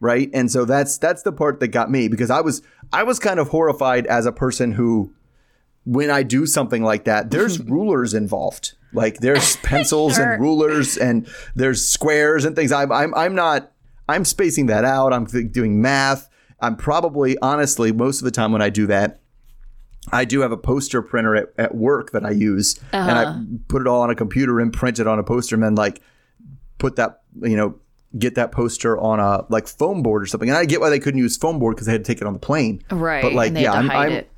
right 0.00 0.30
and 0.32 0.50
so 0.50 0.64
that's 0.64 0.98
that's 0.98 1.22
the 1.22 1.32
part 1.32 1.60
that 1.60 1.68
got 1.68 1.90
me 1.90 2.08
because 2.08 2.30
i 2.30 2.40
was 2.40 2.62
i 2.92 3.02
was 3.02 3.18
kind 3.18 3.40
of 3.40 3.48
horrified 3.48 4.06
as 4.06 4.26
a 4.26 4.32
person 4.32 4.72
who 4.72 5.12
when 5.84 6.10
i 6.10 6.22
do 6.22 6.46
something 6.46 6.82
like 6.82 7.04
that 7.04 7.30
there's 7.30 7.60
rulers 7.64 8.14
involved 8.14 8.74
like 8.92 9.18
there's 9.18 9.56
pencils 9.62 10.16
Sure. 10.16 10.32
and 10.32 10.42
rulers 10.42 10.96
and 10.96 11.26
there's 11.54 11.86
squares 11.86 12.44
and 12.44 12.56
things 12.56 12.72
i'm 12.72 12.90
i'm, 12.92 13.14
I'm 13.14 13.34
not 13.34 13.72
i'm 14.08 14.24
spacing 14.24 14.66
that 14.66 14.84
out 14.84 15.12
i'm 15.12 15.24
doing 15.24 15.80
math 15.80 16.28
i'm 16.60 16.76
probably 16.76 17.36
honestly 17.40 17.92
most 17.92 18.20
of 18.20 18.24
the 18.24 18.30
time 18.30 18.52
when 18.52 18.62
i 18.62 18.70
do 18.70 18.86
that 18.86 19.20
I 20.10 20.24
do 20.24 20.40
have 20.40 20.52
a 20.52 20.56
poster 20.56 21.02
printer 21.02 21.36
at, 21.36 21.48
at 21.58 21.74
work 21.74 22.12
that 22.12 22.24
I 22.24 22.30
use, 22.30 22.80
and 22.92 23.10
I 23.10 23.24
uh-huh. 23.24 23.42
put 23.68 23.82
it 23.82 23.88
all 23.88 24.00
on 24.00 24.08
a 24.08 24.14
computer 24.14 24.58
and 24.60 24.72
print 24.72 24.98
it 24.98 25.06
on 25.06 25.18
a 25.18 25.22
poster, 25.22 25.54
and 25.54 25.62
then 25.62 25.74
like 25.74 26.00
put 26.78 26.96
that 26.96 27.20
you 27.42 27.56
know 27.56 27.78
get 28.18 28.36
that 28.36 28.52
poster 28.52 28.98
on 28.98 29.20
a 29.20 29.44
like 29.50 29.68
foam 29.68 30.02
board 30.02 30.22
or 30.22 30.26
something. 30.26 30.48
And 30.48 30.56
I 30.56 30.64
get 30.64 30.80
why 30.80 30.88
they 30.90 30.98
couldn't 30.98 31.20
use 31.20 31.36
foam 31.36 31.58
board 31.58 31.76
because 31.76 31.86
they 31.86 31.92
had 31.92 32.04
to 32.04 32.10
take 32.10 32.20
it 32.20 32.26
on 32.26 32.32
the 32.32 32.38
plane. 32.38 32.82
Right. 32.90 33.22
But 33.22 33.34
like, 33.34 33.48
and 33.48 33.56
they 33.56 33.62
yeah, 33.62 33.72
had 33.72 33.78
I'm, 33.78 33.88
to 33.88 33.92
hide 33.92 34.06
I'm 34.06 34.12
it. 34.12 34.30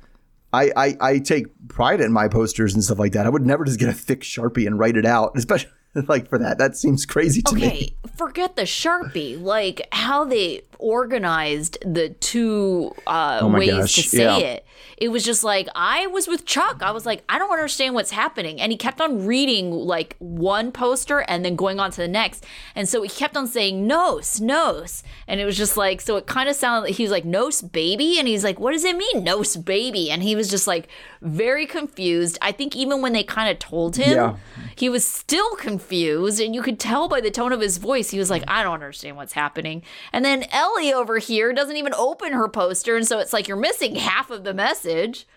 I, 0.53 0.71
I 0.75 0.97
I 0.99 1.19
take 1.19 1.45
pride 1.69 2.01
in 2.01 2.11
my 2.11 2.27
posters 2.27 2.73
and 2.73 2.83
stuff 2.83 2.99
like 2.99 3.13
that. 3.13 3.25
I 3.25 3.29
would 3.29 3.45
never 3.45 3.63
just 3.63 3.79
get 3.79 3.89
a 3.89 3.93
thick 3.93 4.21
sharpie 4.21 4.67
and 4.67 4.77
write 4.77 4.97
it 4.97 5.05
out, 5.05 5.31
especially 5.35 5.71
like 6.07 6.29
for 6.29 6.37
that. 6.39 6.57
That 6.57 6.75
seems 6.77 7.05
crazy 7.05 7.41
to 7.43 7.55
me. 7.55 7.65
Okay, 7.67 7.95
forget 8.15 8.55
the 8.55 8.63
Sharpie. 8.63 9.41
Like 9.41 9.87
how 9.91 10.23
they 10.25 10.61
organized 10.79 11.77
the 11.85 12.09
two 12.09 12.93
uh, 13.07 13.39
Oh 13.41 13.47
ways 13.49 13.71
gosh, 13.71 13.95
to 13.95 14.01
say 14.03 14.23
yeah. 14.23 14.37
it. 14.37 14.65
It 14.97 15.09
was 15.09 15.23
just 15.23 15.43
like 15.43 15.67
I 15.75 16.05
was 16.07 16.27
with 16.27 16.45
Chuck. 16.45 16.81
I 16.83 16.91
was 16.91 17.05
like, 17.07 17.23
I 17.27 17.39
don't 17.39 17.51
understand 17.51 17.95
what's 17.95 18.11
happening, 18.11 18.61
and 18.61 18.71
he 18.71 18.77
kept 18.77 19.01
on 19.01 19.25
reading 19.25 19.71
like 19.71 20.15
one 20.19 20.71
poster 20.71 21.19
and 21.19 21.43
then 21.43 21.55
going 21.55 21.79
on 21.79 21.89
to 21.91 21.97
the 22.01 22.07
next, 22.07 22.45
and 22.75 22.87
so 22.87 23.01
he 23.01 23.09
kept 23.09 23.35
on 23.35 23.47
saying 23.47 23.87
nos, 23.87 24.39
nos, 24.39 25.03
and 25.27 25.39
it 25.39 25.45
was 25.45 25.57
just 25.57 25.75
like 25.75 26.01
so. 26.01 26.17
It 26.17 26.27
kind 26.27 26.47
of 26.49 26.55
sounded 26.55 26.87
like 26.87 26.95
he 26.97 27.03
was 27.03 27.11
like 27.11 27.25
nos 27.25 27.61
baby, 27.63 28.19
and 28.19 28.27
he's 28.27 28.43
like, 28.43 28.59
what 28.59 28.73
does 28.73 28.83
it 28.85 28.95
mean 28.95 29.23
nos 29.23 29.57
baby? 29.57 30.11
And 30.11 30.21
he 30.21 30.35
was 30.35 30.49
just 30.49 30.67
like 30.67 30.87
very 31.21 31.65
confused. 31.65 32.37
I 32.41 32.51
think 32.51 32.75
even 32.75 33.01
when 33.01 33.13
they 33.13 33.23
kind 33.23 33.49
of 33.49 33.57
told 33.57 33.95
him, 33.95 34.11
Yeah. 34.15 34.35
he 34.75 34.87
was 34.89 35.03
still 35.03 35.55
confused, 35.55 35.80
and 35.89 36.55
you 36.55 36.61
could 36.61 36.79
tell 36.79 37.07
by 37.07 37.21
the 37.21 37.31
tone 37.31 37.51
of 37.51 37.61
his 37.61 37.77
voice, 37.77 38.09
he 38.09 38.19
was 38.19 38.29
like, 38.29 38.43
I 38.47 38.63
don't 38.63 38.73
understand 38.73 39.17
what's 39.17 39.33
happening. 39.33 39.83
And 40.13 40.23
then 40.23 40.45
Ellie 40.51 40.93
over 40.93 41.17
here 41.17 41.53
doesn't 41.53 41.77
even 41.77 41.93
open 41.95 42.33
her 42.33 42.47
poster, 42.47 42.95
and 42.95 43.07
so 43.07 43.19
it's 43.19 43.33
like 43.33 43.47
you're 43.47 43.57
missing 43.57 43.95
half 43.95 44.29
of 44.29 44.43
the 44.43 44.53
message. 44.53 45.27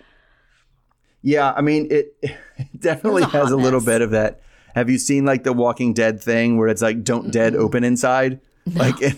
Yeah, 1.22 1.52
I 1.56 1.62
mean 1.62 1.88
it, 1.90 2.16
it 2.22 2.80
definitely 2.80 3.22
It 3.22 3.28
a 3.28 3.38
has 3.38 3.50
a 3.50 3.56
little 3.56 3.80
bit 3.80 4.02
of 4.02 4.10
that. 4.10 4.40
Have 4.74 4.90
you 4.90 4.98
seen 4.98 5.24
like 5.24 5.44
the 5.44 5.52
Walking 5.52 5.94
Dead 5.94 6.20
thing 6.20 6.58
where 6.58 6.68
it's 6.68 6.82
like 6.82 7.04
don't 7.04 7.30
dead 7.30 7.54
open 7.54 7.84
inside? 7.84 8.40
Like 8.66 9.00
it, 9.00 9.16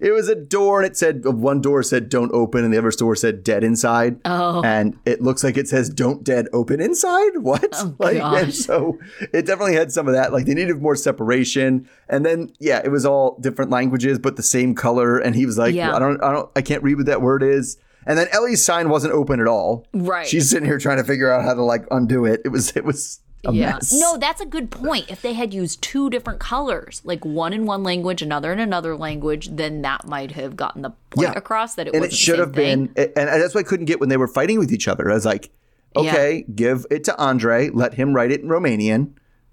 it 0.00 0.12
was 0.12 0.28
a 0.28 0.34
door 0.34 0.80
and 0.82 0.90
it 0.90 0.96
said 0.96 1.24
one 1.24 1.60
door 1.60 1.82
said 1.82 2.08
don't 2.08 2.32
open 2.32 2.64
and 2.64 2.72
the 2.72 2.78
other 2.78 2.90
door 2.90 3.16
said 3.16 3.42
dead 3.44 3.64
inside. 3.64 4.20
Oh. 4.24 4.62
And 4.62 4.98
it 5.04 5.20
looks 5.20 5.42
like 5.44 5.56
it 5.56 5.68
says 5.68 5.88
don't 5.88 6.24
dead 6.24 6.48
open 6.52 6.80
inside. 6.80 7.32
What? 7.44 7.66
Oh, 7.74 7.94
like 7.98 8.22
and 8.22 8.54
so 8.54 8.98
it 9.20 9.46
definitely 9.46 9.74
had 9.74 9.92
some 9.92 10.08
of 10.08 10.14
that. 10.14 10.32
Like 10.32 10.46
they 10.46 10.54
needed 10.54 10.80
more 10.80 10.96
separation. 10.96 11.88
And 12.08 12.24
then 12.24 12.52
yeah, 12.58 12.80
it 12.84 12.90
was 12.90 13.04
all 13.04 13.38
different 13.40 13.70
languages 13.70 14.18
but 14.18 14.36
the 14.36 14.42
same 14.42 14.74
color 14.74 15.18
and 15.18 15.34
he 15.34 15.46
was 15.46 15.58
like 15.58 15.74
Yeah. 15.74 15.94
I 15.94 15.98
don't 15.98 16.22
I 16.22 16.32
don't 16.32 16.50
I 16.56 16.62
can't 16.62 16.82
read 16.82 16.96
what 16.96 17.06
that 17.06 17.22
word 17.22 17.42
is. 17.42 17.76
And 18.06 18.18
then 18.18 18.28
Ellie's 18.32 18.64
sign 18.64 18.88
wasn't 18.90 19.14
open 19.14 19.40
at 19.40 19.46
all. 19.46 19.86
Right. 19.94 20.26
She's 20.26 20.50
sitting 20.50 20.66
here 20.66 20.78
trying 20.78 20.98
to 20.98 21.04
figure 21.04 21.32
out 21.32 21.44
how 21.44 21.54
to 21.54 21.62
like 21.62 21.86
undo 21.90 22.24
it. 22.24 22.42
It 22.44 22.48
was 22.50 22.76
it 22.76 22.84
was 22.84 23.20
a 23.46 23.52
mess. 23.52 23.92
No, 23.92 24.16
that's 24.16 24.40
a 24.40 24.46
good 24.46 24.70
point. 24.70 25.10
If 25.10 25.22
they 25.22 25.32
had 25.34 25.52
used 25.54 25.82
two 25.82 26.10
different 26.10 26.40
colors, 26.40 27.00
like 27.04 27.24
one 27.24 27.52
in 27.52 27.66
one 27.66 27.82
language, 27.82 28.22
another 28.22 28.52
in 28.52 28.58
another 28.60 28.96
language, 28.96 29.48
then 29.52 29.82
that 29.82 30.06
might 30.06 30.32
have 30.32 30.56
gotten 30.56 30.82
the 30.82 30.90
point 31.10 31.28
Yeah. 31.28 31.32
across 31.38 31.74
that 31.76 31.88
it 31.88 31.94
and 31.94 32.04
it 32.04 32.12
should 32.12 32.38
have 32.38 32.52
been 32.52 32.92
and 32.96 33.12
that's 33.14 33.54
what 33.54 33.60
I 33.64 33.68
couldn't 33.68 33.86
get 33.86 34.00
when 34.00 34.08
they 34.08 34.16
were 34.16 34.28
fighting 34.28 34.58
with 34.58 34.72
each 34.72 34.88
other. 34.88 35.10
I 35.10 35.14
was 35.14 35.24
like, 35.26 35.50
okay, 35.96 36.44
give 36.54 36.86
it 36.90 37.04
to 37.04 37.16
Andre, 37.18 37.70
let 37.70 37.94
him 37.94 38.14
write 38.14 38.30
it 38.32 38.40
in 38.40 38.48
Romanian. 38.48 39.12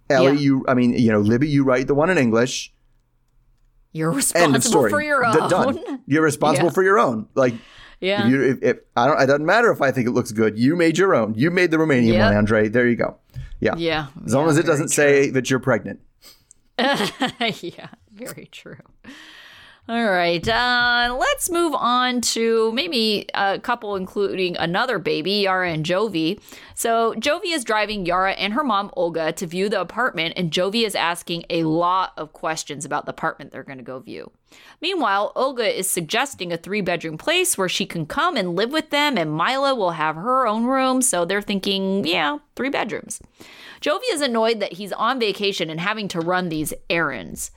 Ellie, 0.09 0.33
Yeah. 0.33 0.39
you 0.39 0.65
I 0.67 0.73
mean, 0.73 0.93
you 0.93 1.11
know, 1.11 1.19
Libby, 1.21 1.47
you 1.47 1.63
write 1.63 1.87
the 1.87 1.95
one 1.95 2.09
in 2.09 2.17
English. 2.17 2.73
You're 3.93 4.11
responsible 4.11 4.89
for 4.89 5.01
your 5.01 5.21
D- 5.21 5.39
own. 5.39 5.49
done. 5.49 6.01
You're 6.07 6.23
responsible 6.23 6.67
Yeah. 6.69 6.73
for 6.73 6.83
your 6.83 6.97
own. 6.99 7.27
Like 7.35 7.53
Yeah. 7.99 8.25
if 8.25 8.31
you 8.31 8.41
if, 8.43 8.57
if 8.63 8.77
I 8.95 9.05
don't 9.07 9.21
it 9.21 9.25
doesn't 9.27 9.45
matter 9.45 9.71
if 9.71 9.81
I 9.81 9.91
think 9.91 10.07
it 10.07 10.11
looks 10.11 10.31
good. 10.31 10.57
You 10.57 10.75
made 10.75 10.97
your 10.97 11.13
own. 11.13 11.33
You 11.35 11.51
made 11.51 11.71
the 11.71 11.77
Romanian 11.77 12.13
Yep. 12.13 12.19
one, 12.25 12.35
Andre. 12.37 12.69
There 12.69 12.87
you 12.87 12.95
go. 12.95 13.17
Yeah. 13.61 13.75
yeah. 13.77 14.07
As 14.25 14.33
long 14.33 14.49
as 14.49 14.57
it 14.57 14.65
doesn't 14.65 14.89
say 14.89 15.29
that 15.29 15.49
you're 15.49 15.59
pregnant. 15.59 16.01
yeah, 16.79 17.89
very 18.11 18.49
true. 18.51 18.81
All 19.91 20.05
right, 20.05 20.47
uh, 20.47 21.17
let's 21.19 21.49
move 21.49 21.73
on 21.73 22.21
to 22.21 22.71
maybe 22.71 23.25
a 23.33 23.59
couple, 23.59 23.97
including 23.97 24.55
another 24.55 24.99
baby, 24.99 25.31
Yara 25.41 25.69
and 25.69 25.85
Jovi. 25.85 26.39
So, 26.75 27.13
Jovi 27.15 27.53
is 27.53 27.65
driving 27.65 28.05
Yara 28.05 28.31
and 28.31 28.53
her 28.53 28.63
mom, 28.63 28.89
Olga, 28.95 29.33
to 29.33 29.45
view 29.45 29.67
the 29.67 29.81
apartment, 29.81 30.35
and 30.37 30.49
Jovi 30.49 30.85
is 30.85 30.95
asking 30.95 31.43
a 31.49 31.65
lot 31.65 32.13
of 32.15 32.31
questions 32.31 32.85
about 32.85 33.05
the 33.05 33.11
apartment 33.11 33.51
they're 33.51 33.65
going 33.65 33.79
to 33.79 33.83
go 33.83 33.99
view. 33.99 34.31
Meanwhile, 34.79 35.33
Olga 35.35 35.77
is 35.77 35.89
suggesting 35.89 36.53
a 36.53 36.57
three 36.57 36.79
bedroom 36.79 37.17
place 37.17 37.57
where 37.57 37.67
she 37.67 37.85
can 37.85 38.05
come 38.05 38.37
and 38.37 38.55
live 38.55 38.71
with 38.71 38.91
them, 38.91 39.17
and 39.17 39.35
Mila 39.35 39.75
will 39.75 39.91
have 39.91 40.15
her 40.15 40.47
own 40.47 40.63
room. 40.63 41.01
So, 41.01 41.25
they're 41.25 41.41
thinking, 41.41 42.07
yeah, 42.07 42.37
three 42.55 42.69
bedrooms. 42.69 43.19
Jovi 43.81 44.09
is 44.13 44.21
annoyed 44.21 44.61
that 44.61 44.71
he's 44.71 44.93
on 44.93 45.19
vacation 45.19 45.69
and 45.69 45.81
having 45.81 46.07
to 46.07 46.21
run 46.21 46.47
these 46.47 46.73
errands. 46.89 47.51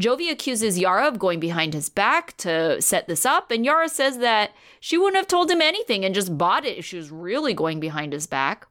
Jovi 0.00 0.30
accuses 0.30 0.78
Yara 0.78 1.06
of 1.06 1.18
going 1.18 1.40
behind 1.40 1.74
his 1.74 1.90
back 1.90 2.34
to 2.38 2.80
set 2.80 3.06
this 3.06 3.26
up, 3.26 3.50
and 3.50 3.66
Yara 3.66 3.88
says 3.88 4.16
that 4.18 4.52
she 4.80 4.96
wouldn't 4.96 5.16
have 5.16 5.26
told 5.26 5.50
him 5.50 5.60
anything 5.60 6.06
and 6.06 6.14
just 6.14 6.38
bought 6.38 6.64
it 6.64 6.78
if 6.78 6.86
she 6.86 6.96
was 6.96 7.10
really 7.10 7.52
going 7.52 7.80
behind 7.80 8.14
his 8.14 8.26
back. 8.26 8.66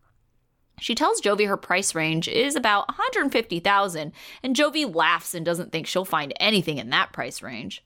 She 0.80 0.96
tells 0.96 1.22
Jovi 1.22 1.48
her 1.48 1.58
price 1.58 1.94
range 1.94 2.28
is 2.28 2.56
about 2.56 2.88
150,000 2.88 4.12
and 4.42 4.56
Jovi 4.56 4.96
laughs 4.96 5.36
and 5.36 5.46
doesn't 5.46 5.72
think 5.72 5.86
she'll 5.86 6.06
find 6.06 6.34
anything 6.40 6.80
in 6.80 6.90
that 6.90 7.14
price 7.14 7.44
range. 7.44 7.84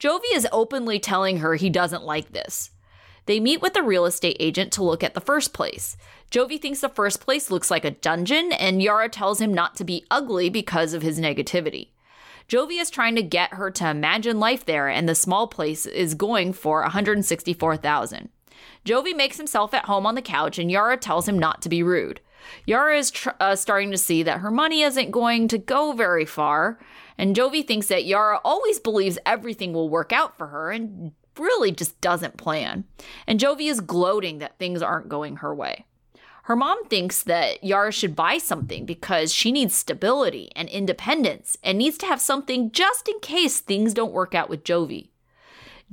Jovi 0.00 0.32
is 0.32 0.48
openly 0.50 0.98
telling 0.98 1.38
her 1.38 1.56
he 1.56 1.68
doesn't 1.68 2.04
like 2.04 2.32
this. 2.32 2.70
They 3.26 3.40
meet 3.40 3.60
with 3.60 3.74
the 3.74 3.82
real 3.82 4.06
estate 4.06 4.36
agent 4.40 4.72
to 4.72 4.84
look 4.84 5.02
at 5.02 5.12
the 5.12 5.20
first 5.20 5.52
place. 5.52 5.98
Jovi 6.30 6.62
thinks 6.62 6.80
the 6.80 6.88
first 6.88 7.20
place 7.20 7.50
looks 7.50 7.70
like 7.70 7.84
a 7.84 7.90
dungeon, 7.90 8.52
and 8.52 8.80
Yara 8.80 9.08
tells 9.08 9.40
him 9.40 9.52
not 9.52 9.74
to 9.76 9.84
be 9.84 10.06
ugly 10.10 10.48
because 10.48 10.94
of 10.94 11.02
his 11.02 11.18
negativity. 11.18 11.88
Jovi 12.48 12.80
is 12.80 12.90
trying 12.90 13.16
to 13.16 13.22
get 13.22 13.54
her 13.54 13.70
to 13.72 13.90
imagine 13.90 14.38
life 14.38 14.64
there, 14.64 14.88
and 14.88 15.08
the 15.08 15.14
small 15.14 15.48
place 15.48 15.84
is 15.84 16.14
going 16.14 16.52
for 16.52 16.82
164,000. 16.82 18.28
Jovi 18.84 19.16
makes 19.16 19.36
himself 19.36 19.74
at 19.74 19.86
home 19.86 20.06
on 20.06 20.14
the 20.14 20.22
couch, 20.22 20.58
and 20.58 20.70
Yara 20.70 20.96
tells 20.96 21.28
him 21.28 21.38
not 21.38 21.60
to 21.62 21.68
be 21.68 21.82
rude. 21.82 22.20
Yara 22.64 22.96
is 22.96 23.10
tr- 23.10 23.30
uh, 23.40 23.56
starting 23.56 23.90
to 23.90 23.98
see 23.98 24.22
that 24.22 24.38
her 24.38 24.50
money 24.50 24.82
isn't 24.82 25.10
going 25.10 25.48
to 25.48 25.58
go 25.58 25.92
very 25.92 26.24
far, 26.24 26.78
and 27.18 27.34
Jovi 27.34 27.66
thinks 27.66 27.88
that 27.88 28.04
Yara 28.04 28.40
always 28.44 28.78
believes 28.78 29.18
everything 29.26 29.72
will 29.72 29.88
work 29.88 30.12
out 30.12 30.38
for 30.38 30.46
her 30.48 30.70
and 30.70 31.12
really 31.36 31.72
just 31.72 32.00
doesn't 32.00 32.36
plan. 32.36 32.84
And 33.26 33.40
Jovi 33.40 33.68
is 33.68 33.80
gloating 33.80 34.38
that 34.38 34.58
things 34.58 34.82
aren't 34.82 35.08
going 35.08 35.36
her 35.36 35.54
way. 35.54 35.84
Her 36.46 36.54
mom 36.54 36.84
thinks 36.84 37.24
that 37.24 37.64
Yara 37.64 37.90
should 37.90 38.14
buy 38.14 38.38
something 38.38 38.86
because 38.86 39.34
she 39.34 39.50
needs 39.50 39.74
stability 39.74 40.52
and 40.54 40.68
independence 40.68 41.58
and 41.64 41.76
needs 41.76 41.98
to 41.98 42.06
have 42.06 42.20
something 42.20 42.70
just 42.70 43.08
in 43.08 43.18
case 43.18 43.58
things 43.58 43.92
don't 43.92 44.12
work 44.12 44.32
out 44.32 44.48
with 44.48 44.62
Jovi. 44.62 45.08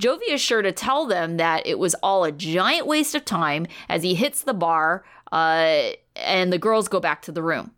Jovi 0.00 0.28
is 0.30 0.40
sure 0.40 0.62
to 0.62 0.70
tell 0.70 1.06
them 1.06 1.38
that 1.38 1.66
it 1.66 1.80
was 1.80 1.96
all 2.04 2.22
a 2.22 2.30
giant 2.30 2.86
waste 2.86 3.16
of 3.16 3.24
time 3.24 3.66
as 3.88 4.04
he 4.04 4.14
hits 4.14 4.42
the 4.42 4.54
bar 4.54 5.04
uh, 5.32 5.90
and 6.14 6.52
the 6.52 6.58
girls 6.58 6.86
go 6.86 7.00
back 7.00 7.20
to 7.22 7.32
the 7.32 7.42
room. 7.42 7.72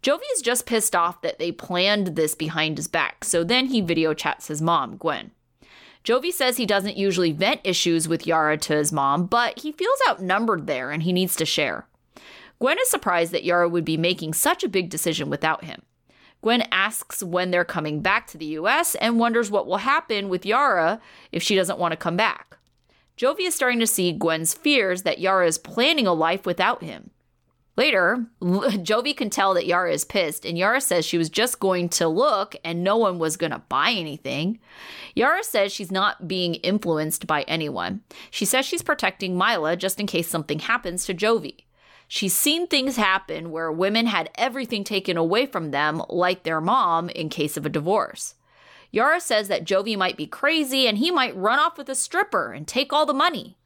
Jovi 0.00 0.22
is 0.36 0.40
just 0.40 0.66
pissed 0.66 0.94
off 0.94 1.20
that 1.22 1.40
they 1.40 1.50
planned 1.50 2.14
this 2.14 2.36
behind 2.36 2.78
his 2.78 2.86
back, 2.86 3.24
so 3.24 3.42
then 3.42 3.66
he 3.66 3.80
video 3.80 4.14
chats 4.14 4.46
his 4.46 4.62
mom, 4.62 4.98
Gwen. 4.98 5.32
Jovi 6.04 6.30
says 6.30 6.58
he 6.58 6.66
doesn't 6.66 6.96
usually 6.96 7.32
vent 7.32 7.60
issues 7.64 8.06
with 8.06 8.24
Yara 8.24 8.56
to 8.58 8.76
his 8.76 8.92
mom, 8.92 9.26
but 9.26 9.58
he 9.58 9.72
feels 9.72 9.98
outnumbered 10.08 10.68
there 10.68 10.92
and 10.92 11.02
he 11.02 11.12
needs 11.12 11.34
to 11.34 11.44
share. 11.44 11.88
Gwen 12.64 12.78
is 12.80 12.88
surprised 12.88 13.30
that 13.32 13.44
Yara 13.44 13.68
would 13.68 13.84
be 13.84 13.98
making 13.98 14.32
such 14.32 14.64
a 14.64 14.70
big 14.70 14.88
decision 14.88 15.28
without 15.28 15.64
him. 15.64 15.82
Gwen 16.40 16.62
asks 16.72 17.22
when 17.22 17.50
they're 17.50 17.62
coming 17.62 18.00
back 18.00 18.26
to 18.28 18.38
the 18.38 18.56
US 18.56 18.94
and 18.94 19.18
wonders 19.18 19.50
what 19.50 19.66
will 19.66 19.76
happen 19.76 20.30
with 20.30 20.46
Yara 20.46 20.98
if 21.30 21.42
she 21.42 21.54
doesn't 21.54 21.78
want 21.78 21.92
to 21.92 21.98
come 21.98 22.16
back. 22.16 22.56
Jovi 23.18 23.40
is 23.40 23.54
starting 23.54 23.80
to 23.80 23.86
see 23.86 24.14
Gwen's 24.14 24.54
fears 24.54 25.02
that 25.02 25.18
Yara 25.18 25.46
is 25.46 25.58
planning 25.58 26.06
a 26.06 26.14
life 26.14 26.46
without 26.46 26.82
him. 26.82 27.10
Later, 27.76 28.24
Jovi 28.40 29.14
can 29.14 29.28
tell 29.28 29.52
that 29.52 29.66
Yara 29.66 29.92
is 29.92 30.06
pissed, 30.06 30.46
and 30.46 30.56
Yara 30.56 30.80
says 30.80 31.04
she 31.04 31.18
was 31.18 31.28
just 31.28 31.60
going 31.60 31.90
to 31.90 32.08
look 32.08 32.56
and 32.64 32.82
no 32.82 32.96
one 32.96 33.18
was 33.18 33.36
going 33.36 33.52
to 33.52 33.62
buy 33.68 33.90
anything. 33.90 34.58
Yara 35.14 35.44
says 35.44 35.70
she's 35.70 35.92
not 35.92 36.26
being 36.26 36.54
influenced 36.54 37.26
by 37.26 37.42
anyone. 37.42 38.00
She 38.30 38.46
says 38.46 38.64
she's 38.64 38.82
protecting 38.82 39.36
Mila 39.36 39.76
just 39.76 40.00
in 40.00 40.06
case 40.06 40.28
something 40.28 40.60
happens 40.60 41.04
to 41.04 41.12
Jovi. 41.12 41.64
She's 42.14 42.32
seen 42.32 42.68
things 42.68 42.94
happen 42.94 43.50
where 43.50 43.72
women 43.72 44.06
had 44.06 44.30
everything 44.36 44.84
taken 44.84 45.16
away 45.16 45.46
from 45.46 45.72
them, 45.72 46.00
like 46.08 46.44
their 46.44 46.60
mom, 46.60 47.08
in 47.08 47.28
case 47.28 47.56
of 47.56 47.66
a 47.66 47.68
divorce. 47.68 48.36
Yara 48.92 49.20
says 49.20 49.48
that 49.48 49.64
Jovi 49.64 49.98
might 49.98 50.16
be 50.16 50.28
crazy 50.28 50.86
and 50.86 50.98
he 50.98 51.10
might 51.10 51.36
run 51.36 51.58
off 51.58 51.76
with 51.76 51.88
a 51.88 51.96
stripper 51.96 52.52
and 52.52 52.68
take 52.68 52.92
all 52.92 53.04
the 53.04 53.12
money. 53.12 53.56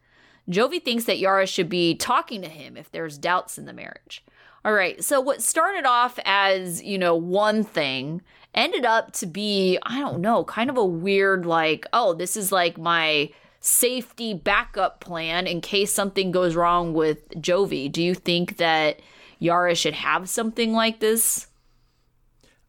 Jovi 0.49 0.83
thinks 0.83 1.05
that 1.05 1.19
Yara 1.19 1.47
should 1.47 1.69
be 1.69 1.95
talking 1.95 2.41
to 2.41 2.49
him 2.49 2.79
if 2.79 2.91
there's 2.91 3.19
doubts 3.19 3.59
in 3.59 3.67
the 3.67 3.75
marriage. 3.75 4.25
All 4.65 4.73
right, 4.73 5.05
so 5.05 5.21
what 5.21 5.43
started 5.43 5.85
off 5.85 6.19
as, 6.25 6.83
you 6.83 6.97
know, 6.97 7.15
one 7.15 7.63
thing 7.63 8.23
ended 8.55 8.87
up 8.87 9.13
to 9.17 9.27
be, 9.27 9.79
I 9.83 9.99
don't 9.99 10.23
know, 10.23 10.45
kind 10.45 10.71
of 10.71 10.79
a 10.79 10.85
weird, 10.87 11.45
like, 11.45 11.85
oh, 11.93 12.15
this 12.15 12.35
is 12.35 12.51
like 12.51 12.79
my 12.79 13.29
safety 13.61 14.35
backup 14.35 15.01
plan 15.01 15.47
in 15.47 15.61
case 15.61 15.93
something 15.93 16.31
goes 16.31 16.55
wrong 16.55 16.95
with 16.95 17.29
Jovi. 17.31 17.91
Do 17.91 18.03
you 18.03 18.15
think 18.15 18.57
that 18.59 19.01
Yara 19.39 19.75
should 19.75 19.95
have 19.95 20.29
something 20.29 20.73
like 20.73 21.01
this? 21.01 21.47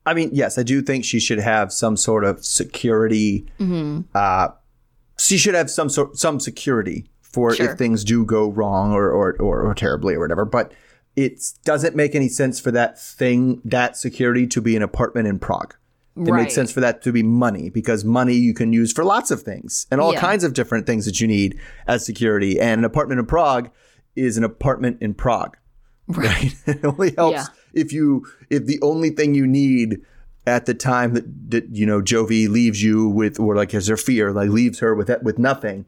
I 0.05 0.13
mean, 0.13 0.29
yes, 0.33 0.57
I 0.57 0.63
do 0.63 0.81
think 0.81 1.05
she 1.05 1.19
should 1.19 1.39
have 1.39 1.71
some 1.71 1.95
sort 1.95 2.23
of 2.23 2.43
security. 2.43 3.45
Mm-hmm. 3.59 4.01
Uh, 4.15 4.49
she 5.17 5.37
should 5.37 5.55
have 5.55 5.69
some 5.69 5.89
sort 5.89 6.17
some 6.17 6.39
security 6.39 7.09
for 7.21 7.53
sure. 7.53 7.71
if 7.71 7.77
things 7.77 8.03
do 8.03 8.25
go 8.25 8.49
wrong 8.49 8.91
or, 8.91 9.11
or, 9.11 9.35
or, 9.39 9.61
or 9.61 9.73
terribly 9.75 10.15
or 10.15 10.19
whatever. 10.19 10.45
But 10.45 10.73
it 11.15 11.41
doesn't 11.63 11.95
make 11.95 12.15
any 12.15 12.29
sense 12.29 12.59
for 12.59 12.71
that 12.71 12.99
thing, 12.99 13.61
that 13.65 13.97
security 13.97 14.47
to 14.47 14.61
be 14.61 14.75
an 14.75 14.81
apartment 14.81 15.27
in 15.27 15.37
Prague. 15.37 15.75
It 16.19 16.31
right. 16.31 16.43
makes 16.43 16.55
sense 16.55 16.71
for 16.71 16.81
that 16.81 17.01
to 17.03 17.11
be 17.11 17.23
money 17.23 17.69
because 17.69 18.03
money 18.03 18.33
you 18.33 18.53
can 18.53 18.73
use 18.73 18.91
for 18.91 19.03
lots 19.03 19.31
of 19.31 19.41
things 19.41 19.87
and 19.89 20.01
all 20.01 20.13
yeah. 20.13 20.19
kinds 20.19 20.43
of 20.43 20.53
different 20.53 20.85
things 20.85 21.05
that 21.05 21.21
you 21.21 21.27
need 21.27 21.59
as 21.87 22.05
security. 22.05 22.59
And 22.59 22.79
an 22.79 22.85
apartment 22.85 23.19
in 23.19 23.25
Prague 23.25 23.69
is 24.15 24.37
an 24.37 24.43
apartment 24.43 24.97
in 25.01 25.13
Prague. 25.13 25.57
Right. 26.07 26.27
right? 26.27 26.55
it 26.67 26.85
only 26.85 27.13
helps 27.15 27.37
yeah. 27.37 27.45
if 27.73 27.93
you 27.93 28.25
if 28.49 28.65
the 28.65 28.79
only 28.81 29.11
thing 29.11 29.35
you 29.35 29.47
need 29.47 30.01
at 30.47 30.65
the 30.65 30.73
time 30.73 31.13
that, 31.13 31.51
that 31.51 31.75
you 31.75 31.85
know 31.85 32.01
Jovi 32.01 32.49
leaves 32.49 32.81
you 32.81 33.07
with 33.07 33.39
or 33.39 33.55
like 33.55 33.71
has 33.73 33.87
her 33.87 33.97
fear 33.97 34.31
like 34.31 34.49
leaves 34.49 34.79
her 34.79 34.95
with 34.95 35.11
with 35.21 35.37
nothing 35.37 35.85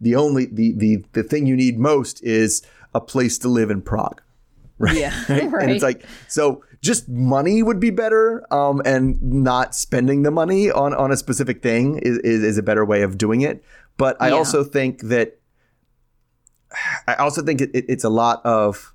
the 0.00 0.14
only 0.14 0.46
the 0.46 0.72
the 0.76 1.04
the 1.12 1.22
thing 1.22 1.46
you 1.46 1.56
need 1.56 1.78
most 1.78 2.22
is 2.22 2.62
a 2.94 3.00
place 3.00 3.38
to 3.38 3.48
live 3.48 3.70
in 3.70 3.82
Prague. 3.82 4.20
Right? 4.76 4.96
Yeah. 4.96 5.14
right? 5.28 5.62
And 5.62 5.70
it's 5.70 5.84
like 5.84 6.04
so 6.26 6.64
just 6.84 7.08
money 7.08 7.62
would 7.62 7.80
be 7.80 7.90
better 7.90 8.46
um, 8.52 8.82
and 8.84 9.20
not 9.22 9.74
spending 9.74 10.22
the 10.22 10.30
money 10.30 10.70
on 10.70 10.94
on 10.94 11.10
a 11.10 11.16
specific 11.16 11.62
thing 11.62 11.98
is, 11.98 12.18
is, 12.18 12.42
is 12.42 12.58
a 12.58 12.62
better 12.62 12.84
way 12.84 13.02
of 13.02 13.18
doing 13.18 13.40
it. 13.40 13.64
But 13.96 14.16
I 14.20 14.28
yeah. 14.28 14.34
also 14.34 14.62
think 14.62 15.02
that 15.02 15.38
I 17.08 17.14
also 17.14 17.42
think 17.42 17.60
it, 17.60 17.70
it, 17.74 17.86
it's 17.88 18.04
a 18.04 18.10
lot 18.10 18.44
of 18.44 18.94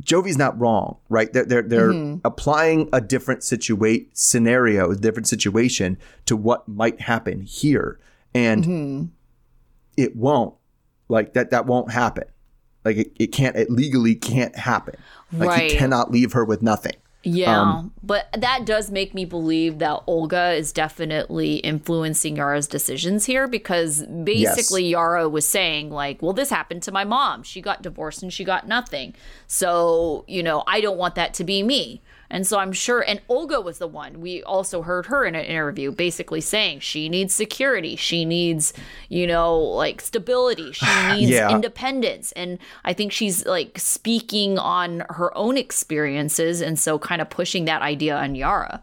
Jovi's 0.00 0.38
not 0.38 0.58
wrong, 0.58 0.98
right? 1.08 1.32
They're 1.32 1.44
they're, 1.44 1.62
they're 1.62 1.92
mm-hmm. 1.92 2.18
applying 2.24 2.88
a 2.92 3.00
different 3.00 3.44
situate 3.44 4.16
scenario, 4.16 4.90
a 4.90 4.96
different 4.96 5.28
situation 5.28 5.98
to 6.26 6.36
what 6.36 6.66
might 6.66 7.00
happen 7.00 7.42
here, 7.42 8.00
and 8.34 8.64
mm-hmm 8.64 9.04
it 10.00 10.16
won't. 10.16 10.54
Like 11.08 11.34
that 11.34 11.50
that 11.50 11.66
won't 11.66 11.90
happen. 11.90 12.24
Like 12.84 12.96
it, 12.96 13.12
it 13.18 13.26
can't 13.28 13.56
it 13.56 13.70
legally 13.70 14.14
can't 14.14 14.56
happen. 14.56 14.94
Like 15.32 15.48
right. 15.48 15.70
he 15.70 15.76
cannot 15.76 16.10
leave 16.10 16.32
her 16.32 16.44
with 16.44 16.62
nothing. 16.62 16.94
Yeah, 17.22 17.60
um, 17.60 17.92
but 18.02 18.28
that 18.32 18.64
does 18.64 18.90
make 18.90 19.12
me 19.12 19.26
believe 19.26 19.78
that 19.80 20.02
Olga 20.06 20.52
is 20.52 20.72
definitely 20.72 21.56
influencing 21.56 22.36
Yara's 22.36 22.66
decisions 22.66 23.26
here 23.26 23.46
because 23.46 24.06
basically 24.06 24.84
yes. 24.84 24.92
Yara 24.92 25.28
was 25.28 25.46
saying, 25.46 25.90
like, 25.90 26.22
well, 26.22 26.32
this 26.32 26.48
happened 26.48 26.82
to 26.84 26.92
my 26.92 27.04
mom. 27.04 27.42
She 27.42 27.60
got 27.60 27.82
divorced 27.82 28.22
and 28.22 28.32
she 28.32 28.42
got 28.42 28.66
nothing. 28.66 29.14
So, 29.46 30.24
you 30.28 30.42
know, 30.42 30.64
I 30.66 30.80
don't 30.80 30.96
want 30.96 31.14
that 31.16 31.34
to 31.34 31.44
be 31.44 31.62
me. 31.62 32.00
And 32.30 32.46
so 32.46 32.58
I'm 32.58 32.72
sure, 32.72 33.04
and 33.06 33.20
Olga 33.28 33.60
was 33.60 33.78
the 33.78 33.88
one. 33.88 34.20
We 34.20 34.42
also 34.44 34.82
heard 34.82 35.06
her 35.06 35.24
in 35.24 35.34
an 35.34 35.44
interview 35.44 35.90
basically 35.90 36.40
saying 36.40 36.80
she 36.80 37.08
needs 37.08 37.34
security. 37.34 37.96
She 37.96 38.24
needs, 38.24 38.72
you 39.08 39.26
know, 39.26 39.58
like 39.58 40.00
stability. 40.00 40.72
She 40.72 40.86
needs 41.12 41.30
yeah. 41.30 41.50
independence. 41.50 42.32
And 42.32 42.58
I 42.84 42.92
think 42.92 43.12
she's 43.12 43.44
like 43.46 43.78
speaking 43.78 44.58
on 44.58 45.04
her 45.10 45.36
own 45.36 45.56
experiences. 45.56 46.60
And 46.60 46.78
so 46.78 46.98
kind 46.98 47.20
of 47.20 47.28
pushing 47.28 47.64
that 47.64 47.82
idea 47.82 48.16
on 48.16 48.34
Yara. 48.34 48.82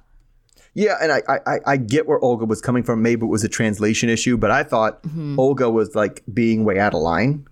Yeah, 0.74 0.98
and 1.02 1.12
I, 1.12 1.24
I 1.28 1.58
I 1.66 1.78
get 1.78 2.08
where 2.08 2.20
Olga 2.20 2.46
was 2.46 2.62
coming 2.62 2.84
from. 2.84 3.02
Maybe 3.02 3.26
it 3.26 3.30
was 3.30 3.44
a 3.44 3.50
translation 3.50 4.10
issue, 4.10 4.38
but 4.38 4.52
I 4.52 4.62
thought 4.62 5.02
mm-hmm. 5.02 5.40
Olga 5.40 5.72
was 5.72 5.96
like 5.96 6.22
being 6.32 6.66
way 6.66 6.78
out 6.78 6.94
of 6.94 7.02
line. 7.02 7.48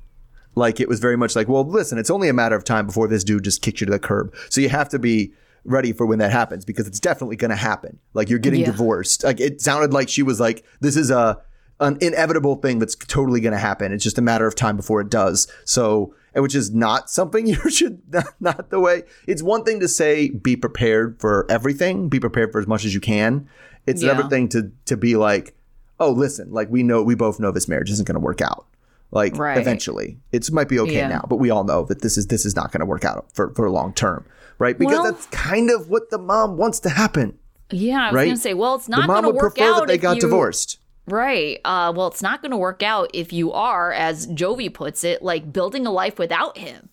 Like 0.54 0.80
it 0.80 0.88
was 0.88 1.00
very 1.00 1.18
much 1.18 1.36
like, 1.36 1.48
well, 1.48 1.66
listen, 1.66 1.98
it's 1.98 2.12
only 2.12 2.30
a 2.30 2.34
matter 2.34 2.56
of 2.56 2.64
time 2.64 2.86
before 2.86 3.08
this 3.08 3.24
dude 3.24 3.44
just 3.44 3.64
kicks 3.64 3.82
you 3.82 3.86
to 3.88 3.92
the 3.92 3.98
curb. 3.98 4.32
So 4.50 4.62
you 4.62 4.70
have 4.70 4.90
to 4.90 5.00
be 5.00 5.34
ready 5.66 5.92
for 5.92 6.06
when 6.06 6.20
that 6.20 6.32
happens 6.32 6.64
because 6.64 6.88
it's 6.88 7.00
definitely 7.00 7.36
going 7.36 7.50
to 7.50 7.58
happen. 7.58 8.00
Like 8.14 8.30
you're 8.30 8.40
getting 8.40 8.62
yeah. 8.62 8.68
divorced. 8.68 9.24
Like 9.24 9.40
it 9.40 9.62
sounded 9.62 9.94
like 9.94 10.10
she 10.10 10.24
was 10.24 10.40
like, 10.40 10.66
this 10.80 10.96
is 10.96 11.12
a 11.12 11.42
an 11.80 11.98
inevitable 12.00 12.56
thing 12.56 12.80
that's 12.80 12.96
totally 12.96 13.42
going 13.42 13.54
to 13.54 13.60
happen. 13.60 13.92
It's 13.92 14.04
just 14.04 14.18
a 14.18 14.22
matter 14.22 14.48
of 14.48 14.56
time 14.56 14.78
before 14.78 15.02
it 15.02 15.10
does. 15.10 15.52
So, 15.66 16.16
which 16.34 16.56
is 16.56 16.74
not 16.74 17.10
something 17.10 17.48
you 17.48 17.70
should 17.70 18.02
not, 18.40 18.70
the 18.70 18.80
way. 18.80 19.04
It's 19.28 19.44
one 19.44 19.64
thing 19.64 19.80
to 19.82 19.88
say 19.88 20.30
be 20.30 20.56
prepared 20.56 21.20
for 21.20 21.46
everything, 21.50 22.10
be 22.10 22.20
prepared 22.20 22.52
for 22.52 22.60
as 22.60 22.68
much 22.68 22.86
as 22.86 22.94
you 22.94 23.02
can. 23.02 23.50
It's 23.86 24.02
yeah. 24.02 24.12
another 24.12 24.30
thing 24.30 24.50
to 24.50 24.72
to 24.86 24.98
be 24.98 25.16
like, 25.16 25.56
oh, 26.00 26.12
listen, 26.12 26.52
like 26.52 26.70
we 26.70 26.84
know 26.84 27.04
we 27.04 27.16
both 27.16 27.40
know 27.40 27.52
this 27.52 27.68
marriage 27.68 27.92
isn't 27.92 28.08
going 28.08 28.16
to 28.16 28.20
work 28.20 28.42
out. 28.42 28.66
Like 29.12 29.38
right. 29.38 29.58
eventually, 29.58 30.18
it 30.32 30.52
might 30.52 30.68
be 30.68 30.80
okay 30.80 30.96
yeah. 30.96 31.08
now, 31.08 31.26
but 31.30 31.38
we 31.38 31.50
all 31.50 31.64
know 31.64 31.86
that 31.86 32.02
this 32.02 32.18
is 32.18 32.28
this 32.28 32.46
is 32.46 32.56
not 32.56 32.72
going 32.72 32.80
to 32.80 32.86
work 32.86 33.06
out 33.06 33.28
for 33.34 33.54
for 33.54 33.70
long 33.70 33.94
term 33.94 34.26
right? 34.60 34.78
Because 34.78 35.00
well, 35.00 35.12
that's 35.12 35.26
kind 35.28 35.70
of 35.70 35.90
what 35.90 36.10
the 36.10 36.18
mom 36.18 36.58
wants 36.58 36.80
to 36.82 36.90
happen. 36.90 37.38
Yeah, 37.72 38.04
I 38.04 38.06
was 38.08 38.16
right? 38.16 38.26
going 38.26 38.36
to 38.36 38.42
say, 38.42 38.54
well, 38.54 38.76
it's 38.76 38.90
not 38.90 39.08
going 39.08 39.24
to 39.24 39.30
work 39.32 39.60
out. 39.60 39.80
That 39.80 39.88
they 39.88 39.98
got 39.98 40.18
you, 40.18 40.22
divorced. 40.22 40.80
Right. 41.08 41.60
Uh, 41.66 41.94
well, 41.96 42.08
it's 42.08 42.22
not 42.22 42.42
going 42.42 42.52
to 42.52 42.58
work 42.58 42.84
out 42.84 43.10
if 43.14 43.34
you 43.34 43.52
are, 43.52 43.92
as 43.92 44.28
Jovi 44.28 44.74
puts 44.74 45.04
it, 45.04 45.22
like 45.22 45.52
building 45.52 45.86
a 45.86 45.92
life 45.92 46.18
without 46.20 46.58
him. 46.58 46.90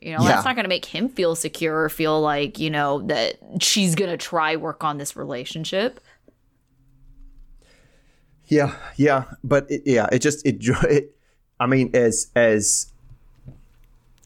You 0.00 0.16
know, 0.16 0.22
yeah. 0.22 0.28
that's 0.28 0.44
not 0.44 0.54
going 0.54 0.64
to 0.64 0.68
make 0.68 0.84
him 0.84 1.08
feel 1.08 1.34
secure 1.34 1.82
or 1.82 1.88
feel 1.88 2.20
like, 2.20 2.58
you 2.58 2.70
know, 2.70 3.02
that 3.02 3.38
she's 3.60 3.94
going 3.96 4.10
to 4.10 4.16
try 4.16 4.54
work 4.56 4.84
on 4.84 4.98
this 4.98 5.16
relationship. 5.16 6.00
Yeah, 8.46 8.76
yeah, 8.96 9.24
but 9.44 9.70
it, 9.70 9.82
yeah, 9.84 10.08
it 10.10 10.20
just 10.20 10.46
it, 10.46 10.56
it 10.84 11.16
I 11.60 11.66
mean 11.66 11.90
as 11.94 12.30
as 12.34 12.92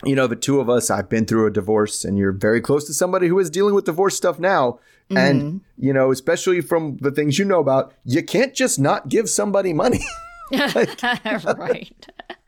you 0.04 0.14
know, 0.14 0.26
the 0.26 0.36
two 0.36 0.60
of 0.60 0.68
us, 0.68 0.90
I've 0.90 1.08
been 1.08 1.26
through 1.26 1.46
a 1.46 1.50
divorce, 1.50 2.04
and 2.04 2.18
you're 2.18 2.32
very 2.32 2.60
close 2.60 2.84
to 2.86 2.94
somebody 2.94 3.28
who 3.28 3.38
is 3.38 3.50
dealing 3.50 3.74
with 3.74 3.84
divorce 3.84 4.16
stuff 4.16 4.38
now. 4.38 4.78
Mm-hmm. 5.10 5.16
And, 5.16 5.60
you 5.78 5.92
know, 5.92 6.10
especially 6.10 6.60
from 6.60 6.96
the 6.98 7.10
things 7.10 7.38
you 7.38 7.44
know 7.44 7.60
about, 7.60 7.92
you 8.04 8.22
can't 8.22 8.54
just 8.54 8.78
not 8.78 9.08
give 9.08 9.28
somebody 9.28 9.72
money. 9.72 10.00
like, 10.74 11.02
right. 11.02 12.06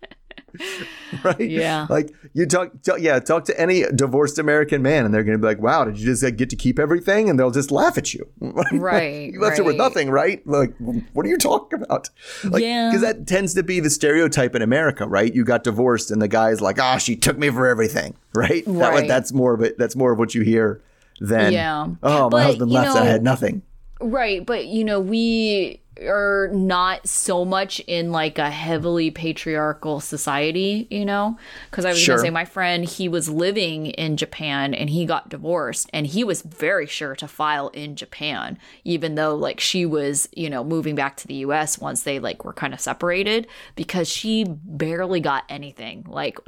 right? 1.25 1.41
Yeah. 1.41 1.87
Like 1.89 2.15
you 2.33 2.47
talk, 2.47 2.83
talk, 2.83 3.01
yeah, 3.01 3.19
talk 3.19 3.45
to 3.47 3.61
any 3.61 3.85
divorced 3.95 4.39
American 4.39 4.83
man, 4.83 5.05
and 5.05 5.15
they're 5.15 5.25
going 5.25 5.37
to 5.37 5.41
be 5.41 5.47
like, 5.47 5.61
"Wow, 5.61 5.85
did 5.85 5.99
you 5.99 6.07
just 6.07 6.23
like, 6.23 6.37
get 6.37 6.51
to 6.51 6.57
keep 6.57 6.79
everything?" 6.79 7.29
And 7.29 7.39
they'll 7.39 7.51
just 7.51 7.71
laugh 7.71 7.99
at 7.99 8.15
you. 8.15 8.27
Right. 8.73 9.33
you 9.33 9.41
left 9.41 9.53
right. 9.53 9.59
her 9.59 9.65
with 9.65 9.77
nothing, 9.77 10.11
right? 10.11 10.45
Like, 10.47 10.75
what 11.13 11.25
are 11.25 11.29
you 11.29 11.39
talking 11.39 11.83
about? 11.83 12.11
Like, 12.43 12.63
yeah. 12.63 12.91
Because 12.91 13.03
that 13.03 13.27
tends 13.27 13.55
to 13.55 13.63
be 13.63 13.81
the 13.81 13.91
stereotype 13.91 14.55
in 14.55 14.63
America, 14.63 15.07
right? 15.07 15.33
You 15.33 15.45
got 15.45 15.65
divorced, 15.65 16.11
and 16.11 16.21
the 16.21 16.29
guy's 16.29 16.61
like, 16.61 16.79
"Ah, 16.81 16.95
oh, 16.95 16.99
she 16.99 17.17
took 17.17 17.39
me 17.39 17.51
for 17.51 17.67
everything," 17.67 18.17
right? 18.35 18.65
Right. 18.75 19.01
That, 19.01 19.09
that's 19.09 19.33
more 19.33 19.55
of 19.55 19.63
it. 19.63 19.79
That's 19.79 19.97
more 19.97 20.13
of 20.13 20.19
what 20.19 20.35
you 20.35 20.43
hear 20.43 20.83
than, 21.21 21.53
yeah. 21.53 21.87
"Oh, 22.03 22.25
my 22.25 22.29
but, 22.29 22.43
husband 22.45 22.71
left, 22.71 22.95
know, 22.95 23.01
and 23.01 23.09
I 23.09 23.11
had 23.11 23.23
nothing." 23.23 23.63
Right, 24.01 24.45
but 24.45 24.67
you 24.67 24.85
know, 24.85 25.01
we 25.01 25.81
are 26.01 26.49
not 26.53 27.07
so 27.07 27.45
much 27.45 27.81
in 27.87 28.11
like 28.11 28.39
a 28.39 28.51
heavily 28.51 29.11
patriarchal 29.11 30.01
society, 30.01 30.87
you 30.91 31.05
know? 31.05 31.39
Because 31.71 31.85
I 31.85 31.93
was 31.93 31.99
Sure. 32.01 32.17
gonna 32.17 32.19
say, 32.19 32.31
my 32.31 32.45
friend, 32.45 32.85
he 32.85 33.09
was 33.09 33.29
living 33.29 33.87
in 33.87 34.17
Japan 34.17 34.75
and 34.75 34.91
he 34.91 35.07
got 35.07 35.29
divorced, 35.29 35.89
and 35.93 36.07
he 36.07 36.25
was 36.25 36.43
very 36.43 36.87
sure 36.87 37.15
to 37.17 37.29
file 37.29 37.69
in 37.69 37.95
Japan, 37.97 38.59
even 38.85 39.15
though 39.15 39.35
like 39.37 39.61
she 39.61 39.87
was, 39.87 40.29
you 40.33 40.51
know, 40.51 40.65
moving 40.65 40.95
back 40.95 41.17
to 41.19 41.27
the 41.29 41.35
US 41.37 41.79
once 41.79 42.03
they 42.03 42.19
like 42.19 42.45
were 42.45 42.53
kind 42.53 42.75
of 42.75 42.81
separated 42.81 43.47
because 43.77 44.09
she 44.09 44.45
barely 44.49 45.21
got 45.21 45.45
anything, 45.49 46.05
like 46.09 46.39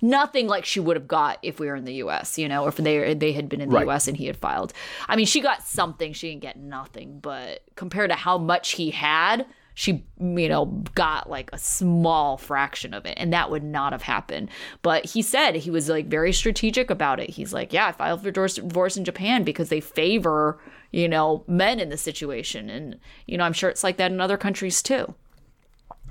nothing 0.00 0.46
like 0.46 0.64
she 0.64 0.80
would 0.80 0.96
have 0.96 1.08
got 1.08 1.38
if 1.42 1.60
we 1.60 1.66
were 1.66 1.76
in 1.76 1.84
the 1.84 1.94
US, 1.94 2.38
you 2.38 2.48
know, 2.48 2.66
if 2.66 2.76
they 2.76 3.14
they 3.14 3.32
had 3.32 3.48
been 3.48 3.60
in 3.60 3.68
the 3.68 3.74
Right. 3.74 3.86
US 3.86 4.08
and 4.08 4.16
he 4.16 4.26
had 4.26 4.36
filed. 4.36 4.72
I 5.08 5.16
mean, 5.16 5.26
she 5.26 5.40
got 5.40 5.62
something, 5.62 6.12
she 6.12 6.30
didn't 6.30 6.42
get 6.42 6.56
nothing, 6.58 7.18
but 7.20 7.62
compared 7.76 8.10
to 8.10 8.16
how 8.16 8.38
much 8.38 8.72
he 8.72 8.90
had, 8.94 9.44
she, 9.74 10.04
you 10.20 10.48
know, 10.48 10.66
got 10.94 11.28
like 11.28 11.50
a 11.52 11.58
small 11.58 12.36
fraction 12.38 12.94
of 12.94 13.04
it, 13.06 13.14
and 13.18 13.32
that 13.32 13.50
would 13.50 13.64
not 13.64 13.92
have 13.92 14.02
happened. 14.02 14.48
But 14.82 15.04
he 15.04 15.20
said 15.20 15.56
he 15.56 15.70
was 15.70 15.88
like 15.88 16.06
very 16.06 16.32
strategic 16.32 16.90
about 16.90 17.20
it. 17.20 17.30
He's 17.30 17.52
like, 17.52 17.72
yeah, 17.72 17.88
I 17.88 17.92
filed 17.92 18.22
for 18.22 18.30
divorce, 18.30 18.96
in 18.96 19.04
Japan 19.04 19.42
because 19.44 19.68
they 19.68 19.80
favor, 19.80 20.58
you 20.92 21.08
know, 21.08 21.42
men 21.48 21.80
in 21.80 21.88
the 21.88 21.96
situation, 21.96 22.70
and 22.70 22.98
you 23.26 23.36
know, 23.36 23.44
I'm 23.44 23.52
sure 23.52 23.68
it's 23.68 23.82
like 23.84 23.96
that 23.96 24.12
in 24.12 24.20
other 24.20 24.36
countries 24.38 24.82
too. 24.82 25.14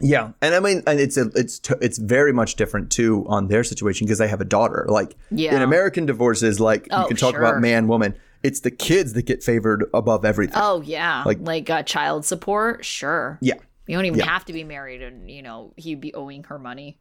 Yeah, 0.02 0.32
and 0.42 0.56
I 0.56 0.60
mean, 0.60 0.82
and 0.88 1.00
it's 1.00 1.18
a, 1.18 1.30
it's 1.36 1.60
t- 1.60 1.76
it's 1.80 1.98
very 2.00 2.34
much 2.34 2.56
different 2.56 2.92
too 2.92 3.26
on 3.30 3.48
their 3.48 3.64
situation 3.64 4.06
because 4.08 4.18
they 4.18 4.28
have 4.28 4.42
a 4.42 4.46
daughter. 4.46 4.86
Like 4.90 5.16
Yeah. 5.32 5.56
in 5.56 5.62
American 5.62 6.06
divorces, 6.06 6.60
like 6.60 6.88
you 6.88 6.98
Oh, 6.98 7.06
can 7.08 7.16
talk 7.16 7.32
sure. 7.36 7.40
about 7.42 7.62
man 7.62 7.88
woman. 7.88 8.16
It's 8.44 8.60
the 8.60 8.72
kids 8.72 9.14
that 9.14 9.26
get 9.26 9.42
favored 9.44 9.86
above 9.94 10.26
everything. 10.26 10.56
Oh 10.58 10.82
yeah, 10.82 11.24
Like- 11.26 11.40
like, 11.42 11.70
uh, 11.70 11.84
child 11.84 12.26
support, 12.26 12.84
sure. 12.86 13.38
yeah. 13.42 13.56
You 13.88 13.98
don't 13.98 14.06
even 14.06 14.20
Yeah. 14.20 14.26
have 14.30 14.46
to 14.46 14.54
be 14.54 14.64
married, 14.64 15.02
and 15.02 15.30
you 15.32 15.42
know 15.42 15.74
he'd 15.78 16.00
be 16.02 16.14
owing 16.14 16.44
her 16.46 16.58
money. 16.60 17.00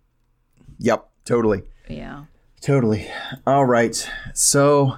Yep. 0.79 1.09
Totally. 1.25 1.63
Yeah. 1.89 2.25
Totally. 2.61 3.09
All 3.47 3.65
right. 3.65 4.09
So 4.35 4.97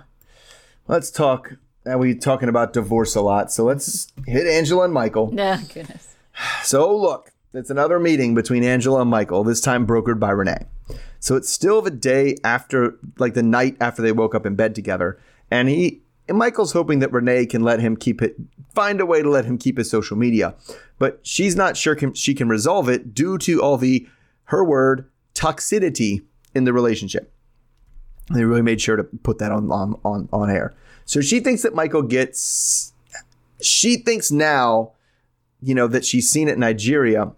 let's 0.89 1.11
talk. 1.11 1.55
Now 1.85 1.99
we 1.99 2.15
talking 2.15 2.49
about 2.49 2.73
divorce 2.73 3.15
a 3.15 3.21
lot. 3.21 3.53
So 3.53 3.65
let's 3.65 4.13
hit 4.27 4.47
Angela 4.47 4.85
and 4.85 4.95
Michael. 4.95 5.31
Nah, 5.33 5.57
goodness. 5.75 6.15
So 6.63 6.95
look, 6.97 7.33
it's 7.53 7.69
another 7.71 8.01
meeting 8.01 8.35
between 8.35 8.65
Angela 8.65 9.03
and 9.03 9.11
Michael, 9.11 9.45
this 9.45 9.61
time 9.61 9.87
brokered 9.87 10.19
by 10.19 10.31
Renee. 10.31 10.65
So 11.21 11.37
it's 11.37 11.51
still 11.51 11.83
the 11.83 11.91
day 11.91 12.37
after, 12.45 12.99
like 13.19 13.35
the 13.35 13.43
night 13.43 13.77
after 13.81 14.01
they 14.03 14.13
woke 14.13 14.35
up 14.35 14.47
in 14.47 14.55
bed 14.57 14.75
together, 14.75 15.19
and 15.51 15.69
he 15.69 16.03
and 16.29 16.39
Michael's 16.39 16.73
hoping 16.73 17.01
that 17.01 17.13
Renee 17.13 17.47
can 17.47 17.63
let 17.63 17.81
him 17.81 17.97
keep 17.97 18.23
it, 18.23 18.37
find 18.75 19.01
a 19.01 19.07
way 19.07 19.23
to 19.23 19.29
let 19.29 19.45
him 19.45 19.59
keep 19.59 19.77
his 19.77 19.91
social 19.91 20.17
media, 20.17 20.55
but 20.99 21.21
she's 21.23 21.55
not 21.55 21.77
sure 21.77 21.95
can, 21.95 22.15
she 22.15 22.35
can 22.35 22.49
resolve 22.49 22.89
it 22.89 23.15
due 23.15 23.39
to 23.39 23.63
all 23.63 23.77
the 23.77 24.07
her 24.45 24.65
word 24.65 25.09
toxicity 25.35 26.23
in 26.55 26.65
the 26.65 26.73
relationship. 26.73 27.33
They 28.33 28.45
really 28.45 28.63
made 28.63 28.81
sure 28.81 28.97
to 28.97 29.05
put 29.05 29.39
that 29.39 29.53
on 29.53 29.71
on 29.71 30.01
on, 30.05 30.29
on 30.33 30.51
air. 30.51 30.75
So 31.05 31.21
she 31.21 31.41
thinks 31.41 31.63
that 31.63 31.75
Michael 31.75 32.03
gets. 32.03 32.93
She 33.61 33.97
thinks 33.97 34.31
now 34.31 34.93
you 35.61 35.75
know 35.75 35.87
that 35.89 36.05
she's 36.05 36.31
seen 36.31 36.49
it 36.49 36.55
in 36.55 36.61
Nigeria. 36.61 37.33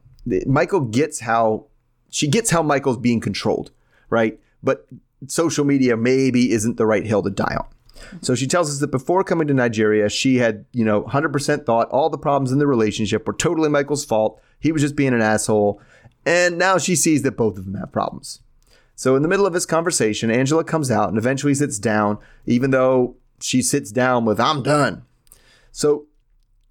Michael 0.47 0.81
gets 0.81 1.21
how 1.21 1.67
she 2.11 2.29
gets 2.29 2.51
how 2.51 2.63
Michael's 2.63 2.99
being 2.99 3.21
controlled, 3.21 3.73
right? 4.11 4.39
But 4.63 4.87
social 5.27 5.65
media 5.65 5.97
maybe 5.97 6.53
isn't 6.53 6.77
the 6.77 6.87
right 6.87 7.05
hill 7.05 7.23
to 7.23 7.31
die 7.31 7.57
on. 7.59 7.67
So 8.23 8.35
she 8.35 8.47
tells 8.47 8.71
us 8.71 8.81
that 8.81 8.91
before 8.91 9.25
coming 9.25 9.49
to 9.49 9.55
Nigeria, 9.55 10.09
she 10.09 10.37
had, 10.37 10.65
you 10.73 10.85
know, 10.85 11.03
100% 11.05 11.67
thought 11.67 11.89
all 11.91 12.11
the 12.11 12.19
problems 12.19 12.53
in 12.53 12.59
the 12.59 12.67
relationship 12.67 13.27
were 13.27 13.35
totally 13.35 13.69
Michael's 13.69 14.05
fault. 14.05 14.41
He 14.61 14.73
was 14.73 14.83
just 14.83 14.97
being 14.97 15.15
an 15.15 15.23
asshole. 15.23 15.81
And 16.25 16.59
now 16.59 16.79
she 16.79 16.97
sees 16.97 17.23
that 17.23 17.37
both 17.37 17.57
of 17.57 17.65
them 17.65 17.75
have 17.75 17.93
problems. 17.93 18.41
So 18.95 19.15
in 19.15 19.23
the 19.23 19.29
middle 19.29 19.47
of 19.47 19.53
this 19.53 19.67
conversation, 19.67 20.31
Angela 20.31 20.65
comes 20.65 20.91
out 20.91 21.11
and 21.11 21.19
eventually 21.19 21.55
sits 21.55 21.79
down, 21.79 22.19
even 22.47 22.71
though 22.71 23.17
she 23.41 23.63
sits 23.63 23.93
down 23.93 24.25
with, 24.25 24.41
I'm 24.41 24.63
done. 24.63 25.05
So 25.71 26.07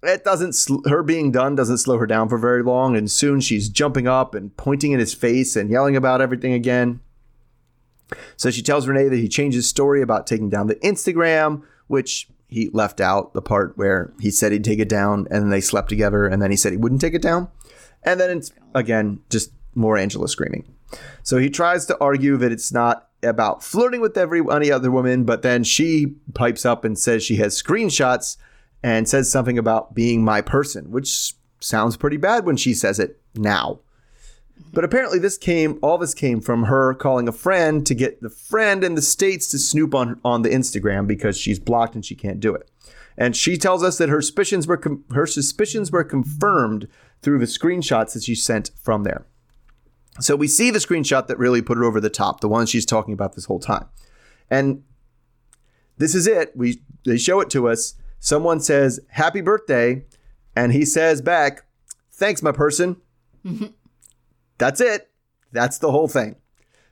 it 0.02 0.24
doesn't 0.24 0.54
sl- 0.54 0.88
her 0.88 1.02
being 1.02 1.30
done 1.30 1.54
doesn't 1.54 1.78
slow 1.78 1.98
her 1.98 2.06
down 2.06 2.28
for 2.28 2.38
very 2.38 2.62
long 2.62 2.96
and 2.96 3.10
soon 3.10 3.40
she's 3.40 3.68
jumping 3.68 4.06
up 4.06 4.34
and 4.34 4.56
pointing 4.56 4.92
in 4.92 4.98
his 4.98 5.14
face 5.14 5.56
and 5.56 5.70
yelling 5.70 5.96
about 5.96 6.20
everything 6.20 6.52
again 6.52 7.00
so 8.36 8.50
she 8.50 8.62
tells 8.62 8.86
renee 8.86 9.08
that 9.08 9.16
he 9.16 9.28
changed 9.28 9.54
his 9.54 9.68
story 9.68 10.02
about 10.02 10.26
taking 10.26 10.48
down 10.48 10.66
the 10.66 10.76
instagram 10.76 11.62
which 11.86 12.28
he 12.48 12.70
left 12.72 13.00
out 13.00 13.34
the 13.34 13.42
part 13.42 13.76
where 13.76 14.12
he 14.20 14.30
said 14.30 14.52
he'd 14.52 14.64
take 14.64 14.78
it 14.78 14.88
down 14.88 15.26
and 15.30 15.42
then 15.42 15.50
they 15.50 15.60
slept 15.60 15.88
together 15.88 16.26
and 16.26 16.40
then 16.40 16.50
he 16.50 16.56
said 16.56 16.72
he 16.72 16.78
wouldn't 16.78 17.00
take 17.00 17.14
it 17.14 17.22
down 17.22 17.48
and 18.02 18.20
then 18.20 18.36
it's 18.36 18.52
again 18.74 19.20
just 19.30 19.50
more 19.74 19.96
angela 19.96 20.28
screaming 20.28 20.64
so 21.22 21.38
he 21.38 21.50
tries 21.50 21.86
to 21.86 21.98
argue 22.00 22.36
that 22.36 22.52
it's 22.52 22.72
not 22.72 23.08
about 23.22 23.62
flirting 23.62 24.00
with 24.00 24.16
every 24.16 24.42
any 24.50 24.70
other 24.70 24.90
woman, 24.90 25.24
but 25.24 25.42
then 25.42 25.64
she 25.64 26.14
pipes 26.34 26.64
up 26.64 26.84
and 26.84 26.98
says 26.98 27.22
she 27.22 27.36
has 27.36 27.60
screenshots 27.60 28.36
and 28.82 29.08
says 29.08 29.30
something 29.30 29.58
about 29.58 29.94
being 29.94 30.24
my 30.24 30.40
person, 30.40 30.90
which 30.90 31.34
sounds 31.60 31.96
pretty 31.96 32.16
bad 32.16 32.46
when 32.46 32.56
she 32.56 32.74
says 32.74 32.98
it 32.98 33.20
now. 33.34 33.80
But 34.72 34.84
apparently 34.84 35.18
this 35.18 35.38
came 35.38 35.78
all 35.82 35.98
this 35.98 36.14
came 36.14 36.40
from 36.40 36.64
her 36.64 36.94
calling 36.94 37.28
a 37.28 37.32
friend 37.32 37.86
to 37.86 37.94
get 37.94 38.20
the 38.20 38.30
friend 38.30 38.84
in 38.84 38.94
the 38.94 39.02
states 39.02 39.48
to 39.48 39.58
snoop 39.58 39.94
on 39.94 40.20
on 40.24 40.42
the 40.42 40.50
Instagram 40.50 41.06
because 41.06 41.38
she's 41.38 41.58
blocked 41.58 41.94
and 41.94 42.04
she 42.04 42.14
can't 42.14 42.40
do 42.40 42.54
it. 42.54 42.70
And 43.18 43.34
she 43.34 43.56
tells 43.56 43.82
us 43.82 43.96
that 43.98 44.08
her 44.08 44.20
suspicions 44.20 44.66
were 44.66 44.76
com- 44.76 45.04
her 45.12 45.26
suspicions 45.26 45.90
were 45.90 46.04
confirmed 46.04 46.88
through 47.22 47.38
the 47.38 47.46
screenshots 47.46 48.12
that 48.12 48.24
she 48.24 48.34
sent 48.34 48.70
from 48.82 49.02
there. 49.02 49.26
So 50.20 50.36
we 50.36 50.48
see 50.48 50.70
the 50.70 50.78
screenshot 50.78 51.26
that 51.26 51.38
really 51.38 51.62
put 51.62 51.78
her 51.78 51.84
over 51.84 52.00
the 52.00 52.10
top, 52.10 52.40
the 52.40 52.48
one 52.48 52.66
she's 52.66 52.86
talking 52.86 53.14
about 53.14 53.34
this 53.34 53.46
whole 53.46 53.60
time. 53.60 53.86
And 54.50 54.82
this 55.98 56.14
is 56.14 56.26
it. 56.26 56.52
We 56.54 56.82
they 57.04 57.18
show 57.18 57.40
it 57.40 57.50
to 57.50 57.68
us. 57.68 57.94
Someone 58.18 58.60
says, 58.60 59.00
"Happy 59.08 59.40
birthday." 59.40 60.04
And 60.54 60.72
he 60.72 60.84
says 60.84 61.22
back, 61.22 61.64
"Thanks, 62.12 62.42
my 62.42 62.52
person." 62.52 62.96
That's 64.58 64.80
it. 64.80 65.10
That's 65.52 65.78
the 65.78 65.90
whole 65.90 66.08
thing. 66.08 66.36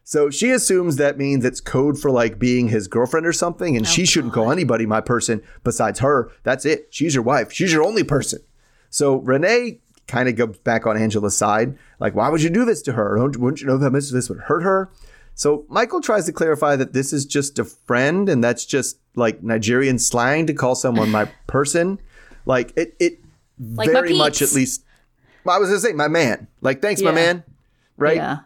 So 0.06 0.28
she 0.28 0.50
assumes 0.50 0.96
that 0.96 1.16
means 1.16 1.44
it's 1.44 1.60
code 1.62 1.98
for 1.98 2.10
like 2.10 2.38
being 2.38 2.68
his 2.68 2.88
girlfriend 2.88 3.26
or 3.26 3.32
something, 3.32 3.74
and 3.74 3.86
she 3.86 4.04
shouldn't 4.04 4.34
call 4.34 4.52
anybody 4.52 4.84
my 4.84 5.00
person 5.00 5.42
besides 5.64 6.00
her. 6.00 6.30
That's 6.42 6.66
it. 6.66 6.88
She's 6.90 7.14
your 7.14 7.24
wife. 7.24 7.50
She's 7.50 7.72
your 7.72 7.82
only 7.82 8.04
person. 8.04 8.40
So 8.90 9.16
Renee 9.16 9.80
kind 10.06 10.28
of 10.28 10.36
goes 10.36 10.58
back 10.58 10.86
on 10.86 10.98
Angela's 10.98 11.36
side. 11.36 11.78
Like, 12.00 12.14
why 12.14 12.28
would 12.28 12.42
you 12.42 12.50
do 12.50 12.66
this 12.66 12.82
to 12.82 12.92
her? 12.92 13.16
Don't, 13.16 13.36
wouldn't 13.38 13.62
you 13.62 13.66
know 13.66 13.78
that 13.78 13.92
this 13.94 14.10
this 14.10 14.28
would 14.28 14.40
hurt 14.40 14.62
her? 14.62 14.90
So 15.34 15.64
Michael 15.68 16.00
tries 16.00 16.26
to 16.26 16.32
clarify 16.32 16.76
that 16.76 16.92
this 16.92 17.12
is 17.12 17.24
just 17.24 17.58
a 17.58 17.64
friend 17.64 18.28
and 18.28 18.44
that's 18.44 18.64
just 18.64 18.98
like 19.16 19.42
Nigerian 19.42 19.98
slang 19.98 20.46
to 20.46 20.54
call 20.54 20.74
someone 20.74 21.10
my 21.10 21.24
person. 21.46 21.98
Like 22.44 22.72
it, 22.76 22.94
it 23.00 23.20
Like 23.58 23.90
very 23.90 24.16
much 24.16 24.42
at 24.42 24.52
least. 24.52 24.84
I 25.48 25.58
was 25.58 25.68
gonna 25.70 25.80
say 25.80 25.92
my 25.92 26.08
man. 26.08 26.46
Like, 26.60 26.80
thanks, 26.80 27.02
my 27.02 27.10
man. 27.12 27.42
Right 27.96 28.16
Yeah. 28.16 28.38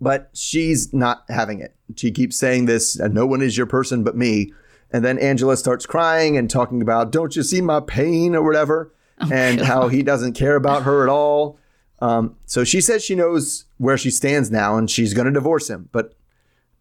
but 0.00 0.30
she's 0.32 0.92
not 0.92 1.24
having 1.28 1.60
it. 1.60 1.74
She 1.96 2.10
keeps 2.10 2.36
saying 2.36 2.66
this, 2.66 2.98
"Uh, 3.00 3.08
no 3.08 3.26
one 3.26 3.42
is 3.42 3.56
your 3.56 3.66
person 3.66 4.04
but 4.04 4.16
me. 4.16 4.52
And 4.92 5.04
then 5.04 5.18
Angela 5.18 5.56
starts 5.56 5.84
crying 5.86 6.36
and 6.36 6.48
talking 6.48 6.80
about, 6.80 7.12
don't 7.12 7.34
you 7.36 7.42
see 7.42 7.60
my 7.60 7.80
pain 7.80 8.34
or 8.34 8.42
whatever, 8.42 8.92
and 9.30 9.60
how 9.60 9.88
he 9.88 10.02
doesn't 10.02 10.32
care 10.34 10.56
about 10.56 10.84
her 10.84 11.02
at 11.02 11.08
all. 11.10 11.58
Um, 12.00 12.36
so 12.46 12.62
she 12.64 12.80
says 12.80 13.04
she 13.04 13.14
knows 13.14 13.64
where 13.78 13.98
she 13.98 14.10
stands 14.10 14.50
now 14.50 14.78
and 14.78 14.88
she's 14.90 15.12
going 15.14 15.26
to 15.26 15.32
divorce 15.32 15.68
him, 15.68 15.88
but 15.92 16.14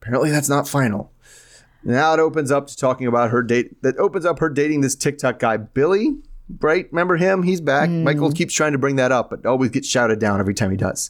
apparently 0.01 0.29
that's 0.29 0.47
not 0.47 0.67
final. 0.69 1.11
Now 1.83 2.13
it 2.13 2.19
opens 2.19 2.51
up 2.51 2.67
to 2.67 2.77
talking 2.77 3.07
about 3.07 3.31
her 3.31 3.41
date. 3.41 3.81
That 3.81 3.97
opens 3.97 4.25
up 4.25 4.39
her 4.39 4.49
dating 4.49 4.81
this 4.81 4.95
TikTok 4.95 5.39
guy, 5.39 5.57
Billy. 5.57 6.17
Right? 6.61 6.87
Remember 6.91 7.17
him? 7.17 7.43
He's 7.43 7.59
back. 7.59 7.89
Michael 7.89 8.31
keeps 8.31 8.53
trying 8.53 8.71
to 8.71 8.77
bring 8.77 8.95
that 8.97 9.11
up, 9.11 9.29
but 9.31 9.45
always 9.45 9.71
gets 9.71 9.87
shouted 9.87 10.19
down 10.19 10.39
every 10.39 10.53
time 10.53 10.71
he 10.71 10.77
does. 10.77 11.09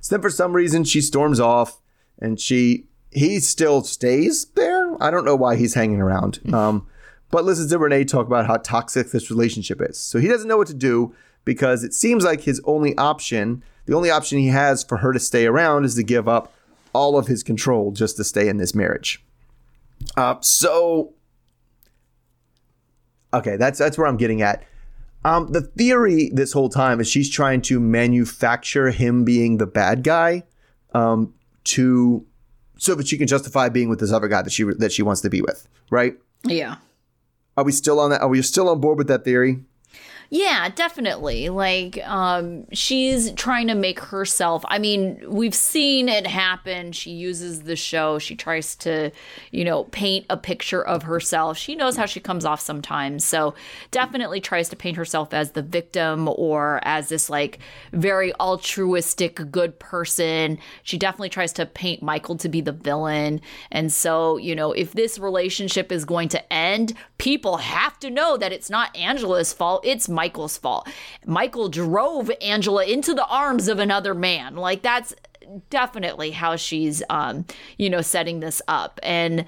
So 0.00 0.14
then 0.14 0.22
for 0.22 0.30
some 0.30 0.52
reason 0.52 0.84
she 0.84 1.00
storms 1.00 1.40
off 1.40 1.80
and 2.18 2.38
she 2.40 2.86
he 3.10 3.38
still 3.40 3.82
stays 3.82 4.46
there. 4.56 5.00
I 5.02 5.10
don't 5.10 5.24
know 5.24 5.36
why 5.36 5.56
he's 5.56 5.74
hanging 5.74 6.00
around. 6.00 6.40
Um, 6.52 6.86
but 7.30 7.44
listens 7.44 7.70
to 7.70 7.78
Renee 7.78 8.04
talk 8.04 8.26
about 8.26 8.46
how 8.46 8.56
toxic 8.56 9.10
this 9.10 9.30
relationship 9.30 9.80
is. 9.80 9.98
So 9.98 10.18
he 10.18 10.28
doesn't 10.28 10.48
know 10.48 10.56
what 10.56 10.66
to 10.68 10.74
do 10.74 11.14
because 11.44 11.84
it 11.84 11.92
seems 11.94 12.24
like 12.24 12.42
his 12.42 12.60
only 12.64 12.96
option, 12.96 13.62
the 13.86 13.94
only 13.94 14.10
option 14.10 14.38
he 14.38 14.48
has 14.48 14.82
for 14.84 14.98
her 14.98 15.12
to 15.12 15.20
stay 15.20 15.46
around 15.46 15.84
is 15.84 15.94
to 15.96 16.02
give 16.02 16.28
up 16.28 16.52
all 16.92 17.18
of 17.18 17.26
his 17.26 17.42
control 17.42 17.92
just 17.92 18.16
to 18.16 18.24
stay 18.24 18.48
in 18.48 18.56
this 18.56 18.74
marriage. 18.74 19.24
Uh, 20.16 20.36
so 20.40 21.14
okay, 23.32 23.56
that's 23.56 23.78
that's 23.78 23.98
where 23.98 24.06
I'm 24.06 24.16
getting 24.16 24.42
at. 24.42 24.64
Um, 25.24 25.52
the 25.52 25.62
theory 25.62 26.30
this 26.32 26.52
whole 26.52 26.68
time 26.68 27.00
is 27.00 27.08
she's 27.08 27.30
trying 27.30 27.62
to 27.62 27.80
manufacture 27.80 28.90
him 28.90 29.24
being 29.24 29.56
the 29.56 29.66
bad 29.66 30.02
guy, 30.02 30.44
um, 30.92 31.32
to 31.64 32.26
so 32.76 32.94
that 32.94 33.08
she 33.08 33.16
can 33.16 33.26
justify 33.26 33.68
being 33.68 33.88
with 33.88 34.00
this 34.00 34.12
other 34.12 34.28
guy 34.28 34.42
that 34.42 34.52
she 34.52 34.64
that 34.64 34.92
she 34.92 35.02
wants 35.02 35.22
to 35.22 35.30
be 35.30 35.40
with. 35.40 35.66
Right? 35.90 36.16
Yeah. 36.44 36.76
Are 37.56 37.64
we 37.64 37.72
still 37.72 38.00
on 38.00 38.10
that? 38.10 38.20
Are 38.20 38.28
we 38.28 38.42
still 38.42 38.68
on 38.68 38.80
board 38.80 38.98
with 38.98 39.06
that 39.08 39.24
theory? 39.24 39.64
Yeah, 40.30 40.68
definitely. 40.74 41.48
Like, 41.48 41.98
um, 42.06 42.66
she's 42.72 43.30
trying 43.32 43.68
to 43.68 43.74
make 43.74 44.00
herself. 44.00 44.64
I 44.68 44.78
mean, 44.78 45.22
we've 45.28 45.54
seen 45.54 46.08
it 46.08 46.26
happen. 46.26 46.92
She 46.92 47.10
uses 47.12 47.62
the 47.62 47.76
show. 47.76 48.18
She 48.18 48.34
tries 48.34 48.74
to, 48.76 49.12
you 49.52 49.64
know, 49.64 49.84
paint 49.84 50.26
a 50.30 50.36
picture 50.36 50.82
of 50.82 51.04
herself. 51.04 51.56
She 51.58 51.76
knows 51.76 51.96
how 51.96 52.06
she 52.06 52.20
comes 52.20 52.44
off 52.44 52.60
sometimes. 52.60 53.24
So, 53.24 53.54
definitely 53.90 54.40
tries 54.40 54.68
to 54.70 54.76
paint 54.76 54.96
herself 54.96 55.32
as 55.32 55.52
the 55.52 55.62
victim 55.62 56.28
or 56.28 56.80
as 56.82 57.10
this, 57.10 57.30
like, 57.30 57.58
very 57.92 58.34
altruistic, 58.36 59.50
good 59.50 59.78
person. 59.78 60.58
She 60.82 60.98
definitely 60.98 61.28
tries 61.28 61.52
to 61.54 61.66
paint 61.66 62.02
Michael 62.02 62.36
to 62.38 62.48
be 62.48 62.60
the 62.60 62.72
villain. 62.72 63.40
And 63.70 63.92
so, 63.92 64.38
you 64.38 64.56
know, 64.56 64.72
if 64.72 64.92
this 64.92 65.18
relationship 65.18 65.92
is 65.92 66.04
going 66.04 66.28
to 66.30 66.52
end, 66.52 66.94
people 67.24 67.56
have 67.56 67.98
to 67.98 68.10
know 68.10 68.36
that 68.36 68.52
it's 68.52 68.68
not 68.68 68.94
Angela's 68.94 69.50
fault. 69.50 69.80
It's 69.82 70.10
Michael's 70.10 70.58
fault. 70.58 70.86
Michael 71.24 71.70
drove 71.70 72.30
Angela 72.42 72.84
into 72.84 73.14
the 73.14 73.24
arms 73.28 73.66
of 73.66 73.78
another 73.78 74.14
man. 74.14 74.56
Like 74.56 74.82
that's 74.82 75.14
definitely 75.70 76.32
how 76.32 76.56
she's 76.56 77.02
um, 77.08 77.46
you 77.78 77.88
know, 77.88 78.02
setting 78.02 78.40
this 78.40 78.60
up. 78.68 79.00
And 79.02 79.46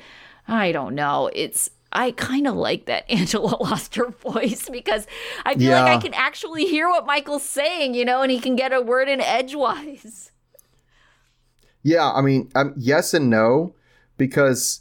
I 0.49 0.73
don't 0.73 0.95
know. 0.95 1.29
It's 1.35 1.69
I 1.93 2.13
kind 2.13 2.47
of 2.47 2.55
like 2.55 2.87
that 2.87 3.05
Angela 3.11 3.63
lost 3.63 3.95
her 3.97 4.09
voice 4.09 4.71
because 4.71 5.07
I 5.45 5.53
feel 5.55 5.69
Yeah. 5.69 5.83
like 5.83 5.99
I 5.99 6.01
can 6.01 6.15
actually 6.15 6.65
hear 6.65 6.89
what 6.89 7.05
Michael's 7.05 7.43
saying, 7.43 7.93
you 7.93 8.07
know, 8.07 8.23
and 8.23 8.31
he 8.33 8.41
can 8.41 8.57
get 8.57 8.73
a 8.73 8.81
word 8.81 9.07
in 9.11 9.21
edgewise. 9.21 10.33
Yeah, 11.83 12.11
I 12.11 12.23
mean, 12.23 12.51
um, 12.55 12.73
yes 12.79 13.13
and 13.13 13.29
no, 13.29 13.75
because 14.17 14.81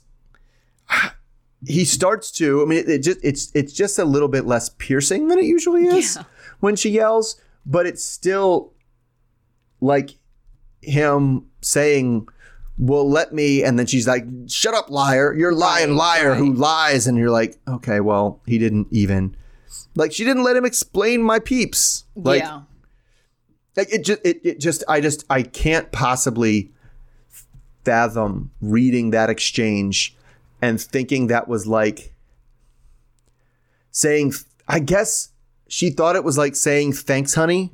he 1.67 1.85
starts 1.85 2.31
to. 2.31 2.61
I 2.61 2.65
mean, 2.65 2.79
it, 2.79 2.89
it 2.89 2.99
just 2.99 3.19
it's 3.23 3.51
it's 3.55 3.73
just 3.73 3.97
a 3.99 4.05
little 4.05 4.27
bit 4.27 4.45
less 4.45 4.69
piercing 4.69 5.27
than 5.27 5.39
it 5.39 5.45
usually 5.45 5.85
is 5.85 6.15
Yeah. 6.15 6.23
when 6.59 6.75
she 6.75 6.89
yells, 6.89 7.39
but 7.65 7.85
it's 7.85 8.03
still 8.03 8.73
like 9.81 10.17
him 10.81 11.47
saying, 11.61 12.27
"Well, 12.77 13.09
let 13.09 13.33
me," 13.33 13.63
and 13.63 13.77
then 13.79 13.85
she's 13.85 14.07
like, 14.07 14.25
"Shut 14.47 14.73
up, 14.73 14.89
liar! 14.89 15.33
You're 15.33 15.53
lying 15.53 15.89
Right, 15.91 16.21
liar 16.21 16.35
who 16.35 16.53
lies," 16.53 17.07
and 17.07 17.17
you're 17.17 17.31
like, 17.31 17.57
"Okay, 17.67 17.99
well, 17.99 18.41
he 18.45 18.57
didn't 18.57 18.87
even." 18.91 19.35
Like 19.95 20.11
she 20.11 20.23
didn't 20.23 20.43
let 20.43 20.55
him 20.55 20.65
explain 20.65 21.21
my 21.23 21.39
peeps. 21.39 22.03
Like, 22.15 22.41
yeah. 22.41 22.61
like 23.75 23.91
it 23.93 24.03
just 24.03 24.21
it, 24.25 24.41
it 24.43 24.59
just 24.59 24.83
i 24.87 24.99
just 25.01 25.23
i 25.29 25.41
can't 25.41 25.91
possibly 25.91 26.71
fathom 27.83 28.51
reading 28.61 29.11
that 29.11 29.29
exchange 29.29 30.14
and 30.65 30.81
thinking 30.81 31.27
that 31.27 31.47
was 31.47 31.67
like 31.67 32.13
saying 33.91 34.33
i 34.67 34.79
guess 34.79 35.29
she 35.67 35.89
thought 35.89 36.15
it 36.15 36.23
was 36.23 36.37
like 36.37 36.55
saying 36.55 36.93
thanks 36.93 37.33
honey. 37.33 37.71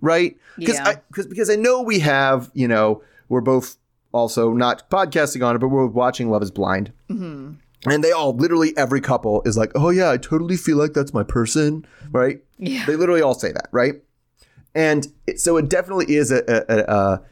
Right? 0.00 0.36
Because 0.56 0.76
Yeah. 0.76 0.88
i 0.88 0.94
because 1.08 1.26
because 1.26 1.50
i 1.50 1.54
know 1.56 1.82
we 1.82 1.98
have 2.00 2.50
you 2.54 2.66
know 2.68 3.02
we're 3.28 3.40
both 3.42 3.76
also 4.12 4.52
not 4.52 4.88
podcasting 4.90 5.44
on 5.46 5.54
it 5.54 5.58
but 5.58 5.68
we're 5.68 5.86
watching 5.86 6.30
love 6.30 6.42
is 6.42 6.50
blind. 6.50 6.92
Mm-hmm. 7.10 7.54
And 7.88 8.02
they 8.04 8.10
all 8.10 8.34
literally 8.34 8.76
every 8.76 9.00
couple 9.00 9.42
is 9.44 9.56
like 9.56 9.72
oh 9.74 9.90
yeah 9.90 10.10
i 10.10 10.16
totally 10.16 10.56
feel 10.56 10.76
like 10.78 10.92
that's 10.94 11.12
my 11.14 11.22
person. 11.24 11.86
Right? 12.10 12.42
Yeah. 12.58 12.84
they 12.86 12.96
literally 12.96 13.22
all 13.22 13.34
say 13.34 13.52
that 13.52 13.68
right? 13.72 13.94
And 14.74 15.08
it, 15.26 15.40
so 15.40 15.56
it 15.56 15.68
definitely 15.68 16.14
is 16.14 16.30
a, 16.30 16.42
a, 16.46 16.78
a, 16.94 17.22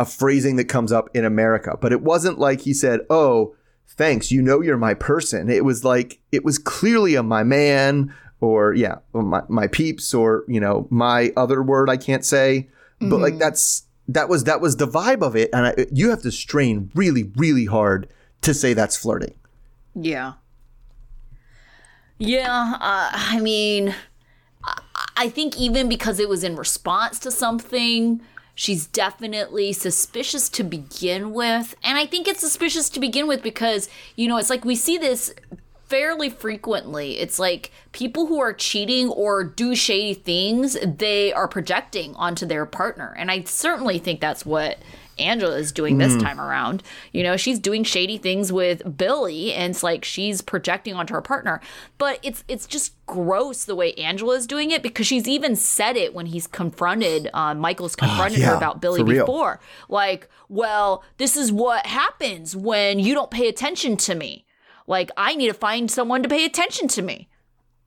a 0.00 0.04
phrasing 0.04 0.56
that 0.56 0.64
comes 0.66 0.92
up 0.92 1.08
in 1.14 1.24
America, 1.24 1.78
but 1.80 1.92
it 1.92 2.02
wasn't 2.02 2.38
like 2.38 2.60
he 2.62 2.74
said, 2.74 3.00
Oh, 3.08 3.54
thanks, 3.96 4.32
you 4.32 4.42
know 4.42 4.60
you're 4.60 4.76
my 4.76 4.94
person. 4.94 5.50
It 5.50 5.64
was 5.64 5.84
like, 5.84 6.20
it 6.32 6.44
was 6.44 6.58
clearly 6.58 7.14
a 7.14 7.22
my 7.22 7.42
man 7.42 8.14
or, 8.40 8.74
yeah, 8.74 8.96
my, 9.12 9.42
my 9.48 9.66
peeps 9.66 10.14
or, 10.14 10.44
you 10.48 10.60
know, 10.60 10.86
my 10.90 11.32
other 11.36 11.62
word 11.62 11.90
I 11.90 11.96
can't 11.96 12.24
say. 12.24 12.68
But 13.00 13.20
like 13.20 13.38
that's, 13.38 13.86
that 14.08 14.28
was, 14.28 14.44
that 14.44 14.60
was 14.60 14.76
the 14.76 14.86
vibe 14.86 15.22
of 15.22 15.34
it. 15.36 15.48
And 15.52 15.66
I, 15.68 15.86
you 15.90 16.10
have 16.10 16.22
to 16.22 16.30
strain 16.30 16.90
really, 16.94 17.32
really 17.36 17.64
hard 17.64 18.08
to 18.42 18.52
say 18.52 18.74
that's 18.74 18.96
flirting. 18.96 19.34
Yeah. 19.94 20.34
Yeah, 22.18 22.74
uh, 22.74 23.10
I 23.12 23.40
mean, 23.40 23.94
I 25.16 25.30
think 25.30 25.58
even 25.58 25.88
because 25.88 26.20
it 26.20 26.28
was 26.28 26.44
in 26.44 26.56
response 26.56 27.18
to 27.20 27.30
something, 27.30 28.20
she's 28.54 28.86
definitely 28.86 29.72
suspicious 29.72 30.48
to 30.50 30.64
begin 30.64 31.32
with. 31.32 31.74
And 31.82 31.98
I 31.98 32.06
think 32.06 32.28
it's 32.28 32.40
suspicious 32.40 32.88
to 32.90 33.00
begin 33.00 33.26
with 33.26 33.42
because, 33.42 33.88
you 34.16 34.28
know, 34.28 34.36
it's 34.36 34.50
like 34.50 34.64
we 34.64 34.76
see 34.76 34.98
this 34.98 35.34
fairly 35.90 36.30
frequently. 36.30 37.18
It's 37.18 37.38
like 37.38 37.72
people 37.90 38.26
who 38.26 38.40
are 38.40 38.52
cheating 38.52 39.08
or 39.08 39.42
do 39.42 39.74
shady 39.74 40.14
things, 40.14 40.78
they 40.84 41.32
are 41.32 41.48
projecting 41.48 42.14
onto 42.14 42.46
their 42.46 42.64
partner. 42.64 43.14
And 43.18 43.28
I 43.28 43.42
certainly 43.42 43.98
think 43.98 44.20
that's 44.20 44.46
what 44.46 44.78
Angela 45.20 45.56
is 45.56 45.70
doing 45.72 45.98
this 45.98 46.16
time 46.22 46.40
around. 46.40 46.82
You 47.12 47.22
know, 47.22 47.36
she's 47.36 47.58
doing 47.58 47.84
shady 47.84 48.18
things 48.18 48.52
with 48.52 48.96
Billy 48.96 49.52
and 49.52 49.70
it's 49.70 49.82
like 49.82 50.04
she's 50.04 50.40
projecting 50.40 50.94
onto 50.94 51.14
her 51.14 51.22
partner. 51.22 51.60
But 51.98 52.18
it's 52.22 52.42
it's 52.48 52.66
just 52.66 52.94
gross 53.06 53.64
the 53.64 53.74
way 53.74 53.92
Angela 53.94 54.34
is 54.36 54.46
doing 54.46 54.70
it 54.70 54.82
because 54.82 55.06
she's 55.06 55.28
even 55.28 55.56
said 55.56 55.96
it 55.96 56.14
when 56.14 56.26
he's 56.26 56.46
confronted 56.46 57.28
uh, 57.34 57.54
Michael's 57.54 57.96
confronted 57.96 58.40
her 58.40 58.52
yeah, 58.52 58.56
about 58.56 58.80
Billy 58.80 59.02
before. 59.02 59.60
Like, 59.88 60.28
well, 60.48 61.04
this 61.18 61.36
is 61.36 61.52
what 61.52 61.86
happens 61.86 62.56
when 62.56 62.98
you 62.98 63.14
don't 63.14 63.30
pay 63.30 63.48
attention 63.48 63.96
to 63.98 64.14
me. 64.14 64.46
Like, 64.86 65.10
I 65.16 65.34
need 65.36 65.48
to 65.48 65.54
find 65.54 65.90
someone 65.90 66.22
to 66.22 66.28
pay 66.28 66.44
attention 66.44 66.88
to 66.88 67.02
me. 67.02 67.28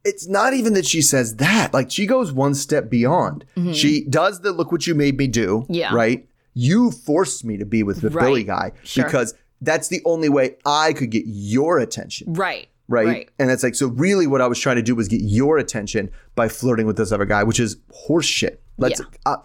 it's 0.05 0.27
not 0.27 0.53
even 0.53 0.73
that 0.73 0.85
she 0.85 1.01
says 1.01 1.37
that. 1.37 1.73
Like 1.73 1.89
she 1.89 2.05
goes 2.05 2.31
one 2.33 2.53
step 2.53 2.89
beyond. 2.89 3.45
She 3.73 4.05
does 4.09 4.41
the 4.41 4.51
look 4.51 4.71
what 4.71 4.85
you 4.85 4.95
made 4.95 5.17
me 5.17 5.27
do. 5.27 5.61
Mm-hmm. 5.61 5.73
Yeah. 5.73 5.93
Right. 5.95 6.27
You 6.53 6.91
forced 6.91 7.43
me 7.43 7.57
to 7.57 7.65
be 7.65 7.83
with 7.83 8.01
the 8.01 8.09
Right. 8.09 8.23
Billy 8.25 8.43
guy 8.43 8.71
Sure. 8.83 9.03
because 9.05 9.33
that's 9.61 9.87
the 9.87 10.01
only 10.05 10.29
way 10.29 10.55
I 10.65 10.93
could 10.93 11.09
get 11.09 11.23
your 11.25 11.79
attention. 11.79 12.33
Right. 12.33 12.67
Right? 12.89 13.07
Right. 13.07 13.29
And 13.39 13.49
it's 13.49 13.63
like, 13.63 13.75
so 13.75 13.87
really 13.87 14.27
what 14.27 14.41
I 14.41 14.47
was 14.47 14.59
trying 14.59 14.75
to 14.75 14.81
do 14.81 14.93
was 14.93 15.07
get 15.07 15.21
your 15.21 15.57
attention 15.57 16.11
by 16.35 16.49
flirting 16.49 16.85
with 16.85 16.97
this 16.97 17.11
other 17.11 17.25
guy, 17.25 17.43
which 17.43 17.59
is 17.59 17.77
horse 17.91 18.25
shit. 18.25 18.61
That's 18.77 18.99
Yeah. 18.99 19.05
uh, 19.25 19.37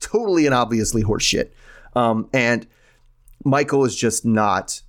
totally 0.00 0.44
and 0.46 0.54
obviously 0.54 1.02
horse 1.02 1.22
shit. 1.22 1.54
Um, 1.94 2.28
and 2.32 2.66
Michael 3.44 3.84
is 3.84 3.94
just 3.94 4.24
not. 4.24 4.82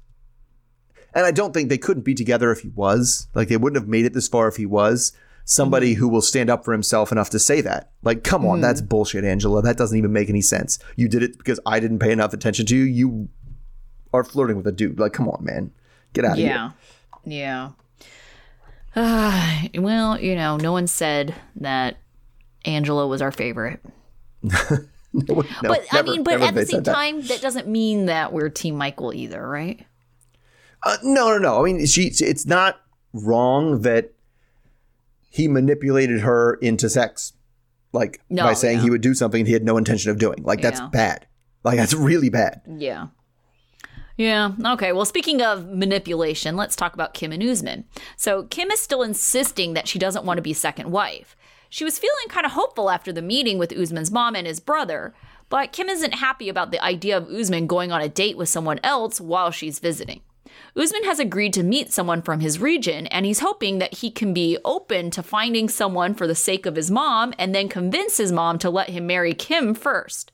And 1.14 1.26
I 1.26 1.32
don't 1.32 1.54
think 1.54 1.70
they 1.70 1.78
couldn't 1.78 2.04
be 2.04 2.14
together 2.16 2.52
if 2.52 2.62
he 2.62 2.70
was. 2.70 3.28
Like 3.36 3.48
they 3.48 3.58
wouldn't 3.58 3.80
have 3.82 3.88
made 3.88 4.06
it 4.06 4.14
this 4.14 4.28
far 4.28 4.48
if 4.48 4.58
he 4.58 4.66
was 4.66 5.14
somebody 5.46 5.94
Mm-hmm. 5.94 6.00
who 6.00 6.10
will 6.10 6.22
stand 6.22 6.50
up 6.50 6.66
for 6.66 6.72
himself 6.74 7.12
enough 7.12 7.30
to 7.30 7.40
say 7.40 7.62
that. 7.62 7.92
Like, 8.04 8.24
come 8.24 8.46
on, 8.46 8.60
that's 8.62 8.82
bullshit, 8.82 9.24
Angela. 9.24 9.62
That 9.62 9.78
doesn't 9.78 9.98
even 9.98 10.12
make 10.12 10.28
any 10.30 10.42
sense. 10.42 10.80
You 10.98 11.08
did 11.08 11.24
it 11.24 11.38
because 11.38 11.60
I 11.66 11.80
didn't 11.80 12.00
pay 12.00 12.12
enough 12.12 12.34
attention 12.34 12.66
to 12.66 12.76
you. 12.76 12.84
You 12.84 13.30
are 14.14 14.24
flirting 14.24 14.58
with 14.58 14.68
a 14.68 14.72
dude. 14.72 15.00
Like, 15.00 15.14
come 15.14 15.30
on, 15.30 15.44
man. 15.46 15.72
Get 16.14 16.26
out 16.26 16.34
of 16.34 16.38
here. 16.40 16.48
Yeah. 16.48 16.72
Yeah. 17.26 17.70
Uh, 18.96 19.68
well, 19.76 20.20
you 20.20 20.36
know, 20.36 20.58
no 20.58 20.72
one 20.72 20.88
said 20.88 21.36
that 21.58 21.98
Angela 22.66 23.08
was 23.08 23.22
our 23.22 23.32
favorite. 23.32 23.80
No, 25.18 25.46
but 25.62 25.86
I 25.94 26.02
mean, 26.02 26.24
but 26.24 26.42
at 26.42 26.54
the 26.56 26.66
same 26.66 26.76
said 26.80 26.86
that. 26.86 26.94
time, 26.94 27.22
that 27.22 27.40
doesn't 27.42 27.70
mean 27.70 28.08
that 28.08 28.34
we're 28.34 28.50
Team 28.50 28.76
Michael 28.76 29.14
either, 29.14 29.48
right? 29.48 29.86
Uh, 30.84 30.98
no, 31.04 31.30
no, 31.30 31.38
no. 31.38 31.62
I 31.62 31.64
mean, 31.72 31.86
she. 31.86 32.08
It's 32.20 32.46
not 32.46 32.82
wrong 33.14 33.84
that 33.84 34.12
he 35.36 35.50
manipulated 35.50 36.22
her 36.22 36.54
into 36.62 36.90
sex, 36.90 37.34
like 37.92 38.22
No, 38.30 38.44
by 38.44 38.54
saying 38.54 38.78
yeah. 38.78 38.84
he 38.84 38.90
would 38.90 39.02
do 39.02 39.14
something 39.14 39.46
he 39.46 39.52
had 39.52 39.66
no 39.66 39.76
intention 39.76 40.10
of 40.12 40.18
doing. 40.18 40.42
Like 40.44 40.62
that's 40.62 40.80
Yeah. 40.80 40.88
bad. 40.88 41.28
Like 41.64 41.76
that's 41.78 41.94
really 41.94 42.30
bad. 42.30 42.62
Yeah. 42.68 43.08
Yeah. 44.18 44.52
Okay. 44.66 44.94
Well, 44.94 45.04
speaking 45.04 45.42
of 45.42 45.68
manipulation, 45.68 46.56
let's 46.56 46.76
talk 46.78 46.94
about 46.94 47.14
Kim 47.14 47.34
and 47.34 47.44
Usman. 47.44 47.84
So, 48.16 48.44
Kim 48.44 48.72
is 48.72 48.80
still 48.80 49.04
insisting 49.04 49.74
that 49.74 49.90
she 49.90 50.00
doesn't 50.00 50.24
want 50.24 50.38
to 50.38 50.42
be 50.42 50.54
second 50.54 50.90
wife. 50.90 51.36
She 51.70 51.84
was 51.84 52.00
feeling 52.00 52.30
kind 52.30 52.46
of 52.46 52.54
hopeful 52.54 52.90
after 52.90 53.12
the 53.12 53.22
meeting 53.22 53.58
with 53.58 53.74
Usman's 53.78 54.12
mom 54.12 54.36
and 54.36 54.48
his 54.48 54.62
brother, 54.62 55.14
but 55.50 55.74
Kim 55.74 55.90
isn't 55.90 56.14
happy 56.14 56.48
about 56.48 56.72
the 56.72 56.82
idea 56.82 57.18
of 57.18 57.28
Usman 57.28 57.68
going 57.68 57.92
on 57.92 58.00
a 58.02 58.08
date 58.08 58.38
with 58.38 58.48
someone 58.48 58.80
else 58.84 59.20
while 59.20 59.52
she's 59.52 59.80
visiting. 59.80 60.22
Usman 60.76 61.06
has 61.06 61.20
agreed 61.20 61.54
to 61.54 61.64
meet 61.64 61.92
someone 61.92 62.22
from 62.22 62.42
his 62.42 62.60
region, 62.60 63.08
and 63.08 63.26
he's 63.26 63.40
hoping 63.40 63.80
that 63.80 63.96
he 63.96 64.12
can 64.12 64.34
be 64.34 64.58
open 64.66 65.10
to 65.12 65.24
finding 65.24 65.70
someone 65.70 66.14
for 66.14 66.28
the 66.28 66.36
sake 66.36 66.66
of 66.66 66.76
his 66.76 66.92
mom 66.92 67.34
and 67.40 67.56
then 67.56 67.70
convince 67.70 68.18
his 68.18 68.32
mom 68.32 68.60
to 68.60 68.70
let 68.70 68.90
him 68.90 69.08
marry 69.08 69.34
Kim 69.34 69.74
first. 69.74 70.32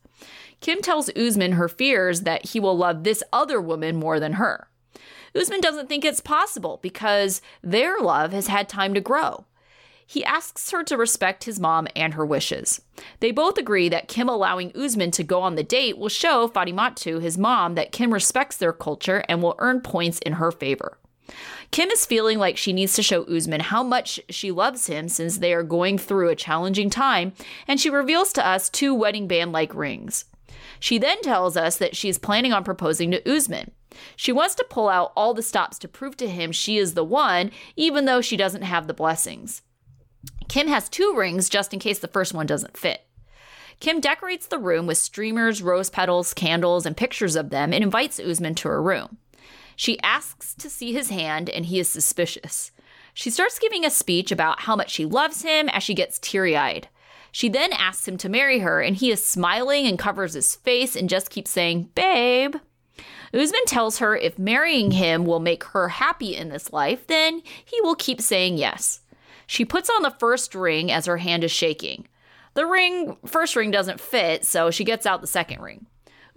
Kim 0.60 0.82
tells 0.82 1.10
Usman 1.16 1.54
her 1.54 1.68
fears 1.68 2.22
that 2.22 2.48
he 2.48 2.60
will 2.60 2.78
love 2.78 3.04
this 3.04 3.24
other 3.34 3.60
woman 3.60 3.96
more 3.96 4.20
than 4.20 4.34
her. 4.34 4.68
Usman 5.36 5.62
doesn't 5.62 5.88
think 5.88 6.04
it's 6.04 6.20
possible 6.20 6.80
because 6.82 7.42
their 7.64 8.00
love 8.00 8.32
has 8.32 8.48
had 8.48 8.68
time 8.68 8.94
to 8.94 9.02
grow. 9.02 9.46
He 10.12 10.26
asks 10.26 10.72
her 10.72 10.84
to 10.84 10.98
respect 10.98 11.46
his 11.46 11.58
mom 11.58 11.88
and 11.96 12.16
her 12.16 12.26
wishes. 12.26 12.82
They 13.22 13.32
both 13.32 13.58
agree 13.58 13.88
that 13.88 14.10
Kim 14.10 14.28
allowing 14.28 14.76
Usman 14.76 15.12
to 15.12 15.24
go 15.24 15.40
on 15.40 15.56
the 15.56 15.64
date 15.64 15.98
will 15.98 16.10
show 16.10 16.50
Fatimatu, 16.50 17.22
his 17.22 17.38
mom, 17.38 17.76
that 17.76 17.94
Kim 17.94 18.14
respects 18.14 18.58
their 18.58 18.74
culture 18.74 19.24
and 19.30 19.42
will 19.42 19.56
earn 19.60 19.80
points 19.80 20.20
in 20.20 20.34
her 20.34 20.52
favor. 20.52 20.98
Kim 21.72 21.90
is 21.92 22.06
feeling 22.06 22.40
like 22.40 22.58
she 22.58 22.74
needs 22.74 22.92
to 22.96 23.02
show 23.02 23.24
Usman 23.24 23.62
how 23.62 23.84
much 23.84 24.20
she 24.28 24.52
loves 24.52 24.88
him 24.88 25.08
since 25.08 25.38
they 25.38 25.54
are 25.54 25.64
going 25.64 25.98
through 25.98 26.28
a 26.28 26.36
challenging 26.36 26.90
time, 26.90 27.32
and 27.66 27.80
she 27.80 27.90
reveals 27.90 28.34
to 28.34 28.46
us 28.46 28.70
two 28.70 28.94
wedding 28.94 29.28
band 29.28 29.54
like 29.54 29.74
rings. 29.74 30.26
She 30.82 30.98
then 30.98 31.22
tells 31.22 31.56
us 31.56 31.78
that 31.78 31.96
she 31.96 32.10
is 32.10 32.18
planning 32.18 32.52
on 32.52 32.66
proposing 32.66 33.12
to 33.12 33.34
Usman. 33.34 33.72
She 34.18 34.34
wants 34.34 34.56
to 34.56 34.68
pull 34.70 34.90
out 34.90 35.14
all 35.16 35.34
the 35.34 35.42
stops 35.42 35.80
to 35.80 35.88
prove 35.88 36.18
to 36.18 36.28
him 36.28 36.52
she 36.52 36.78
is 36.78 36.96
the 36.96 37.06
one, 37.06 37.50
even 37.78 38.04
though 38.04 38.20
she 38.20 38.36
doesn't 38.36 38.64
have 38.64 38.88
the 38.88 38.94
blessings. 38.94 39.62
Kim 40.52 40.68
has 40.68 40.90
two 40.90 41.14
rings 41.16 41.48
just 41.48 41.74
in 41.74 41.80
case 41.80 42.00
the 42.00 42.10
first 42.10 42.34
one 42.34 42.46
doesn't 42.46 42.76
fit. 42.76 43.06
Kim 43.80 44.02
decorates 44.02 44.48
the 44.48 44.60
room 44.60 44.86
with 44.86 44.98
streamers, 44.98 45.62
rose 45.62 45.90
petals, 45.90 46.34
candles, 46.34 46.86
and 46.86 46.98
pictures 46.98 47.38
of 47.38 47.52
them 47.52 47.72
and 47.72 47.82
invites 47.82 48.20
Usman 48.20 48.56
to 48.56 48.68
her 48.68 48.82
room. 48.82 49.16
She 49.78 49.98
asks 50.02 50.54
to 50.56 50.70
see 50.70 50.92
his 50.92 51.10
hand, 51.10 51.50
and 51.50 51.68
he 51.68 51.80
is 51.80 51.88
suspicious. 51.88 52.72
She 53.14 53.30
starts 53.30 53.60
giving 53.60 53.86
a 53.86 53.90
speech 53.90 54.30
about 54.30 54.60
how 54.60 54.76
much 54.76 54.92
she 54.92 55.06
loves 55.06 55.42
him 55.42 55.70
as 55.70 55.84
she 55.84 55.94
gets 55.94 56.20
teary 56.20 56.58
eyed. 56.58 56.90
She 57.32 57.48
then 57.48 57.72
asks 57.72 58.06
him 58.06 58.18
to 58.18 58.28
marry 58.28 58.60
her, 58.60 58.82
and 58.82 58.98
he 58.98 59.10
is 59.10 59.26
smiling 59.26 59.88
and 59.88 59.98
covers 59.98 60.34
his 60.34 60.56
face 60.56 60.98
and 60.98 61.08
just 61.08 61.30
keeps 61.30 61.52
saying, 61.52 61.92
Babe. 61.96 62.56
Usman 63.34 63.66
tells 63.68 64.00
her 64.00 64.18
if 64.18 64.38
marrying 64.38 64.92
him 64.92 65.24
will 65.24 65.40
make 65.40 65.64
her 65.64 65.88
happy 65.88 66.36
in 66.36 66.50
this 66.50 66.74
life, 66.74 67.08
then 67.08 67.42
he 67.64 67.80
will 67.80 67.96
keep 67.96 68.20
saying 68.20 68.58
yes. 68.58 69.00
She 69.52 69.66
puts 69.66 69.90
on 69.90 70.02
the 70.02 70.16
first 70.18 70.56
ring 70.56 70.90
as 70.90 71.08
her 71.08 71.18
hand 71.18 71.44
is 71.44 71.52
shaking. 71.52 72.08
The 72.54 72.66
ring, 72.66 73.18
first 73.26 73.54
ring 73.54 73.70
doesn't 73.70 74.00
fit, 74.00 74.46
so 74.46 74.72
she 74.72 74.86
gets 74.86 75.06
out 75.06 75.20
the 75.20 75.28
second 75.28 75.62
ring. 75.62 75.88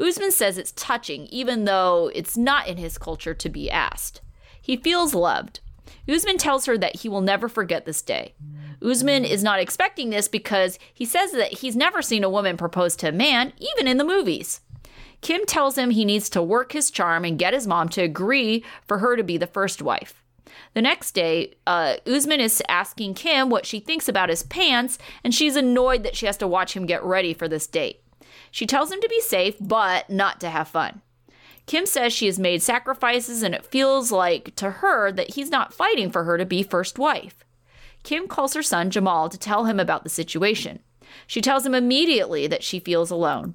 Usman 0.01 0.33
says 0.33 0.59
it's 0.59 0.73
touching, 0.73 1.27
even 1.27 1.65
though 1.65 2.11
it's 2.13 2.37
not 2.37 2.67
in 2.67 2.77
his 2.77 2.99
culture 2.99 3.33
to 3.33 3.49
be 3.49 3.71
asked. 3.71 4.21
He 4.61 4.77
feels 4.77 5.15
loved. 5.15 5.61
Usman 6.09 6.39
tells 6.39 6.67
her 6.67 6.77
that 6.77 6.97
he 6.97 7.09
will 7.09 7.21
never 7.21 7.49
forget 7.49 7.87
this 7.87 8.03
day. 8.03 8.35
Usman 8.83 9.25
is 9.25 9.45
not 9.45 9.61
expecting 9.61 10.11
this 10.11 10.27
because 10.27 10.77
he 10.93 11.05
says 11.05 11.31
that 11.31 11.59
he's 11.59 11.77
never 11.77 12.03
seen 12.03 12.25
a 12.25 12.29
woman 12.29 12.57
propose 12.57 12.97
to 12.97 13.11
a 13.11 13.13
man, 13.13 13.53
even 13.61 13.87
in 13.87 13.99
the 13.99 14.05
movies. 14.05 14.61
Kim 15.21 15.47
tells 15.47 15.79
him 15.79 15.91
he 15.91 16.05
needs 16.05 16.29
to 16.31 16.43
work 16.43 16.73
his 16.73 16.91
charm 16.91 17.25
and 17.25 17.39
get 17.39 17.55
his 17.55 17.69
mom 17.69 17.89
to 17.91 18.03
agree 18.03 18.65
for 18.89 18.99
her 18.99 19.15
to 19.15 19.23
be 19.23 19.37
the 19.37 19.47
first 19.47 19.81
wife. 19.81 20.24
The 20.75 20.83
next 20.83 21.13
day, 21.13 21.55
uh, 21.67 21.97
Usman 22.07 22.41
is 22.41 22.63
asking 22.69 23.15
Kim 23.15 23.51
what 23.51 23.67
she 23.67 23.81
thinks 23.81 24.09
about 24.09 24.29
his 24.29 24.43
pants, 24.43 24.99
and 25.23 25.35
she's 25.35 25.57
annoyed 25.57 26.03
that 26.03 26.17
she 26.17 26.27
has 26.27 26.37
to 26.39 26.49
watch 26.49 26.75
him 26.75 26.87
get 26.87 27.03
ready 27.05 27.35
for 27.35 27.49
this 27.49 27.67
date. 27.67 28.03
She 28.51 28.67
tells 28.67 28.91
him 28.91 29.01
to 29.01 29.09
be 29.09 29.21
safe, 29.21 29.57
but 29.61 30.09
not 30.11 30.41
to 30.41 30.51
have 30.51 30.69
fun. 30.69 31.03
Kim 31.67 31.87
says 31.87 32.13
she 32.13 32.27
has 32.27 32.39
made 32.39 32.63
sacrifices, 32.63 33.43
and 33.43 33.55
it 33.55 33.67
feels 33.67 34.13
like 34.13 34.55
to 34.57 34.71
her 34.71 35.11
that 35.13 35.35
he's 35.35 35.51
not 35.51 35.73
fighting 35.73 36.11
for 36.11 36.25
her 36.25 36.37
to 36.37 36.45
be 36.45 36.63
first 36.63 36.99
wife. 36.99 37.45
Kim 38.03 38.29
calls 38.29 38.55
her 38.55 38.63
son 38.63 38.91
Jamal 38.91 39.29
to 39.29 39.39
tell 39.39 39.65
him 39.65 39.81
about 39.81 40.05
the 40.05 40.11
situation. 40.11 40.81
She 41.27 41.41
tells 41.41 41.65
him 41.65 41.75
immediately 41.75 42.47
that 42.47 42.63
she 42.63 42.79
feels 42.79 43.11
alone. 43.11 43.55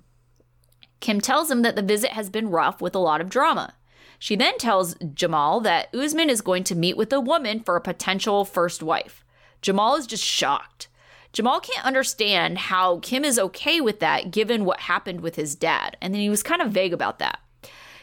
Kim 1.00 1.22
tells 1.22 1.52
him 1.52 1.62
that 1.62 1.76
the 1.76 1.82
visit 1.82 2.12
has 2.12 2.30
been 2.30 2.50
rough 2.50 2.82
with 2.82 2.96
a 2.96 3.00
lot 3.00 3.22
of 3.22 3.30
drama. 3.30 3.76
She 4.20 4.36
then 4.36 4.58
tells 4.58 4.96
Jamal 5.14 5.62
that 5.62 5.94
Usman 5.96 6.30
is 6.30 6.42
going 6.42 6.66
to 6.66 6.76
meet 6.76 6.98
with 6.98 7.12
a 7.14 7.22
woman 7.22 7.62
for 7.62 7.78
a 7.78 7.82
potential 7.82 8.44
first 8.44 8.84
wife. 8.84 9.24
Jamal 9.62 9.96
is 9.96 10.06
just 10.06 10.24
shocked. 10.24 10.90
Jamal 11.32 11.60
can't 11.60 11.86
understand 11.86 12.58
how 12.58 13.00
Kim 13.00 13.24
is 13.24 13.40
okay 13.40 13.80
with 13.80 14.00
that 14.02 14.32
given 14.32 14.66
what 14.66 14.82
happened 14.82 15.22
with 15.22 15.36
his 15.36 15.56
dad, 15.56 15.96
and 16.02 16.14
then 16.14 16.22
he 16.22 16.30
was 16.30 16.44
kind 16.44 16.62
of 16.62 16.72
vague 16.72 16.94
about 16.94 17.20
that. 17.20 17.40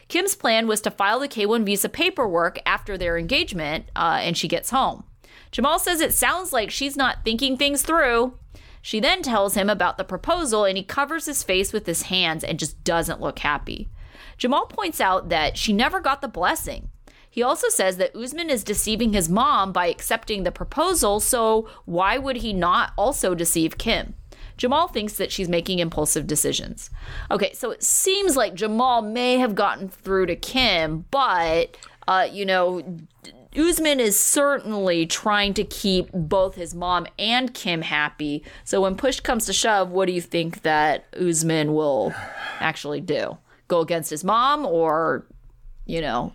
Kim's 0.07 0.35
plan 0.35 0.67
was 0.67 0.81
to 0.81 0.91
file 0.91 1.19
the 1.19 1.27
K 1.27 1.45
1 1.45 1.65
visa 1.65 1.89
paperwork 1.89 2.59
after 2.65 2.97
their 2.97 3.17
engagement 3.17 3.85
uh, 3.95 4.19
and 4.21 4.37
she 4.37 4.47
gets 4.47 4.69
home. 4.69 5.03
Jamal 5.51 5.79
says 5.79 6.01
it 6.01 6.13
sounds 6.13 6.53
like 6.53 6.71
she's 6.71 6.95
not 6.95 7.23
thinking 7.23 7.57
things 7.57 7.81
through. 7.81 8.33
She 8.81 8.99
then 9.01 9.21
tells 9.21 9.55
him 9.55 9.69
about 9.69 9.97
the 9.97 10.05
proposal 10.05 10.63
and 10.63 10.77
he 10.77 10.83
covers 10.83 11.25
his 11.25 11.43
face 11.43 11.73
with 11.73 11.85
his 11.85 12.03
hands 12.03 12.43
and 12.43 12.57
just 12.57 12.81
doesn't 12.85 13.21
look 13.21 13.39
happy. 13.39 13.89
Jamal 14.37 14.65
points 14.67 15.01
out 15.01 15.29
that 15.29 15.57
she 15.57 15.73
never 15.73 15.99
got 15.99 16.21
the 16.21 16.27
blessing. 16.27 16.89
He 17.29 17.43
also 17.43 17.69
says 17.69 17.97
that 17.97 18.15
Usman 18.15 18.49
is 18.49 18.63
deceiving 18.63 19.13
his 19.13 19.29
mom 19.29 19.71
by 19.71 19.87
accepting 19.87 20.43
the 20.43 20.51
proposal, 20.51 21.19
so 21.19 21.69
why 21.85 22.17
would 22.17 22.37
he 22.37 22.51
not 22.51 22.93
also 22.97 23.35
deceive 23.35 23.77
Kim? 23.77 24.15
Jamal 24.57 24.87
thinks 24.87 25.13
that 25.13 25.31
she's 25.31 25.47
making 25.47 25.77
impulsive 25.77 26.25
decisions. 26.25 26.89
Okay, 27.29 27.53
so 27.53 27.69
it 27.69 27.83
seems 27.83 28.35
like 28.35 28.55
Jamal 28.55 29.03
may 29.03 29.37
have 29.37 29.53
gotten 29.53 29.87
through 29.87 30.25
to 30.25 30.35
Kim, 30.35 31.05
but, 31.11 31.77
uh, 32.07 32.27
you 32.31 32.43
know, 32.43 32.81
Usman 33.55 33.99
is 33.99 34.19
certainly 34.19 35.05
trying 35.05 35.53
to 35.55 35.63
keep 35.63 36.09
both 36.11 36.55
his 36.55 36.73
mom 36.73 37.05
and 37.19 37.53
Kim 37.53 37.83
happy. 37.83 38.43
So 38.63 38.81
when 38.81 38.95
push 38.95 39.19
comes 39.19 39.45
to 39.45 39.53
shove, 39.53 39.91
what 39.91 40.07
do 40.07 40.11
you 40.11 40.21
think 40.21 40.63
that 40.63 41.05
Usman 41.15 41.73
will 41.73 42.13
actually 42.59 43.01
do? 43.01 43.37
Go 43.67 43.81
against 43.81 44.09
his 44.09 44.23
mom 44.23 44.65
or, 44.65 45.27
you 45.85 46.01
know, 46.01 46.33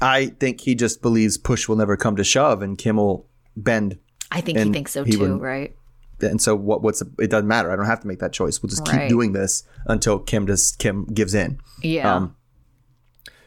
I 0.00 0.26
think 0.26 0.60
he 0.62 0.74
just 0.74 1.00
believes 1.02 1.38
push 1.38 1.68
will 1.68 1.76
never 1.76 1.96
come 1.96 2.16
to 2.16 2.24
shove, 2.24 2.62
and 2.62 2.76
Kim 2.76 2.96
will 2.96 3.28
bend. 3.56 3.98
I 4.30 4.40
think 4.40 4.58
he 4.58 4.72
thinks 4.72 4.90
so 4.92 5.04
he 5.04 5.12
too, 5.12 5.18
wouldn't- 5.20 5.40
right? 5.42 5.76
And 6.20 6.40
so 6.40 6.54
what? 6.54 6.82
What's 6.82 7.02
it 7.18 7.30
doesn't 7.30 7.48
matter. 7.48 7.70
I 7.72 7.76
don't 7.76 7.86
have 7.86 8.00
to 8.00 8.06
make 8.06 8.20
that 8.20 8.32
choice. 8.32 8.62
We'll 8.62 8.70
just 8.70 8.86
Right. 8.88 9.00
keep 9.02 9.08
doing 9.08 9.32
this 9.32 9.64
until 9.86 10.20
Kim 10.20 10.46
just 10.46 10.78
Kim 10.78 11.04
gives 11.06 11.34
in. 11.34 11.58
Yeah. 11.82 12.14
Um, 12.14 12.36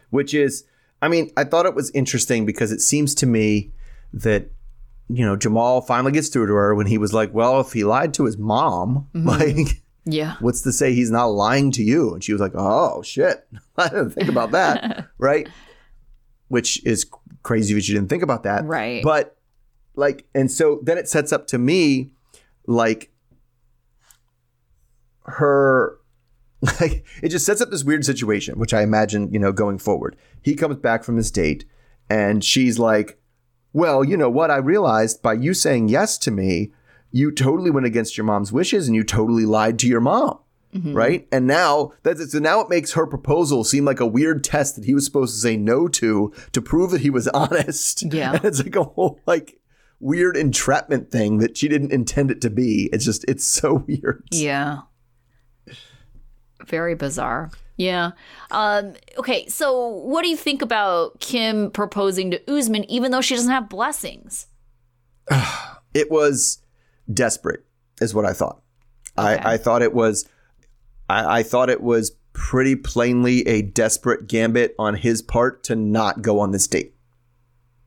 which 0.10 0.34
is 0.34 0.64
i 1.02 1.08
mean 1.10 1.30
i 1.36 1.44
thought 1.44 1.66
it 1.66 1.74
was 1.76 1.90
interesting 1.92 2.46
because 2.46 2.72
it 2.72 2.80
seems 2.80 3.14
to 3.16 3.26
me 3.26 3.74
that 4.14 4.50
you 5.10 5.26
know 5.26 5.36
jamal 5.36 5.82
finally 5.82 6.12
gets 6.12 6.30
through 6.30 6.48
to 6.48 6.54
her 6.54 6.74
when 6.74 6.86
he 6.88 6.98
was 6.98 7.12
like 7.14 7.34
well 7.34 7.60
if 7.60 7.74
he 7.74 7.84
lied 7.84 8.14
to 8.14 8.24
his 8.26 8.38
mom 8.38 9.08
like 9.14 9.82
yeah. 10.06 10.36
what's 10.40 10.62
to 10.62 10.72
say 10.72 10.94
he's 10.94 11.12
not 11.12 11.26
lying 11.26 11.72
to 11.72 11.84
you? 11.84 12.14
And 12.14 12.24
she 12.24 12.32
was 12.32 12.42
like 12.42 12.54
oh 12.56 13.02
shit. 13.02 13.48
I 13.78 13.90
didn't 13.90 14.12
think 14.12 14.30
about 14.30 14.52
that. 14.52 15.08
Right? 15.18 15.50
Which 16.48 16.86
is 16.86 17.10
crazy 17.44 17.74
that 17.74 17.88
you 17.88 17.96
didn't 17.96 18.10
think 18.10 18.24
about 18.24 18.44
that. 18.44 18.66
Right. 18.66 19.04
but 19.04 19.38
like 19.96 20.26
and 20.36 20.52
so 20.52 20.80
then 20.84 20.98
it 20.98 21.08
sets 21.08 21.32
up 21.32 21.48
to 21.48 21.58
me 21.58 22.12
like 22.68 23.12
her 25.24 25.98
like 26.82 27.06
it 27.24 27.30
just 27.30 27.46
sets 27.46 27.62
up 27.62 27.70
this 27.70 27.84
weird 27.84 28.06
situation 28.06 28.60
which 28.60 28.74
i 28.74 28.82
imagine 28.82 29.32
you 29.32 29.40
know 29.40 29.52
going 29.52 29.78
forward. 29.78 30.16
He 30.42 30.56
comes 30.56 30.78
back 30.78 31.04
from 31.04 31.18
this 31.18 31.32
date 31.32 31.66
and 32.10 32.44
she's 32.44 32.78
like 32.78 33.20
well 33.74 34.04
you 34.04 34.18
know 34.18 34.30
what? 34.30 34.52
I 34.52 34.58
realized 34.58 35.22
by 35.22 35.34
you 35.34 35.54
saying 35.54 35.90
yes 35.90 36.18
to 36.20 36.32
me 36.32 36.72
you 37.16 37.32
totally 37.32 37.72
went 37.72 37.86
against 37.86 38.18
your 38.18 38.26
mom's 38.26 38.52
wishes 38.52 38.88
and 38.88 38.96
you 38.96 39.04
totally 39.04 39.46
lied 39.46 39.80
to 39.80 39.88
your 39.88 40.02
mom 40.02 40.38
right 40.88 41.26
and 41.32 41.48
now 41.48 41.94
that's 42.04 42.34
so 42.34 42.38
now 42.40 42.60
it 42.60 42.68
makes 42.70 42.92
her 42.92 43.08
proposal 43.08 43.64
seem 43.64 43.86
like 43.86 44.02
a 44.02 44.06
weird 44.06 44.44
test 44.44 44.76
that 44.76 44.84
he 44.84 44.94
was 44.94 45.06
supposed 45.06 45.34
to 45.34 45.40
say 45.40 45.56
no 45.56 45.88
to 45.88 46.34
to 46.52 46.62
prove 46.62 46.92
that 46.92 47.00
he 47.00 47.10
was 47.10 47.28
honest 47.44 48.04
Yeah. 48.14 48.34
and 48.34 48.44
it's 48.44 48.62
like 48.62 48.76
a 48.76 48.84
whole 48.84 49.18
like 49.26 49.58
weird 50.02 50.36
entrapment 50.36 51.12
thing 51.12 51.38
that 51.38 51.56
she 51.56 51.70
didn't 51.70 51.94
intend 51.94 52.30
it 52.30 52.42
to 52.42 52.50
be 52.50 52.90
it's 52.92 53.06
just 53.06 53.24
it's 53.26 53.46
so 53.46 53.76
weird 53.88 54.28
Yeah. 54.32 54.80
Very 56.66 56.96
bizarre. 56.96 57.52
Yeah. 57.78 58.12
Um, 58.52 58.94
okay, 59.18 59.46
so 59.48 59.88
what 59.88 60.24
do 60.24 60.30
you 60.30 60.38
think 60.38 60.62
about 60.62 61.20
Kim 61.20 61.70
proposing 61.72 62.32
to 62.32 62.52
Usman 62.52 62.90
even 62.90 63.12
though 63.12 63.22
she 63.22 63.36
doesn't 63.36 63.52
have 63.52 63.70
blessings? 63.70 64.48
it 65.94 66.10
was 66.10 66.60
desperate 67.12 67.66
is 68.02 68.14
what 68.14 68.26
i 68.26 68.34
thought. 68.34 68.62
Okay. 69.18 69.38
I, 69.38 69.54
I 69.54 69.58
thought 69.58 69.82
it 69.82 69.94
was 69.94 70.28
I, 71.10 71.40
I 71.40 71.44
thought 71.44 71.70
it 71.70 71.82
was 71.82 72.16
pretty 72.34 72.76
plainly 72.76 73.48
a 73.48 73.62
desperate 73.62 74.28
gambit 74.28 74.76
on 74.78 74.96
his 74.96 75.22
part 75.22 75.64
to 75.64 75.76
not 75.76 76.22
go 76.22 76.40
on 76.40 76.52
this 76.52 76.68
date 76.68 76.94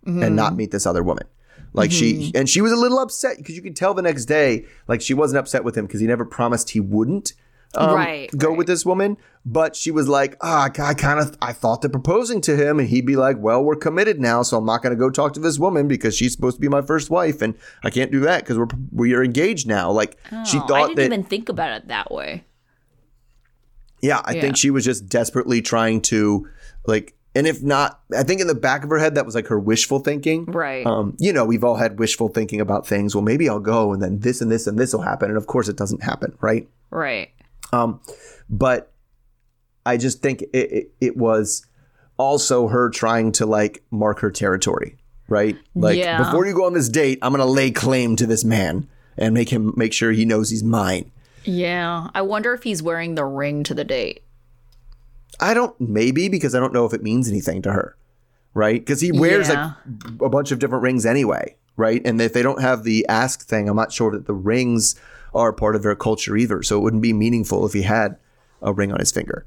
and 0.06 0.34
not 0.34 0.50
mm-hmm. 0.50 0.56
meet 0.56 0.70
this 0.70 0.86
other 0.86 1.02
woman. 1.02 1.26
Like 1.74 1.92
she 1.92 2.14
mm-hmm. 2.14 2.36
and 2.36 2.48
she 2.48 2.60
was 2.60 2.72
a 2.72 2.76
little 2.76 2.98
upset 2.98 3.36
because 3.36 3.54
you 3.54 3.62
could 3.62 3.76
tell 3.76 3.92
the 3.92 4.02
next 4.02 4.24
day 4.24 4.64
like 4.88 5.02
she 5.02 5.12
wasn't 5.12 5.38
upset 5.38 5.64
with 5.64 5.76
him 5.76 5.86
because 5.86 6.00
he 6.00 6.06
never 6.06 6.24
promised 6.24 6.70
he 6.70 6.80
wouldn't 6.80 7.34
um, 7.74 7.94
Right, 7.94 8.30
go 8.36 8.48
right. 8.48 8.58
with 8.58 8.66
this 8.66 8.84
woman 8.86 9.16
but 9.44 9.76
she 9.76 9.90
was 9.90 10.08
like 10.08 10.36
ah 10.40 10.64
i 10.78 10.94
kind 10.94 11.20
of 11.20 11.36
i 11.40 11.52
thought 11.52 11.80
to 11.82 11.88
proposing 11.88 12.40
to 12.42 12.56
him 12.56 12.78
and 12.80 12.88
he'd 12.88 13.06
be 13.06 13.16
like 13.16 13.36
well 13.38 13.62
we're 13.64 13.76
committed 13.76 14.20
now 14.20 14.42
so 14.42 14.56
i'm 14.58 14.64
not 14.66 14.82
going 14.82 14.90
to 14.94 14.98
go 14.98 15.10
talk 15.10 15.32
to 15.34 15.40
this 15.40 15.58
woman 15.58 15.86
because 15.88 16.14
she's 16.16 16.32
supposed 16.32 16.56
to 16.56 16.60
be 16.60 16.68
my 16.68 16.82
first 16.82 17.08
wife 17.10 17.40
and 17.42 17.54
i 17.84 17.90
can't 17.90 18.10
do 18.10 18.20
that 18.20 18.42
because 18.42 18.58
we're 18.58 18.66
we 18.92 19.14
are 19.14 19.22
engaged 19.22 19.66
now 19.66 19.90
like 19.90 20.16
she 20.46 20.58
Oh, 20.58 20.64
I 20.64 20.66
thought 20.66 20.88
didn't 20.88 20.96
that 20.96 21.04
even 21.04 21.24
think 21.24 21.48
about 21.48 21.72
it 21.72 21.88
that 21.88 22.10
way. 22.10 22.44
yeah, 24.02 24.20
I 24.24 24.32
Yeah. 24.34 24.40
think 24.40 24.56
she 24.56 24.70
was 24.70 24.84
just 24.84 25.08
desperately 25.08 25.60
trying 25.62 26.00
to 26.02 26.48
like 26.86 27.14
and 27.34 27.46
if 27.46 27.62
not, 27.62 28.00
I 28.16 28.22
think 28.24 28.40
in 28.40 28.46
the 28.48 28.54
back 28.54 28.82
of 28.82 28.90
her 28.90 28.98
head 28.98 29.14
that 29.14 29.24
was 29.26 29.34
like 29.34 29.46
her 29.48 29.60
wishful 29.60 30.00
thinking. 30.00 30.46
Right. 30.46 30.84
Um, 30.84 31.14
you 31.20 31.32
know, 31.32 31.44
we've 31.44 31.62
all 31.62 31.76
had 31.76 31.98
wishful 31.98 32.28
thinking 32.28 32.60
about 32.60 32.86
things. 32.86 33.14
Well, 33.14 33.22
maybe 33.22 33.48
I'll 33.48 33.60
go 33.60 33.92
and 33.92 34.02
then 34.02 34.20
this 34.20 34.40
and 34.40 34.50
this 34.50 34.66
and 34.66 34.76
this 34.78 34.92
will 34.92 35.02
happen. 35.02 35.28
And 35.28 35.36
of 35.36 35.46
course 35.46 35.68
it 35.68 35.76
doesn't 35.76 36.02
happen, 36.02 36.36
right? 36.40 36.66
Right. 36.90 37.30
Um, 37.72 38.00
but 38.48 38.92
I 39.86 39.96
just 39.96 40.22
think 40.22 40.42
it, 40.42 40.48
it, 40.52 40.90
it 41.00 41.16
was 41.16 41.64
also 42.16 42.68
her 42.68 42.90
trying 42.90 43.32
to 43.32 43.46
like 43.46 43.82
mark 43.90 44.20
her 44.20 44.30
territory, 44.30 44.96
right? 45.28 45.56
Like 45.74 45.96
Yeah. 45.98 46.18
before 46.22 46.46
you 46.46 46.54
go 46.54 46.64
on 46.66 46.74
this 46.74 46.88
date, 46.88 47.18
I'm 47.22 47.32
gonna 47.32 47.46
lay 47.46 47.70
claim 47.70 48.16
to 48.16 48.26
this 48.26 48.44
man 48.44 48.88
and 49.16 49.34
make 49.34 49.50
him 49.50 49.72
make 49.76 49.92
sure 49.92 50.12
he 50.12 50.24
knows 50.24 50.50
he's 50.50 50.64
mine. 50.64 51.10
Yeah. 51.44 52.08
I 52.14 52.22
wonder 52.22 52.52
if 52.54 52.62
he's 52.64 52.82
wearing 52.82 53.14
the 53.14 53.24
ring 53.24 53.62
to 53.64 53.74
the 53.74 53.84
date. 53.84 54.22
I 55.40 55.54
don't 55.54 55.78
maybe 55.80 56.28
because 56.28 56.54
I 56.54 56.60
don't 56.60 56.72
know 56.72 56.84
if 56.86 56.92
it 56.92 57.02
means 57.02 57.28
anything 57.28 57.62
to 57.62 57.72
her, 57.72 57.96
right? 58.54 58.80
Because 58.80 59.00
he 59.00 59.12
wears 59.12 59.48
Yeah. 59.48 59.72
like 59.86 60.20
a 60.22 60.28
bunch 60.28 60.50
of 60.52 60.58
different 60.58 60.82
rings 60.82 61.06
anyway, 61.06 61.54
right? 61.76 62.02
And 62.04 62.20
if 62.20 62.32
they 62.32 62.42
don't 62.42 62.60
have 62.60 62.82
the 62.82 63.06
ask 63.08 63.46
thing, 63.46 63.68
I'm 63.68 63.76
not 63.76 63.92
sure 63.92 64.10
that 64.12 64.26
the 64.26 64.34
rings 64.34 64.96
are 65.34 65.52
part 65.52 65.76
of 65.76 65.82
their 65.82 65.94
culture 65.94 66.36
either. 66.36 66.62
So 66.62 66.76
it 66.78 66.80
wouldn't 66.82 67.02
be 67.02 67.12
meaningful 67.12 67.66
if 67.66 67.72
he 67.72 67.82
had 67.82 68.16
a 68.62 68.72
ring 68.72 68.92
on 68.92 68.98
his 68.98 69.12
finger. 69.12 69.46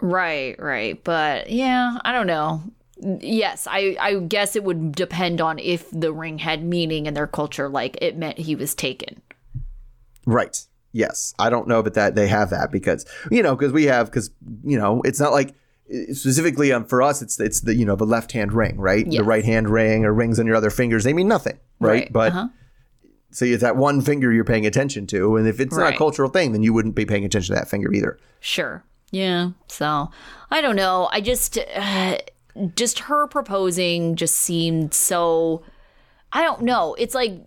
Right, 0.00 0.56
right. 0.58 1.02
But 1.04 1.50
yeah, 1.50 1.98
I 2.04 2.12
don't 2.12 2.26
know. 2.26 2.62
Yes, 3.20 3.66
I, 3.68 3.96
I 4.00 4.14
guess 4.20 4.54
it 4.56 4.64
would 4.64 4.92
depend 4.92 5.40
on 5.40 5.58
if 5.58 5.90
the 5.90 6.12
ring 6.12 6.38
had 6.38 6.64
meaning 6.64 7.06
in 7.06 7.14
their 7.14 7.26
culture, 7.26 7.68
like 7.68 7.98
it 8.00 8.16
meant 8.16 8.38
he 8.38 8.54
was 8.54 8.74
taken. 8.74 9.20
Right. 10.26 10.56
Yes. 10.92 11.34
I 11.38 11.50
don't 11.50 11.66
know 11.68 11.82
but 11.82 11.94
that 11.94 12.14
they 12.14 12.28
have 12.28 12.50
that 12.50 12.70
because 12.70 13.04
you 13.30 13.42
know 13.42 13.56
because 13.56 13.72
we 13.72 13.84
have 13.84 14.06
because 14.06 14.30
you 14.62 14.78
know 14.78 15.02
it's 15.04 15.18
not 15.18 15.32
like 15.32 15.54
specifically 16.12 16.72
um, 16.72 16.84
for 16.84 17.02
us 17.02 17.20
it's 17.20 17.38
it's 17.40 17.60
the 17.60 17.74
you 17.74 17.84
know 17.84 17.96
the 17.96 18.06
left 18.06 18.32
hand 18.32 18.52
ring 18.52 18.78
right 18.78 19.04
Yes. 19.06 19.18
the 19.18 19.24
right 19.24 19.44
hand 19.44 19.68
ring 19.68 20.04
or 20.04 20.14
rings 20.14 20.38
on 20.40 20.46
your 20.46 20.56
other 20.56 20.70
fingers 20.70 21.04
they 21.04 21.12
mean 21.12 21.28
nothing 21.28 21.58
right, 21.80 21.90
Right, 21.90 22.12
but 22.12 22.32
uh-huh. 22.32 22.48
So 23.34 23.44
it's 23.44 23.62
that 23.62 23.76
one 23.76 24.00
finger 24.00 24.32
you're 24.32 24.44
paying 24.44 24.64
attention 24.66 25.06
to 25.06 25.36
and 25.36 25.46
if 25.46 25.60
it's 25.60 25.76
not 25.76 25.94
a 25.94 25.96
cultural 25.96 26.28
thing 26.28 26.52
then 26.52 26.62
you 26.62 26.72
wouldn't 26.72 26.94
be 26.94 27.04
paying 27.04 27.24
attention 27.24 27.54
to 27.54 27.60
that 27.60 27.68
finger 27.68 27.92
either 27.92 28.18
Sure. 28.44 28.84
Yeah. 29.10 29.52
So 29.68 30.10
I 30.50 30.60
don't 30.60 30.76
know. 30.76 31.08
I 31.10 31.22
just, 31.22 31.56
uh, 31.56 32.18
just 32.76 32.98
her 33.00 33.26
proposing 33.26 34.16
just 34.16 34.34
seemed 34.34 34.92
so. 34.92 35.62
I 36.30 36.42
don't 36.42 36.60
know. 36.62 36.94
It's 36.98 37.14
like 37.14 37.40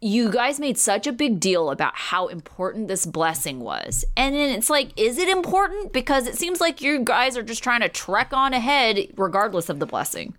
you 0.00 0.30
guys 0.30 0.60
made 0.60 0.78
such 0.78 1.08
a 1.08 1.12
big 1.12 1.40
deal 1.40 1.70
about 1.70 1.96
how 1.96 2.28
important 2.28 2.86
this 2.86 3.04
blessing 3.04 3.60
was. 3.60 4.04
And 4.16 4.34
then 4.34 4.50
it's 4.50 4.70
like, 4.70 4.92
is 4.96 5.18
it 5.18 5.28
important? 5.28 5.92
Because 5.92 6.28
it 6.28 6.36
seems 6.36 6.60
like 6.60 6.80
you 6.80 7.02
guys 7.02 7.36
are 7.36 7.42
just 7.42 7.64
trying 7.64 7.80
to 7.80 7.88
trek 7.88 8.32
on 8.32 8.52
ahead 8.52 9.08
regardless 9.16 9.68
of 9.68 9.80
the 9.80 9.86
blessing. 9.86 10.36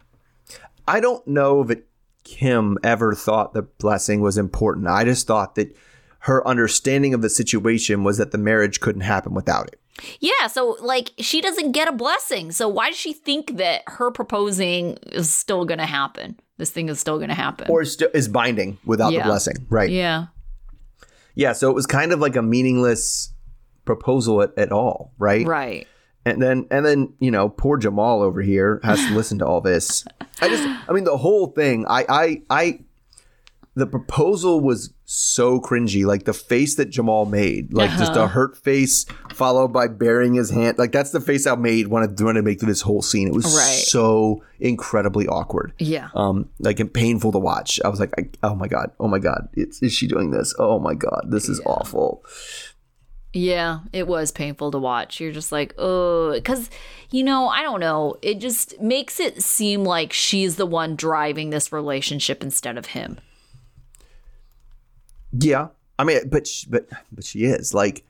I 0.88 1.02
don't 1.02 1.28
know 1.28 1.64
that 1.64 1.86
Kim 2.26 2.78
ever 2.84 3.14
thought 3.16 3.54
the 3.54 3.62
blessing 3.62 4.20
was 4.20 4.38
important. 4.38 4.88
I 4.88 5.06
just 5.06 5.26
thought 5.28 5.56
that 5.56 5.76
her 6.20 6.46
understanding 6.46 7.14
of 7.14 7.22
the 7.22 7.30
situation 7.30 8.04
was 8.04 8.18
that 8.18 8.32
the 8.32 8.38
marriage 8.38 8.82
couldn't 8.82 9.02
happen 9.02 9.34
without 9.34 9.68
it. 9.68 9.80
Yeah, 10.20 10.48
so 10.48 10.76
like 10.82 11.12
she 11.20 11.40
doesn't 11.40 11.72
get 11.72 11.88
a 11.88 11.94
blessing. 11.94 12.52
So 12.52 12.68
why 12.68 12.90
does 12.90 12.98
she 12.98 13.14
think 13.14 13.56
that 13.58 13.84
her 13.88 14.12
proposing 14.12 14.98
is 15.04 15.34
still 15.34 15.64
going 15.64 15.78
to 15.78 15.86
happen? 15.86 16.38
This 16.58 16.72
thing 16.72 16.90
is 16.90 17.00
still 17.00 17.18
going 17.18 17.30
to 17.30 17.36
happen. 17.36 17.68
Or 17.70 17.86
st- 17.86 18.12
is 18.14 18.28
binding 18.28 18.78
without 18.86 19.14
Yeah. 19.14 19.20
the 19.20 19.26
blessing. 19.30 19.66
Right. 19.70 19.90
yeah. 19.90 20.26
Yeah, 21.38 21.52
so 21.54 21.70
it 21.70 21.74
was 21.74 21.86
kind 21.86 22.12
of 22.12 22.20
like 22.20 22.36
a 22.38 22.42
meaningless 22.42 23.32
proposal 23.84 24.42
at, 24.42 24.58
at 24.58 24.72
all, 24.72 25.12
right? 25.18 25.46
Right. 25.46 25.86
And 26.26 26.42
then 26.42 26.66
and 26.72 26.86
then, 26.86 27.14
you 27.20 27.30
know, 27.32 27.50
poor 27.50 27.78
Jamal 27.78 28.22
over 28.24 28.42
here 28.42 28.80
has 28.84 29.00
to 29.06 29.14
listen 29.14 29.38
to 29.40 29.46
all 29.46 29.62
this. 29.62 30.04
I 30.42 30.50
just 30.50 30.64
I 30.90 30.94
mean 30.94 31.04
the 31.04 31.18
whole 31.18 31.48
thing, 31.48 31.86
I 31.88 32.06
I 32.10 32.42
I 32.50 32.80
the 33.76 33.86
proposal 33.86 34.62
was 34.62 34.94
so 35.04 35.60
cringy. 35.60 36.06
Like 36.06 36.24
the 36.24 36.34
face 36.34 36.76
that 36.76 36.90
Jamal 36.90 37.26
made, 37.26 37.74
like 37.74 37.92
just 37.92 38.14
Uh-huh. 38.14 38.22
a 38.24 38.28
hurt 38.28 38.58
face 38.58 39.06
followed 39.34 39.68
by 39.74 39.88
burying 39.88 40.34
his 40.34 40.50
hand. 40.50 40.78
Like 40.80 40.94
that's 40.94 41.12
the 41.12 41.20
face 41.20 41.46
I 41.46 41.56
made 41.56 41.90
when 41.90 42.02
I 42.02 42.08
wanted 42.08 42.40
to 42.40 42.42
make 42.42 42.60
through 42.62 42.70
this 42.70 42.82
whole 42.82 43.02
scene. 43.02 43.28
It 43.28 43.34
was 43.34 43.46
Right. 43.46 43.84
so 43.86 44.42
incredibly 44.62 45.28
awkward. 45.28 45.74
Yeah. 45.78 46.08
Um, 46.16 46.50
like 46.60 46.80
and 46.80 46.92
painful 46.92 47.34
to 47.34 47.38
watch. 47.40 47.80
I 47.86 47.90
was 47.90 48.00
like, 48.00 48.14
I, 48.18 48.30
oh 48.44 48.56
my 48.56 48.68
god, 48.70 48.92
oh 49.00 49.08
my 49.10 49.20
god, 49.20 49.50
it's, 49.54 49.84
is 49.84 49.94
she 49.94 50.08
doing 50.08 50.32
this? 50.32 50.56
Oh 50.58 50.80
my 50.80 50.94
god, 50.96 51.26
this 51.30 51.50
is 51.50 51.60
awful. 51.66 52.24
Yeah, 53.38 53.80
it 53.92 54.08
was 54.08 54.32
painful 54.32 54.72
to 54.72 54.78
watch. 54.80 55.20
You're 55.20 55.34
just 55.34 55.52
like, 55.52 55.76
oh, 55.78 56.32
because, 56.32 56.70
you 57.12 57.22
know, 57.22 57.50
I 57.50 57.64
don't 57.64 57.82
know. 57.82 58.16
It 58.22 58.40
just 58.40 58.80
makes 58.80 59.20
it 59.20 59.44
seem 59.44 59.84
like 59.84 60.14
she's 60.14 60.56
the 60.56 60.66
one 60.66 60.96
driving 60.96 61.50
this 61.50 61.74
relationship 61.74 62.42
instead 62.42 62.78
of 62.78 62.86
him. 62.88 63.20
Yeah, 65.38 65.68
I 66.00 66.06
mean, 66.06 66.30
but 66.30 66.48
she, 66.48 66.66
but 66.70 66.88
but 67.12 67.26
she 67.26 67.44
is 67.44 67.74
like, 67.74 68.06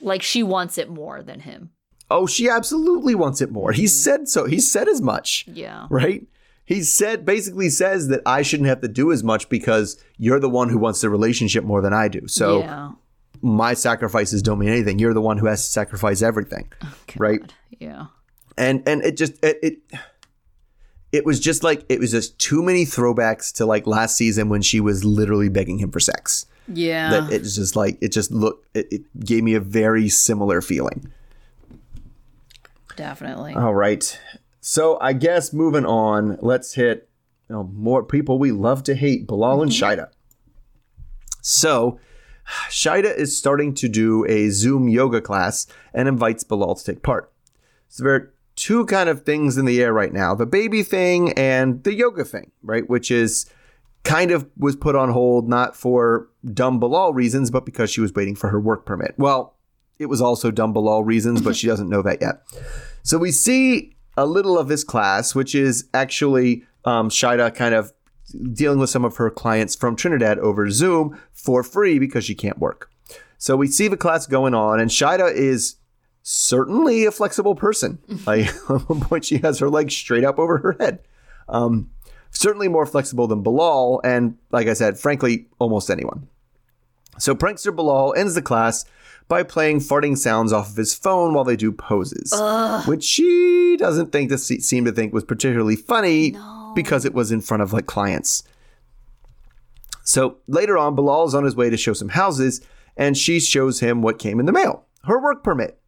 Like 0.00 0.22
she 0.22 0.44
wants 0.44 0.78
it 0.78 0.88
more 0.88 1.20
than 1.22 1.40
him. 1.40 1.70
oh, 2.10 2.26
she 2.26 2.48
absolutely 2.48 3.16
wants 3.16 3.40
it 3.40 3.50
more. 3.50 3.72
He 3.72 3.84
mm-hmm. 3.84 3.88
said 3.88 4.28
so. 4.28 4.44
He 4.44 4.60
said 4.60 4.88
as 4.88 5.00
much, 5.00 5.46
Yeah. 5.48 5.88
right? 5.90 6.24
He 6.64 6.82
said 6.82 7.24
basically 7.24 7.70
says 7.70 8.06
that 8.08 8.20
I 8.24 8.42
shouldn't 8.42 8.68
have 8.68 8.82
to 8.82 8.88
do 8.88 9.10
as 9.10 9.24
much 9.24 9.48
because 9.48 10.02
you're 10.16 10.38
the 10.38 10.48
one 10.48 10.68
who 10.68 10.78
wants 10.78 11.00
the 11.00 11.10
relationship 11.10 11.64
more 11.64 11.82
than 11.82 11.92
I 11.92 12.06
do. 12.08 12.28
So 12.28 12.60
yeah. 12.60 12.92
My 13.44 13.74
sacrifices 13.74 14.42
don't 14.42 14.58
mean 14.58 14.70
anything. 14.70 14.98
You're 14.98 15.14
the 15.14 15.20
one 15.20 15.38
who 15.38 15.46
has 15.46 15.64
to 15.64 15.70
sacrifice 15.70 16.22
everything, 16.22 16.72
oh, 16.82 16.94
right? 17.16 17.40
Yeah. 17.78 18.06
and 18.56 18.82
and 18.88 19.02
it 19.04 19.16
just 19.16 19.34
it, 19.44 19.58
it 19.62 19.78
it 21.14 21.24
was 21.24 21.38
just 21.38 21.62
like 21.62 21.84
it 21.88 22.00
was 22.00 22.10
just 22.10 22.36
too 22.40 22.60
many 22.60 22.84
throwbacks 22.84 23.52
to 23.54 23.66
like 23.66 23.86
last 23.86 24.16
season 24.16 24.48
when 24.48 24.62
she 24.62 24.80
was 24.80 25.04
literally 25.04 25.48
begging 25.48 25.78
him 25.78 25.92
for 25.92 26.00
sex 26.00 26.46
Yeah. 26.66 27.10
that 27.10 27.32
it's 27.32 27.54
just 27.54 27.76
like 27.76 27.98
it 28.00 28.10
just 28.10 28.32
looked 28.32 28.66
it, 28.76 28.88
it 28.90 29.20
gave 29.20 29.44
me 29.44 29.54
a 29.54 29.60
very 29.60 30.08
similar 30.08 30.60
feeling 30.60 31.12
definitely. 32.96 33.54
all 33.54 33.74
right 33.74 34.18
so 34.60 34.98
i 35.00 35.12
guess 35.12 35.52
moving 35.52 35.84
on 35.86 36.36
let's 36.40 36.74
hit 36.74 37.08
you 37.48 37.54
know, 37.54 37.64
more 37.72 38.02
people 38.02 38.38
we 38.38 38.50
love 38.50 38.82
to 38.84 38.94
hate 38.96 39.26
bilal 39.26 39.62
and 39.62 39.70
mm-hmm. 39.70 40.00
Shaeeda 40.00 40.08
so 41.42 42.00
Shaeeda 42.68 43.16
is 43.16 43.36
starting 43.36 43.74
to 43.74 43.88
do 43.88 44.24
a 44.26 44.50
zoom 44.50 44.88
yoga 44.88 45.20
class 45.20 45.66
and 45.92 46.08
invites 46.08 46.44
bilal 46.44 46.74
to 46.74 46.84
take 46.84 47.02
part 47.02 47.32
So 47.88 48.04
there 48.04 48.14
are 48.14 48.34
two 48.56 48.86
kind 48.86 49.08
of 49.08 49.24
things 49.24 49.56
in 49.56 49.64
the 49.64 49.82
air 49.82 49.92
right 49.92 50.12
now 50.12 50.34
the 50.34 50.46
baby 50.46 50.82
thing 50.82 51.32
and 51.32 51.82
the 51.84 51.94
yoga 51.94 52.24
thing, 52.24 52.52
right? 52.62 52.88
Which 52.88 53.10
is 53.10 53.46
kind 54.04 54.30
of 54.30 54.48
was 54.56 54.76
put 54.76 54.94
on 54.94 55.10
hold 55.10 55.48
not 55.48 55.74
for 55.74 56.28
dumb 56.52 56.78
Bilal 56.78 57.14
reasons, 57.14 57.50
but 57.50 57.64
because 57.64 57.90
she 57.90 58.00
was 58.00 58.12
waiting 58.12 58.36
for 58.36 58.50
her 58.50 58.60
work 58.60 58.84
permit. 58.84 59.14
Well, 59.16 59.56
it 59.98 60.06
was 60.06 60.20
also 60.20 60.50
dumb 60.50 60.72
Bilal 60.72 61.04
reasons, 61.04 61.40
but 61.40 61.56
she 61.56 61.66
doesn't 61.66 61.88
know 61.88 62.02
that 62.02 62.20
yet. 62.20 62.42
So 63.02 63.16
we 63.16 63.32
see 63.32 63.96
a 64.16 64.26
little 64.26 64.58
of 64.58 64.68
this 64.68 64.84
class, 64.84 65.34
which 65.34 65.54
is 65.54 65.88
actually 65.94 66.64
um, 66.84 67.08
Shaeeda 67.08 67.54
kind 67.54 67.74
of 67.74 67.92
dealing 68.52 68.78
with 68.78 68.90
some 68.90 69.04
of 69.04 69.16
her 69.16 69.30
clients 69.30 69.74
from 69.74 69.96
Trinidad 69.96 70.38
over 70.38 70.70
Zoom 70.70 71.18
for 71.32 71.62
free 71.62 71.98
because 71.98 72.24
she 72.24 72.34
can't 72.34 72.58
work. 72.58 72.90
So 73.38 73.56
we 73.56 73.66
see 73.66 73.88
the 73.88 73.96
class 73.96 74.26
going 74.26 74.54
on, 74.54 74.80
and 74.80 74.90
Shaeeda 74.90 75.32
is 75.32 75.76
certainly 76.22 77.04
a 77.04 77.10
flexible 77.10 77.54
person. 77.54 77.98
Like 78.26 78.46
at 78.70 78.88
one 78.88 79.00
point, 79.00 79.24
she 79.24 79.38
has 79.38 79.58
her 79.58 79.68
legs 79.68 79.94
straight 79.94 80.24
up 80.24 80.38
over 80.38 80.58
her 80.58 80.76
head. 80.80 81.00
Um, 81.48 81.90
certainly 82.30 82.68
more 82.68 82.86
flexible 82.86 83.26
than 83.26 83.42
Bilal, 83.42 84.00
and 84.04 84.38
like 84.50 84.66
I 84.66 84.72
said, 84.72 84.98
frankly, 84.98 85.46
almost 85.58 85.90
anyone. 85.90 86.28
So 87.18 87.34
prankster 87.34 87.74
Bilal 87.74 88.14
ends 88.16 88.34
the 88.34 88.42
class 88.42 88.84
by 89.28 89.42
playing 89.42 89.78
farting 89.80 90.18
sounds 90.18 90.52
off 90.52 90.70
of 90.70 90.76
his 90.76 90.94
phone 90.94 91.32
while 91.32 91.44
they 91.44 91.56
do 91.56 91.70
poses, 91.70 92.32
which 92.86 93.04
she 93.04 93.76
doesn't 93.78 94.10
think 94.10 94.30
to 94.30 94.38
se- 94.38 94.58
seem 94.60 94.84
to 94.84 94.92
think 94.92 95.12
was 95.12 95.24
particularly 95.24 95.76
funny 95.76 96.32
because 96.74 97.04
it 97.04 97.14
was 97.14 97.32
in 97.32 97.40
front 97.40 97.62
of 97.62 97.72
like 97.72 97.86
clients. 97.86 98.42
So 100.02 100.38
later 100.46 100.76
on, 100.76 100.94
Bilal 100.94 101.24
is 101.24 101.34
on 101.34 101.44
his 101.44 101.56
way 101.56 101.70
to 101.70 101.76
show 101.76 101.92
some 101.92 102.10
houses, 102.10 102.60
and 102.96 103.16
she 103.16 103.40
shows 103.40 103.80
him 103.80 104.02
what 104.02 104.18
came 104.18 104.38
in 104.38 104.46
the 104.46 104.52
mail: 104.52 104.86
her 105.04 105.20
work 105.20 105.42
permit. 105.42 105.80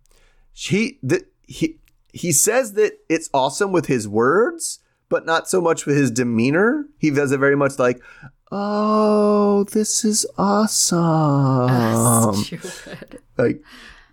He 0.53 0.99
the, 1.03 1.27
he 1.47 1.79
he 2.13 2.33
says 2.33 2.73
that 2.75 2.99
it's 3.09 3.29
awesome 3.35 3.73
with 3.73 3.87
his 3.87 4.09
words, 4.09 4.79
but 5.09 5.27
not 5.27 5.49
so 5.49 5.61
much 5.61 5.85
with 5.87 5.97
his 5.97 6.11
demeanor. 6.11 6.87
He 6.99 7.11
does 7.11 7.31
it 7.33 7.39
very 7.39 7.57
much 7.57 7.79
like, 7.79 8.01
"Oh, 8.51 9.65
this 9.65 10.05
is 10.05 10.27
awesome." 10.39 10.99
Like 13.37 13.63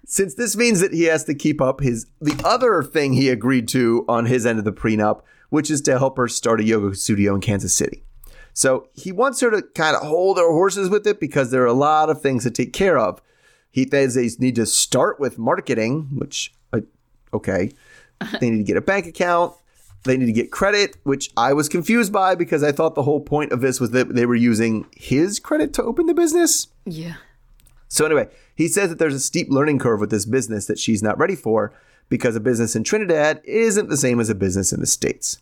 since 0.05 0.35
this 0.35 0.55
means 0.55 0.79
that 0.81 0.93
he 0.93 1.05
has 1.05 1.23
to 1.23 1.33
keep 1.33 1.61
up 1.61 1.79
his 1.79 2.05
the 2.21 2.39
other 2.45 2.83
thing 2.83 3.13
he 3.13 3.29
agreed 3.29 3.67
to 3.69 4.05
on 4.07 4.25
his 4.25 4.45
end 4.45 4.59
of 4.59 4.65
the 4.65 4.73
prenup, 4.73 5.21
which 5.53 5.69
is 5.69 5.81
to 5.81 5.99
help 5.99 6.17
her 6.17 6.27
start 6.27 6.59
a 6.59 6.63
yoga 6.63 6.95
studio 6.95 7.35
in 7.35 7.39
Kansas 7.39 7.75
City. 7.75 8.03
So 8.53 8.87
he 8.95 9.11
wants 9.11 9.39
her 9.41 9.51
to 9.51 9.61
kind 9.61 9.95
of 9.95 10.01
hold 10.01 10.39
her 10.39 10.51
horses 10.51 10.89
with 10.89 11.05
it 11.05 11.19
because 11.19 11.51
there 11.51 11.61
are 11.61 11.67
a 11.67 11.73
lot 11.73 12.09
of 12.09 12.19
things 12.19 12.41
to 12.41 12.49
take 12.49 12.73
care 12.73 12.97
of. 12.97 13.21
He 13.69 13.87
says 13.87 14.15
they 14.15 14.27
need 14.39 14.55
to 14.55 14.65
start 14.65 15.19
with 15.19 15.37
marketing, 15.37 16.09
which 16.15 16.55
uh, 16.73 16.79
okay, 17.35 17.69
they 18.39 18.49
need 18.49 18.57
to 18.57 18.63
get 18.63 18.77
a 18.77 18.81
bank 18.81 19.05
account. 19.05 19.53
They 20.05 20.17
need 20.17 20.25
to 20.25 20.31
get 20.31 20.49
credit, 20.49 20.97
which 21.03 21.29
I 21.37 21.53
was 21.53 21.69
confused 21.69 22.11
by 22.11 22.33
because 22.33 22.63
I 22.63 22.71
thought 22.71 22.95
the 22.95 23.03
whole 23.03 23.21
point 23.21 23.51
of 23.51 23.61
this 23.61 23.79
was 23.79 23.91
that 23.91 24.15
they 24.15 24.25
were 24.25 24.33
using 24.33 24.87
his 24.97 25.39
credit 25.39 25.71
to 25.75 25.83
open 25.83 26.07
the 26.07 26.15
business. 26.15 26.65
Yeah. 26.87 27.17
So 27.89 28.07
anyway, 28.07 28.27
he 28.55 28.67
says 28.67 28.89
that 28.89 28.97
there's 28.97 29.13
a 29.13 29.19
steep 29.19 29.49
learning 29.51 29.77
curve 29.77 29.99
with 29.99 30.09
this 30.09 30.25
business 30.25 30.65
that 30.65 30.79
she's 30.79 31.03
not 31.03 31.19
ready 31.19 31.35
for, 31.35 31.73
because 32.09 32.35
a 32.35 32.39
business 32.39 32.75
in 32.75 32.83
Trinidad 32.83 33.41
isn't 33.43 33.89
the 33.89 33.97
same 33.97 34.19
as 34.19 34.29
a 34.29 34.35
business 34.35 34.71
in 34.71 34.79
the 34.79 34.85
States. 34.85 35.39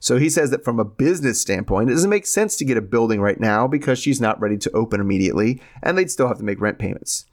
So 0.00 0.18
he 0.18 0.28
says 0.28 0.50
that 0.50 0.64
from 0.64 0.78
a 0.78 0.84
business 0.84 1.40
standpoint, 1.40 1.90
it 1.90 1.94
doesn't 1.94 2.10
make 2.10 2.26
sense 2.26 2.56
to 2.56 2.64
get 2.64 2.76
a 2.76 2.82
building 2.82 3.20
right 3.20 3.40
now 3.40 3.66
because 3.66 3.98
she's 3.98 4.20
not 4.20 4.40
ready 4.40 4.56
to 4.58 4.70
open 4.72 5.00
immediately 5.00 5.60
and 5.82 5.96
they'd 5.96 6.10
still 6.10 6.28
have 6.28 6.38
to 6.38 6.44
make 6.44 6.60
rent 6.60 6.78
payments. 6.78 7.26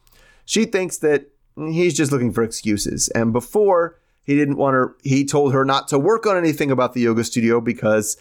She 0.46 0.66
thinks 0.66 0.98
that 1.00 1.28
he's 1.56 1.94
just 1.94 2.12
looking 2.12 2.32
for 2.32 2.44
excuses. 2.44 3.10
And 3.10 3.34
before, 3.34 4.00
he 4.24 4.36
didn't 4.36 4.58
want 4.58 4.74
her, 4.74 4.96
he 5.04 5.26
told 5.26 5.54
her 5.54 5.66
not 5.66 5.88
to 5.90 6.00
work 6.00 6.26
on 6.26 6.38
anything 6.38 6.72
about 6.72 6.94
the 6.94 7.02
yoga 7.02 7.24
studio 7.24 7.60
because, 7.60 8.18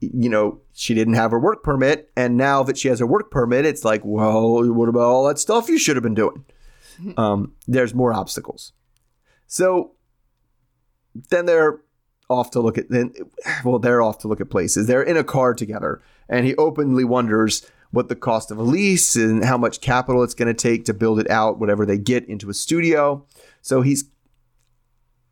you 0.00 0.28
know, 0.28 0.60
she 0.72 0.94
didn't 0.94 1.14
have 1.14 1.30
her 1.30 1.38
work 1.38 1.62
permit. 1.62 2.10
And 2.16 2.36
now 2.36 2.62
that 2.64 2.76
she 2.76 2.88
has 2.88 2.98
her 2.98 3.06
work 3.06 3.30
permit, 3.30 3.64
it's 3.64 3.84
like, 3.84 4.02
well, 4.04 4.72
what 4.72 4.88
about 4.88 5.02
all 5.02 5.26
that 5.28 5.38
stuff 5.38 5.68
you 5.68 5.78
should 5.78 5.96
have 5.96 6.02
been 6.02 6.14
doing? 6.14 6.44
Um, 7.16 7.54
there's 7.66 7.92
more 7.92 8.14
obstacles. 8.14 8.72
So 9.48 9.94
then 11.28 11.46
they're 11.46 11.80
off 12.30 12.50
to 12.50 12.60
look 12.60 12.78
at 12.78 12.88
then 12.88 13.12
well 13.64 13.78
they're 13.78 14.02
off 14.02 14.18
to 14.18 14.28
look 14.28 14.40
at 14.40 14.50
places. 14.50 14.86
They're 14.86 15.02
in 15.02 15.16
a 15.16 15.24
car 15.24 15.54
together 15.54 16.02
and 16.28 16.46
he 16.46 16.54
openly 16.56 17.04
wonders 17.04 17.66
what 17.90 18.08
the 18.08 18.16
cost 18.16 18.50
of 18.50 18.58
a 18.58 18.62
lease 18.62 19.14
and 19.14 19.44
how 19.44 19.56
much 19.56 19.80
capital 19.80 20.22
it's 20.22 20.34
going 20.34 20.48
to 20.48 20.54
take 20.54 20.84
to 20.84 20.94
build 20.94 21.20
it 21.20 21.30
out 21.30 21.60
whatever 21.60 21.86
they 21.86 21.98
get 21.98 22.28
into 22.28 22.50
a 22.50 22.54
studio. 22.54 23.24
So 23.62 23.82
he's 23.82 24.04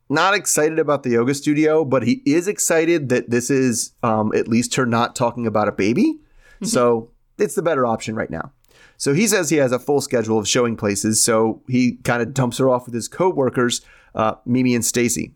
not 0.09 0.35
excited 0.35 0.79
about 0.79 1.03
the 1.03 1.11
yoga 1.11 1.35
studio 1.35 1.85
but 1.85 2.03
he 2.03 2.23
is 2.27 2.47
excited 2.47 3.09
that 3.09 3.31
this 3.31 3.51
is 3.51 3.93
um, 4.03 4.33
at 4.35 4.47
least 4.49 4.75
her 4.75 4.87
not 4.87 5.17
talking 5.17 5.47
about 5.47 5.69
a 5.69 5.73
baby. 5.73 6.19
So 6.65 7.11
it's 7.39 7.57
the 7.57 7.63
better 7.63 7.85
option 7.87 8.15
right 8.15 8.31
now. 8.31 8.53
So 8.97 9.15
he 9.15 9.27
says 9.27 9.51
he 9.51 9.57
has 9.57 9.73
a 9.73 9.81
full 9.81 10.01
schedule 10.01 10.39
of 10.39 10.47
showing 10.47 10.77
places 10.77 11.21
so 11.21 11.63
he 11.69 11.97
kind 12.05 12.23
of 12.23 12.35
dumps 12.35 12.59
her 12.59 12.69
off 12.69 12.85
with 12.87 12.95
his 12.95 13.09
co-workers 13.09 13.81
uh, 14.15 14.35
mimi 14.45 14.75
and 14.75 14.85
stacy 14.85 15.35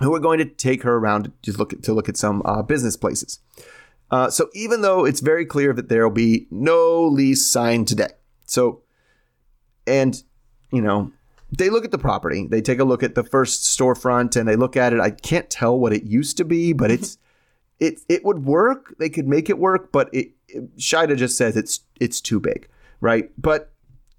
who 0.00 0.14
are 0.14 0.20
going 0.20 0.38
to 0.38 0.44
take 0.44 0.82
her 0.82 0.96
around 0.96 1.32
to 1.42 1.52
look 1.52 1.72
at, 1.72 1.82
to 1.84 1.92
look 1.92 2.08
at 2.08 2.16
some 2.16 2.42
uh, 2.44 2.62
business 2.62 2.96
places. 2.96 3.40
Uh, 4.10 4.30
so 4.30 4.48
even 4.54 4.82
though 4.82 5.04
it's 5.04 5.20
very 5.20 5.44
clear 5.44 5.72
that 5.72 5.88
there 5.88 6.06
will 6.06 6.14
be 6.14 6.46
no 6.50 7.04
lease 7.04 7.44
signed 7.44 7.88
today, 7.88 8.10
so 8.46 8.82
and 9.86 10.22
you 10.72 10.80
know 10.80 11.10
they 11.50 11.70
look 11.70 11.84
at 11.84 11.90
the 11.90 11.98
property, 11.98 12.46
they 12.48 12.60
take 12.60 12.78
a 12.78 12.84
look 12.84 13.02
at 13.02 13.14
the 13.14 13.24
first 13.24 13.64
storefront, 13.64 14.36
and 14.36 14.48
they 14.48 14.56
look 14.56 14.76
at 14.76 14.92
it. 14.92 15.00
I 15.00 15.10
can't 15.10 15.50
tell 15.50 15.78
what 15.78 15.92
it 15.92 16.04
used 16.04 16.36
to 16.36 16.44
be, 16.44 16.72
but 16.72 16.90
it's 16.90 17.18
it 17.80 18.00
it 18.08 18.24
would 18.24 18.44
work. 18.44 18.94
They 18.98 19.08
could 19.08 19.26
make 19.26 19.50
it 19.50 19.58
work, 19.58 19.90
but 19.90 20.08
it, 20.12 20.30
it 20.48 20.76
Shaeeda 20.76 21.16
just 21.16 21.36
says 21.36 21.56
it's 21.56 21.80
it's 21.98 22.20
too 22.20 22.38
big, 22.38 22.68
right? 23.00 23.30
But 23.36 23.72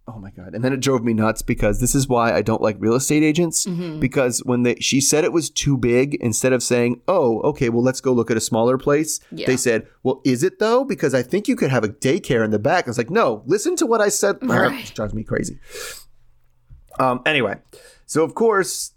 oh 0.09 0.19
my 0.19 0.31
god. 0.31 0.55
And 0.55 0.63
then 0.63 0.71
it 0.73 0.79
drove 0.79 1.03
me 1.03 1.13
nuts 1.13 1.41
because 1.41 1.79
this 1.81 1.93
is 1.93 2.07
why 2.07 2.33
i 2.33 2.41
don't 2.41 2.61
like 2.61 2.77
real 2.79 2.95
estate 2.95 3.23
agents 3.23 3.65
because 3.99 4.39
when 4.45 4.63
they 4.63 4.75
she 4.75 5.01
said 5.01 5.23
it 5.23 5.33
was 5.33 5.49
too 5.49 5.77
big 5.77 6.15
instead 6.15 6.53
of 6.53 6.63
saying 6.63 7.01
oh 7.07 7.41
okay 7.41 7.69
well 7.69 7.83
let's 7.83 7.99
go 8.01 8.13
look 8.13 8.31
at 8.31 8.37
a 8.37 8.41
smaller 8.41 8.77
place 8.77 9.19
Yeah. 9.31 9.47
they 9.47 9.57
said 9.57 9.85
well 10.03 10.21
is 10.23 10.43
it 10.43 10.59
though? 10.59 10.85
Because 10.85 11.13
i 11.13 11.21
think 11.21 11.47
you 11.47 11.55
could 11.55 11.71
have 11.71 11.83
a 11.83 11.89
daycare 11.89 12.43
in 12.45 12.51
the 12.51 12.59
back. 12.59 12.87
I 12.87 12.89
was 12.89 12.97
like 12.97 13.09
no 13.09 13.43
listen 13.45 13.75
to 13.77 13.85
what 13.85 14.01
i 14.01 14.09
said. 14.09 14.37
Right. 14.43 14.89
it 14.89 14.95
drives 14.95 15.13
me 15.13 15.23
crazy. 15.23 15.59
Um 16.99 17.21
anyway 17.25 17.55
so 18.05 18.23
of 18.23 18.33
course 18.33 18.93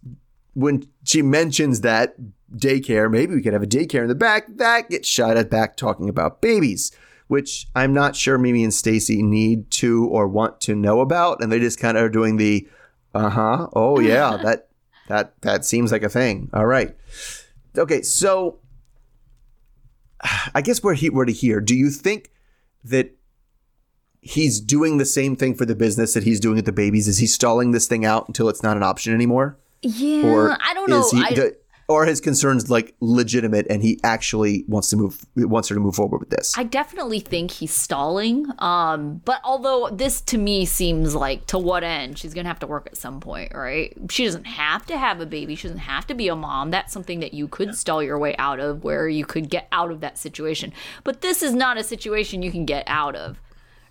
when 0.54 0.86
she 1.04 1.22
mentions 1.22 1.80
that 1.82 2.14
daycare 2.54 3.10
maybe 3.10 3.34
we 3.34 3.42
could 3.42 3.52
have 3.52 3.62
a 3.62 3.66
daycare 3.66 4.02
in 4.02 4.08
the 4.08 4.14
back 4.14 4.44
that 4.56 4.88
gets 4.90 5.08
shot 5.08 5.36
at 5.36 5.50
back 5.50 5.76
talking 5.76 6.08
about 6.08 6.40
babies 6.40 6.90
which 7.30 7.68
I'm 7.76 7.94
not 7.94 8.16
sure 8.16 8.36
Mimi 8.38 8.64
and 8.64 8.74
Stacy 8.74 9.22
need 9.22 9.70
to 9.72 10.06
or 10.08 10.26
want 10.26 10.60
to 10.62 10.74
know 10.74 11.00
about, 11.00 11.40
and 11.40 11.50
they 11.52 11.60
just 11.60 11.78
kind 11.78 11.96
of 11.96 12.02
are 12.02 12.08
doing 12.08 12.36
the, 12.38 12.68
uh 13.14 13.30
huh, 13.30 13.68
oh 13.72 14.00
yeah, 14.00 14.36
that 14.42 14.68
that 15.08 15.40
that 15.42 15.64
seems 15.64 15.92
like 15.92 16.02
a 16.02 16.08
thing. 16.08 16.50
All 16.52 16.66
right, 16.66 16.94
okay, 17.78 18.02
so 18.02 18.58
I 20.54 20.60
guess 20.60 20.82
we're 20.82 20.94
he- 20.94 21.10
we're 21.10 21.24
to 21.24 21.32
here. 21.32 21.60
Do 21.60 21.76
you 21.76 21.90
think 21.90 22.30
that 22.84 23.14
he's 24.20 24.60
doing 24.60 24.98
the 24.98 25.04
same 25.06 25.36
thing 25.36 25.54
for 25.54 25.64
the 25.64 25.74
business 25.74 26.14
that 26.14 26.24
he's 26.24 26.40
doing 26.40 26.58
at 26.58 26.64
the 26.64 26.72
babies? 26.72 27.08
Is 27.08 27.18
he 27.18 27.26
stalling 27.26 27.70
this 27.70 27.86
thing 27.86 28.04
out 28.04 28.26
until 28.28 28.48
it's 28.48 28.62
not 28.62 28.76
an 28.76 28.82
option 28.82 29.14
anymore? 29.14 29.56
Yeah, 29.82 30.24
Or 30.26 30.50
I 30.60 30.74
don't 30.74 30.90
know. 30.90 31.00
Is 31.00 31.10
he, 31.10 31.22
I, 31.24 31.30
do- 31.30 31.52
or 31.90 32.06
his 32.06 32.20
concerns 32.20 32.70
like 32.70 32.94
legitimate, 33.00 33.66
and 33.68 33.82
he 33.82 33.98
actually 34.04 34.64
wants 34.68 34.88
to 34.90 34.96
move 34.96 35.26
wants 35.36 35.68
her 35.68 35.74
to 35.74 35.80
move 35.80 35.96
forward 35.96 36.20
with 36.20 36.30
this? 36.30 36.56
I 36.56 36.62
definitely 36.62 37.20
think 37.20 37.50
he's 37.50 37.72
stalling. 37.72 38.46
Um, 38.58 39.20
but 39.24 39.40
although 39.44 39.90
this 39.90 40.20
to 40.22 40.38
me 40.38 40.64
seems 40.64 41.14
like 41.14 41.46
to 41.46 41.58
what 41.58 41.82
end? 41.82 42.18
She's 42.18 42.32
gonna 42.32 42.48
have 42.48 42.60
to 42.60 42.66
work 42.66 42.86
at 42.86 42.96
some 42.96 43.20
point, 43.20 43.52
right? 43.54 43.92
She 44.08 44.24
doesn't 44.24 44.44
have 44.44 44.86
to 44.86 44.96
have 44.96 45.20
a 45.20 45.26
baby. 45.26 45.56
She 45.56 45.66
doesn't 45.66 45.78
have 45.80 46.06
to 46.06 46.14
be 46.14 46.28
a 46.28 46.36
mom. 46.36 46.70
That's 46.70 46.92
something 46.92 47.20
that 47.20 47.34
you 47.34 47.48
could 47.48 47.74
stall 47.74 48.02
your 48.02 48.18
way 48.18 48.36
out 48.36 48.60
of, 48.60 48.84
where 48.84 49.08
you 49.08 49.24
could 49.24 49.50
get 49.50 49.66
out 49.72 49.90
of 49.90 50.00
that 50.00 50.16
situation. 50.16 50.72
But 51.02 51.20
this 51.20 51.42
is 51.42 51.54
not 51.54 51.76
a 51.76 51.82
situation 51.82 52.42
you 52.42 52.52
can 52.52 52.64
get 52.64 52.84
out 52.86 53.16
of. 53.16 53.40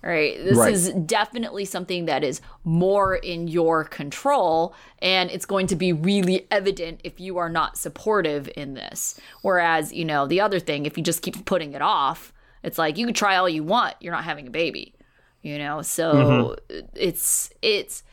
Right. 0.01 0.37
This 0.43 0.57
Right. 0.57 0.73
is 0.73 0.89
definitely 1.05 1.65
something 1.65 2.05
that 2.05 2.23
is 2.23 2.39
more 2.63 3.15
in 3.15 3.49
your 3.49 3.83
control, 3.83 4.73
and 5.01 5.29
it's 5.29 5.45
going 5.45 5.67
to 5.67 5.75
be 5.75 5.91
really 5.91 6.47
evident 6.49 7.01
if 7.03 7.19
you 7.19 7.37
are 7.37 7.49
not 7.49 7.77
supportive 7.77 8.49
in 8.55 8.75
this. 8.75 9.19
Whereas, 9.41 9.91
you 9.91 10.05
know, 10.05 10.25
the 10.25 10.39
other 10.39 10.59
thing, 10.59 10.85
if 10.85 10.97
you 10.97 11.03
just 11.03 11.21
keep 11.21 11.43
putting 11.45 11.73
it 11.73 11.81
off, 11.81 12.31
it's 12.63 12.77
like 12.77 12.97
you 12.97 13.05
can 13.05 13.13
try 13.13 13.35
all 13.35 13.49
you 13.49 13.63
want, 13.63 13.95
you're 13.99 14.13
not 14.13 14.23
having 14.23 14.47
a 14.47 14.51
baby. 14.51 14.93
You 15.41 15.57
know, 15.57 15.81
so 15.81 16.13
mm-hmm. 16.13 16.85
it's 16.95 17.49
it's 17.61 18.03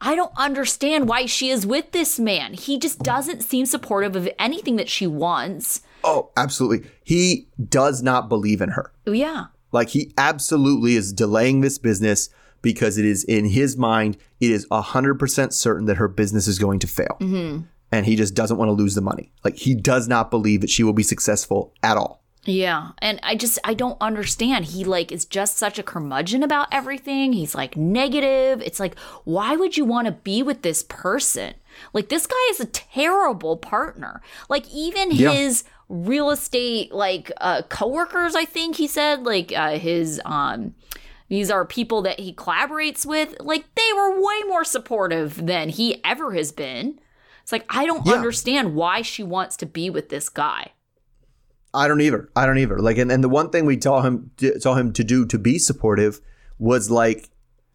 I 0.00 0.16
don't 0.16 0.32
understand 0.36 1.08
why 1.08 1.26
she 1.26 1.50
is 1.50 1.66
with 1.66 1.92
this 1.92 2.18
man. 2.18 2.54
He 2.54 2.78
just 2.78 2.98
doesn't 2.98 3.42
seem 3.42 3.64
supportive 3.64 4.16
of 4.16 4.28
anything 4.38 4.76
that 4.76 4.88
she 4.88 5.06
wants. 5.06 5.82
Oh, 6.02 6.30
absolutely. 6.36 6.90
He 7.02 7.48
does 7.68 8.02
not 8.02 8.28
believe 8.28 8.60
in 8.60 8.70
her. 8.70 8.92
Yeah. 9.06 9.46
Like 9.74 9.88
he 9.88 10.12
absolutely 10.16 10.94
is 10.94 11.12
delaying 11.12 11.60
this 11.60 11.78
business 11.78 12.30
because 12.62 12.96
it 12.96 13.04
is 13.04 13.24
in 13.24 13.44
his 13.44 13.76
mind, 13.76 14.16
it 14.40 14.52
is 14.52 14.66
100% 14.68 15.52
certain 15.52 15.86
that 15.86 15.96
her 15.96 16.06
business 16.06 16.46
is 16.46 16.60
going 16.60 16.78
to 16.78 16.86
fail. 16.86 17.16
Mm-hmm. 17.20 17.64
And 17.90 18.06
he 18.06 18.14
just 18.14 18.34
doesn't 18.34 18.56
want 18.56 18.68
to 18.68 18.72
lose 18.72 18.94
the 18.94 19.00
money. 19.00 19.32
Like 19.42 19.56
he 19.56 19.74
does 19.74 20.06
not 20.06 20.30
believe 20.30 20.60
that 20.60 20.70
she 20.70 20.84
will 20.84 20.92
be 20.92 21.02
successful 21.02 21.74
at 21.82 21.96
all. 21.96 22.22
Yeah, 22.46 22.90
and 22.98 23.18
I 23.22 23.36
just 23.36 23.58
I 23.64 23.74
don't 23.74 23.96
understand. 24.02 24.66
He 24.66 24.84
like 24.84 25.10
is 25.10 25.24
just 25.24 25.56
such 25.56 25.78
a 25.78 25.82
curmudgeon 25.82 26.42
about 26.42 26.68
everything. 26.70 27.32
He's 27.32 27.54
like 27.54 27.76
negative. 27.76 28.60
It's 28.60 28.78
like 28.78 28.98
why 29.24 29.56
would 29.56 29.76
you 29.76 29.84
want 29.84 30.06
to 30.06 30.12
be 30.12 30.42
with 30.42 30.62
this 30.62 30.82
person? 30.82 31.54
Like 31.92 32.08
this 32.08 32.26
guy 32.26 32.46
is 32.50 32.60
a 32.60 32.66
terrible 32.66 33.56
partner. 33.56 34.20
Like 34.48 34.68
even 34.72 35.10
Yeah. 35.10 35.32
his 35.32 35.64
real 35.88 36.30
estate 36.30 36.92
like 36.92 37.30
uh 37.40 37.62
coworkers, 37.68 38.34
I 38.34 38.44
think 38.44 38.76
he 38.76 38.86
said 38.86 39.24
like 39.24 39.52
uh 39.56 39.78
his 39.78 40.20
um 40.24 40.74
these 41.28 41.50
are 41.50 41.64
people 41.64 42.02
that 42.02 42.20
he 42.20 42.32
collaborates 42.34 43.04
with. 43.06 43.34
Like 43.40 43.64
they 43.74 43.92
were 43.96 44.20
way 44.20 44.42
more 44.46 44.64
supportive 44.64 45.46
than 45.46 45.68
he 45.70 46.02
ever 46.04 46.32
has 46.34 46.52
been. 46.52 46.98
It's 47.42 47.52
like 47.52 47.64
I 47.68 47.86
don't 47.86 48.06
Yeah. 48.06 48.14
understand 48.14 48.74
why 48.74 49.02
she 49.02 49.22
wants 49.22 49.56
to 49.58 49.66
be 49.66 49.90
with 49.90 50.08
this 50.08 50.28
guy. 50.28 50.72
I 51.72 51.88
don't 51.88 52.00
either. 52.00 52.28
I 52.36 52.46
don't 52.46 52.58
either. 52.58 52.78
Like, 52.78 52.98
and, 52.98 53.10
and 53.10 53.24
the 53.24 53.28
one 53.28 53.50
thing 53.50 53.66
we 53.66 53.76
taught 53.76 54.04
him 54.04 54.30
taught 54.62 54.78
him 54.78 54.92
to 54.92 55.02
do 55.02 55.26
to 55.26 55.38
be 55.38 55.58
supportive 55.58 56.20
was 56.58 56.88
like 56.90 57.30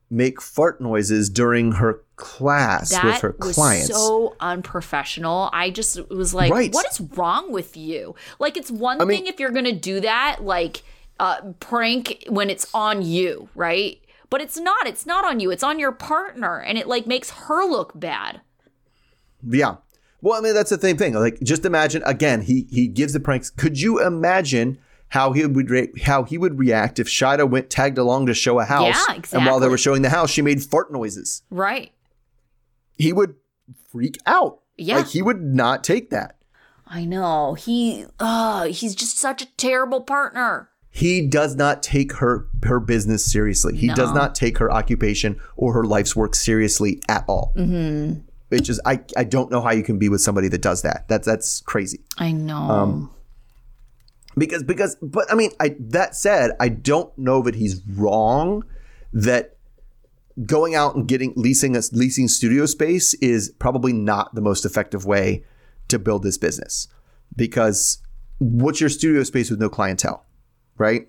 make 0.10 0.42
fart 0.42 0.80
noises 0.80 1.30
during 1.30 1.74
her 1.74 2.02
class 2.20 2.90
that 2.92 3.04
with 3.06 3.22
her 3.22 3.36
was 3.40 3.56
clients. 3.56 3.88
so 3.88 4.36
unprofessional. 4.42 5.50
I 5.54 5.70
just 5.70 6.10
was 6.10 6.34
like, 6.34 6.52
Right. 6.52 6.74
what 6.74 6.86
is 6.92 7.00
wrong 7.02 7.52
with 7.52 7.78
you? 7.78 8.14
Like, 8.40 8.58
it's 8.58 8.70
one 8.70 9.02
I 9.02 9.06
mean- 9.06 9.20
thing 9.20 9.28
if 9.28 9.40
you're 9.40 9.52
gonna 9.52 9.72
do 9.72 10.00
that, 10.02 10.44
like 10.44 10.84
uh, 11.20 11.42
prank 11.60 12.24
when 12.30 12.50
it's 12.50 12.68
on 12.74 13.02
you, 13.02 13.50
right? 13.56 14.00
But 14.30 14.42
it's 14.42 14.58
not. 14.60 14.86
It's 14.88 15.06
not 15.06 15.26
on 15.26 15.40
you. 15.40 15.50
It's 15.52 15.64
on 15.64 15.80
your 15.80 15.92
partner, 15.92 16.60
and 16.60 16.78
it 16.78 16.88
like 16.88 17.08
makes 17.08 17.30
her 17.32 17.66
look 17.66 18.00
bad. 18.00 18.42
Yeah. 19.48 19.78
Well, 20.22 20.38
I 20.38 20.42
mean, 20.42 20.54
that's 20.54 20.70
the 20.70 20.80
same 20.80 20.98
thing. 20.98 21.14
Like, 21.14 21.40
just 21.42 21.66
imagine 21.66 22.04
again. 22.06 22.42
He 22.42 22.68
he 22.70 22.88
gives 22.88 23.14
the 23.14 23.20
pranks. 23.20 23.50
Could 23.50 23.80
you 23.82 24.00
imagine 24.06 24.78
how 25.10 25.32
he 25.32 25.46
would 25.46 25.70
re- 25.72 25.92
how 26.04 26.24
he 26.24 26.38
would 26.38 26.60
react 26.60 27.00
if 27.00 27.08
Shaeeda 27.08 27.50
went 27.50 27.70
tagged 27.70 27.98
along 27.98 28.28
to 28.28 28.34
show 28.34 28.60
a 28.60 28.66
house, 28.66 28.96
Yeah, 29.10 29.22
and 29.34 29.46
while 29.46 29.60
they 29.60 29.68
were 29.68 29.78
showing 29.78 30.04
the 30.04 30.10
house, 30.10 30.30
she 30.30 30.42
made 30.44 30.62
fart 30.64 30.92
noises? 30.92 31.42
Right. 31.50 31.92
He 33.00 33.14
would 33.14 33.36
freak 33.92 34.18
out. 34.28 34.60
Yeah. 34.78 34.98
Like 34.98 35.08
he 35.08 35.22
would 35.22 35.42
not 35.42 35.84
take 35.84 36.12
that. 36.12 36.36
I 36.86 37.06
know. 37.06 37.54
He. 37.54 38.06
Uh, 38.20 38.66
he's 38.66 38.94
just 38.94 39.18
such 39.18 39.42
a 39.42 39.56
terrible 39.58 40.02
partner. 40.02 40.70
He 40.92 41.28
does 41.28 41.56
not 41.56 41.84
take 41.84 42.14
her 42.14 42.48
her 42.64 42.80
business 42.80 43.24
seriously. 43.24 43.78
He 43.78 43.90
does 43.90 44.12
not 44.12 44.34
take 44.34 44.58
her 44.58 44.72
occupation 44.72 45.40
or 45.56 45.74
her 45.74 45.84
life's 45.84 46.16
work 46.16 46.34
seriously 46.34 47.00
at 47.08 47.24
all. 47.28 47.54
Mm-hmm. 47.56 48.22
Which 48.50 48.70
is 48.70 48.82
I 48.86 49.02
I 49.16 49.24
don't 49.24 49.52
know 49.52 49.62
how 49.62 49.72
you 49.72 49.84
can 49.84 50.00
be 50.00 50.10
with 50.10 50.22
somebody 50.22 50.48
that 50.48 50.64
does 50.64 50.82
that. 50.82 51.08
That's 51.08 51.28
that's 51.28 51.62
crazy. 51.62 52.00
I 52.18 52.32
know. 52.32 52.56
Um, 52.56 53.12
because 54.36 54.64
because 54.64 54.98
but 55.02 55.32
I 55.32 55.36
mean 55.36 55.52
I 55.60 55.76
that 55.80 56.16
said 56.16 56.52
I 56.60 56.70
don't 56.70 57.16
know 57.20 57.44
that 57.44 57.54
he's 57.54 57.82
wrong 57.86 58.64
that 59.14 59.59
going 60.46 60.76
out 60.76 60.96
and 60.96 61.08
getting 61.08 61.34
leasing 61.36 61.76
a 61.76 61.82
leasing 61.92 62.28
studio 62.28 62.66
space 62.66 63.14
is 63.16 63.50
probably 63.60 63.94
not 63.94 64.34
the 64.36 64.42
most 64.42 64.66
effective 64.66 65.06
way 65.06 65.44
to 65.88 66.00
build 66.00 66.24
this 66.24 66.38
business 66.38 66.88
because 67.36 68.02
what's 68.38 68.80
your 68.80 68.90
studio 68.90 69.24
space 69.24 69.50
with 69.50 69.60
no 69.60 69.70
clientele, 69.70 70.26
right? 70.78 71.08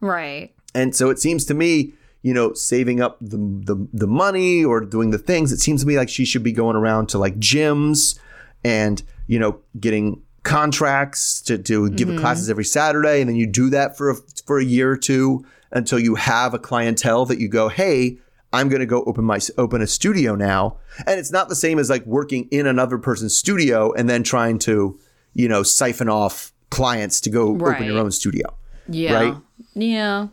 Right. 0.00 0.54
And 0.74 0.96
so 0.96 1.10
it 1.10 1.18
seems 1.18 1.44
to 1.46 1.54
me, 1.54 1.92
you 2.22 2.34
know, 2.34 2.52
saving 2.54 3.00
up 3.00 3.18
the, 3.20 3.36
the 3.36 3.88
the 3.92 4.06
money 4.06 4.64
or 4.64 4.80
doing 4.80 5.10
the 5.10 5.18
things, 5.18 5.52
it 5.52 5.60
seems 5.60 5.82
to 5.82 5.86
me 5.86 5.96
like 5.96 6.08
she 6.08 6.24
should 6.24 6.42
be 6.42 6.52
going 6.52 6.76
around 6.76 7.08
to 7.10 7.18
like 7.18 7.38
gyms 7.38 8.18
and, 8.64 9.02
you 9.26 9.38
know, 9.38 9.60
getting 9.78 10.22
contracts 10.42 11.40
to, 11.42 11.58
to 11.58 11.90
give 11.90 12.08
mm-hmm. 12.08 12.18
classes 12.18 12.50
every 12.50 12.64
Saturday. 12.64 13.20
And 13.20 13.28
then 13.28 13.36
you 13.36 13.46
do 13.46 13.70
that 13.70 13.96
for 13.96 14.10
a, 14.10 14.16
for 14.46 14.58
a 14.58 14.64
year 14.64 14.90
or 14.90 14.96
two 14.96 15.44
until 15.70 15.98
you 15.98 16.16
have 16.16 16.54
a 16.54 16.58
clientele 16.58 17.26
that 17.26 17.38
you 17.38 17.48
go, 17.48 17.68
hey, 17.68 18.18
I'm 18.52 18.68
going 18.68 18.80
to 18.80 18.86
go 18.86 19.02
open 19.04 19.24
my 19.24 19.38
open 19.58 19.80
a 19.82 19.86
studio 19.86 20.34
now. 20.34 20.78
And 21.06 21.18
it's 21.18 21.32
not 21.32 21.48
the 21.48 21.56
same 21.56 21.78
as 21.78 21.88
like 21.88 22.04
working 22.06 22.48
in 22.50 22.66
another 22.66 22.98
person's 22.98 23.34
studio 23.34 23.92
and 23.92 24.08
then 24.08 24.22
trying 24.22 24.58
to, 24.60 24.98
you 25.34 25.48
know, 25.48 25.62
siphon 25.62 26.08
off 26.08 26.52
clients 26.70 27.20
to 27.22 27.30
go 27.30 27.50
open 27.50 27.84
your 27.84 27.98
own 27.98 28.10
studio. 28.10 28.56
Yeah. 28.88 29.14
Right? 29.14 29.36
Yeah. 29.74 30.28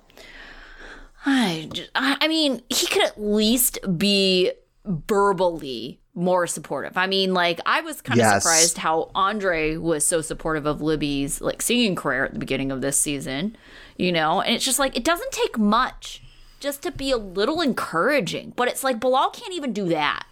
I 1.25 2.27
mean, 2.27 2.61
he 2.69 2.87
could 2.87 3.03
at 3.03 3.21
least 3.21 3.79
be 3.97 4.51
verbally 4.85 5.99
more 6.15 6.47
supportive. 6.47 6.97
I 6.97 7.07
mean, 7.07 7.33
like 7.33 7.61
I 7.65 7.81
was 7.81 8.01
kind 8.01 8.19
of 8.19 8.25
Yes. 8.25 8.43
surprised 8.43 8.77
how 8.79 9.11
Andrei 9.15 9.77
was 9.77 10.05
so 10.05 10.21
supportive 10.21 10.65
of 10.65 10.81
Libby's 10.81 11.39
like 11.39 11.61
singing 11.61 11.95
career 11.95 12.25
at 12.25 12.33
the 12.33 12.39
beginning 12.39 12.71
of 12.71 12.81
this 12.81 12.99
season, 12.99 13.55
you 13.97 14.11
know? 14.11 14.41
And 14.41 14.55
it's 14.55 14.65
just 14.65 14.79
like 14.79 14.97
it 14.97 15.03
doesn't 15.03 15.31
take 15.31 15.57
much 15.57 16.21
just 16.59 16.81
to 16.83 16.91
be 16.91 17.11
a 17.11 17.17
little 17.17 17.61
encouraging, 17.61 18.53
but 18.55 18.67
it's 18.67 18.83
like 18.83 18.99
Bilal 18.99 19.29
can't 19.31 19.53
even 19.53 19.73
do 19.73 19.85
that. 19.89 20.25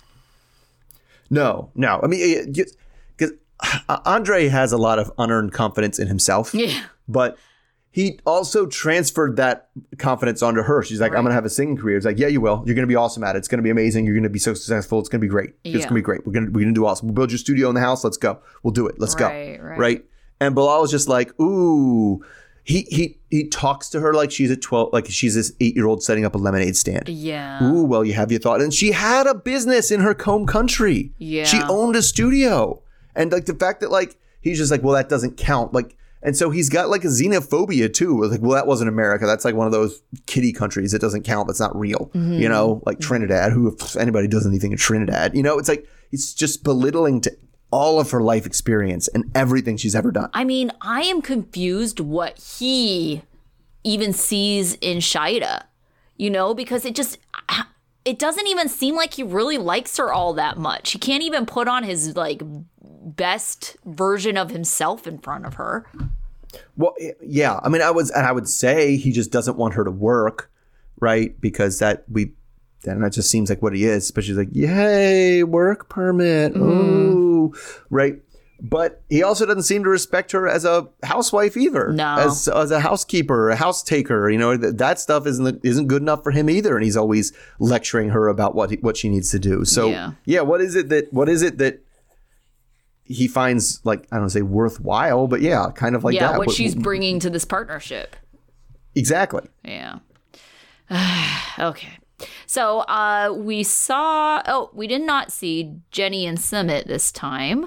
No, 1.30 1.72
no. 1.76 2.00
I 2.04 2.08
mean, 2.08 2.22
eh, 2.22 2.64
because 3.18 3.34
uh, 3.90 4.00
Andrei 4.06 4.48
has 4.48 4.72
a 4.72 4.78
lot 4.78 5.00
of 5.00 5.12
unearned 5.18 5.54
confidence 5.54 6.00
in 6.00 6.08
himself. 6.08 6.54
Yeah. 6.54 6.84
But 7.08 7.38
he 7.92 8.20
also 8.26 8.66
transferred 8.68 9.38
that 9.38 9.70
confidence 9.98 10.42
onto 10.44 10.62
her. 10.62 10.84
She's 10.84 11.02
like, 11.02 11.12
I'm 11.14 11.24
going 11.24 11.28
to 11.30 11.34
have 11.34 11.46
a 11.46 11.50
singing 11.50 11.78
career. 11.78 11.98
It's 11.98 12.06
like, 12.06 12.20
yeah, 12.20 12.28
you 12.28 12.40
will. 12.42 12.64
You're 12.66 12.76
going 12.76 12.88
to 12.88 12.92
be 12.92 12.96
awesome 12.96 13.24
at 13.24 13.36
it. 13.36 13.40
It's 13.40 13.48
going 13.48 13.58
to 13.58 13.64
be 13.64 13.70
amazing. 13.72 14.06
You're 14.06 14.14
going 14.14 14.24
to 14.24 14.30
be 14.30 14.40
so 14.40 14.54
successful. 14.54 15.00
It's 15.00 15.10
going 15.10 15.20
to 15.20 15.26
be 15.26 15.30
great. 15.30 15.54
It's 15.64 15.78
going 15.86 15.88
to 15.90 15.94
be 15.96 16.02
great. 16.02 16.26
We're 16.26 16.34
going 16.34 16.46
to, 16.46 16.52
we're 16.52 16.62
going 16.62 16.74
to 16.74 16.80
do 16.80 16.86
awesome. 16.86 17.08
We'll 17.08 17.16
build 17.16 17.32
your 17.32 17.40
studio 17.40 17.70
in 17.70 17.76
the 17.76 17.82
house. 17.82 18.04
Let's 18.04 18.18
go. 18.18 18.40
We'll 18.64 18.74
do 18.74 18.88
it. 18.88 19.00
Let's 19.00 19.16
Right, 19.20 19.58
go. 19.58 19.64
right. 19.64 20.06
And 20.40 20.54
Bilal 20.54 20.82
was 20.82 20.92
just 20.92 21.08
like, 21.08 21.38
ooh. 21.42 22.24
He, 22.68 22.82
he 22.89 23.18
he 23.30 23.47
talks 23.47 23.88
to 23.89 24.01
her 24.01 24.13
like 24.13 24.30
she's 24.30 24.51
a 24.51 24.57
12 24.57 24.91
like 24.91 25.05
she's 25.07 25.36
this 25.36 25.53
8-year-old 25.53 26.03
setting 26.03 26.26
up 26.26 26.36
a 26.36 26.38
lemonade 26.38 26.76
stand. 26.76 27.07
Yeah. 27.07 27.63
Ooh, 27.63 27.86
well, 27.86 28.03
you 28.03 28.13
have 28.13 28.30
your 28.30 28.41
thought. 28.41 28.61
And 28.61 28.74
she 28.74 28.91
had 28.91 29.26
a 29.26 29.34
business 29.34 29.89
in 29.89 30.01
her 30.01 30.13
home 30.20 30.45
country. 30.45 31.13
Yeah. 31.18 31.45
She 31.45 31.61
owned 31.70 31.95
a 31.95 32.01
studio. 32.01 32.84
And 33.15 33.32
like 33.32 33.45
the 33.45 33.55
fact 33.55 33.80
that 33.80 33.89
like 33.89 34.18
he's 34.41 34.57
just 34.57 34.70
like, 34.70 34.84
well, 34.84 34.95
that 34.95 35.07
doesn't 35.07 35.38
count. 35.38 35.74
Like, 35.74 35.95
and 36.22 36.36
so 36.36 36.49
he's 36.49 36.68
got 36.68 36.89
like 36.89 37.05
a 37.05 37.07
xenophobia 37.07 37.93
too. 37.93 38.22
Like, 38.26 38.41
well, 38.41 38.51
that 38.51 38.68
wasn't 38.68 38.89
America. 38.89 39.26
That's 39.26 39.45
like 39.45 39.55
one 39.55 39.68
of 39.68 39.72
those 39.72 40.01
kiddie 40.26 40.51
countries 40.51 40.91
that 40.91 40.99
doesn't 40.99 41.24
count. 41.24 41.47
That's 41.47 41.61
not 41.61 41.74
real. 41.74 42.11
Mm-hmm. 42.13 42.34
You 42.34 42.49
know, 42.49 42.84
like 42.86 42.99
Trinidad. 42.99 43.53
Who 43.53 43.74
if 43.74 43.95
anybody 43.95 44.28
does 44.28 44.45
anything 44.45 44.74
in 44.74 44.78
Trinidad? 44.78 45.36
You 45.38 45.43
know, 45.43 45.57
it's 45.57 45.70
like 45.70 45.88
it's 46.11 46.34
just 46.34 46.65
belittling 46.65 47.22
to 47.22 47.38
all 47.72 47.99
of 47.99 48.11
her 48.11 48.22
life 48.22 48.45
experience 48.45 49.07
and 49.09 49.30
everything 49.36 49.78
she's 49.78 49.95
ever 49.95 50.11
done. 50.11 50.30
I 50.34 50.43
mean, 50.43 50.72
I 50.82 51.01
am 51.01 51.22
confused 51.22 51.99
what 51.99 52.38
he 52.38 53.24
even 53.84 54.13
sees 54.13 54.76
in 54.76 54.97
Shaeeda, 54.97 55.63
you 56.15 56.30
know, 56.30 56.53
because 56.53 56.86
it 56.86 56.95
just 56.95 57.18
it 58.05 58.18
doesn't 58.18 58.47
even 58.47 58.70
seem 58.70 58.95
like 58.95 59.15
he 59.15 59.24
really 59.24 59.57
likes 59.57 59.97
her 59.97 60.13
all 60.13 60.34
that 60.34 60.57
much. 60.57 60.91
He 60.91 60.99
can't 60.99 61.24
even 61.24 61.45
put 61.45 61.68
on 61.68 61.84
his 61.84 62.15
like 62.15 62.41
best 62.82 63.76
version 63.86 64.38
of 64.38 64.49
himself 64.49 65.05
in 65.05 65.18
front 65.18 65.45
of 65.45 65.55
her. 65.55 65.86
Well, 66.78 66.95
yeah. 67.22 67.59
I 67.63 67.70
mean, 67.70 67.82
I 67.82 67.91
was, 67.91 68.09
and 68.11 68.26
I 68.26 68.32
would 68.32 68.47
say 68.47 68.95
he 68.95 69.11
just 69.11 69.32
doesn't 69.32 69.57
want 69.57 69.74
her 69.74 69.84
to 69.84 69.91
work, 69.91 70.49
right? 70.99 71.39
Because 71.41 71.80
that 71.80 72.05
we, 72.09 72.32
then 72.84 73.01
that 73.01 73.11
just 73.11 73.30
seems 73.30 73.49
like 73.49 73.61
what 73.61 73.74
he 73.74 73.84
is. 73.84 74.11
But 74.11 74.24
she's 74.24 74.38
like, 74.38 74.49
yay, 74.53 75.43
work 75.43 75.89
permit, 75.89 76.53
mm-hmm. 76.53 76.63
ooh, 76.63 77.27
right? 77.89 78.16
But 78.60 79.04
he 79.08 79.22
also 79.22 79.45
doesn't 79.45 79.64
seem 79.64 79.84
to 79.84 79.89
respect 79.89 80.32
her 80.32 80.48
as 80.48 80.66
a 80.66 80.88
housewife 81.04 81.56
either. 81.56 81.91
No. 81.93 82.16
as 82.18 82.48
as 82.48 82.72
a 82.72 82.80
housekeeper, 82.80 83.50
a 83.52 83.56
house 83.56 83.84
taker. 83.84 84.30
You 84.30 84.39
know 84.39 84.58
that 84.58 84.80
that 84.80 85.00
stuff 85.00 85.28
isn't 85.28 85.64
isn't 85.64 85.88
good 85.88 86.02
enough 86.02 86.24
for 86.24 86.32
him 86.32 86.50
either. 86.50 86.76
And 86.76 86.84
he's 86.84 86.98
always 86.98 87.34
lecturing 87.60 88.10
her 88.10 88.28
about 88.28 88.56
what 88.56 88.72
he, 88.72 88.78
what 88.78 88.98
she 88.98 89.10
needs 89.10 89.30
to 89.32 89.39
do. 89.39 89.64
So 89.64 89.89
Yeah. 89.89 90.14
yeah, 90.26 90.41
what 90.41 90.62
is 90.62 90.76
it 90.76 90.89
that 90.89 91.14
what 91.14 91.30
is 91.30 91.43
it 91.43 91.60
that 91.60 91.84
he 93.04 93.28
finds 93.28 93.80
like 93.86 94.08
I 94.12 94.18
don't 94.18 94.32
say 94.32 94.41
worthwhile, 94.41 95.28
but 95.28 95.41
yeah, 95.41 95.70
kind 95.76 95.95
of 95.95 96.04
like 96.04 96.16
yeah, 96.16 96.32
that. 96.32 96.39
what 96.39 96.50
she's 96.50 96.74
bringing 96.74 97.20
to 97.20 97.30
this 97.30 97.45
partnership. 97.45 98.16
Exactly. 98.95 99.48
Yeah. 99.64 100.00
okay. 101.60 102.00
So 102.45 102.80
uh, 102.82 103.34
we 103.36 103.63
saw. 103.63 104.41
Oh, 104.47 104.70
we 104.74 104.88
did 104.88 105.01
not 105.01 105.32
see 105.32 105.76
Jenny 105.91 106.26
and 106.26 106.38
Sumit 106.38 106.86
this 106.88 107.11
time. 107.11 107.65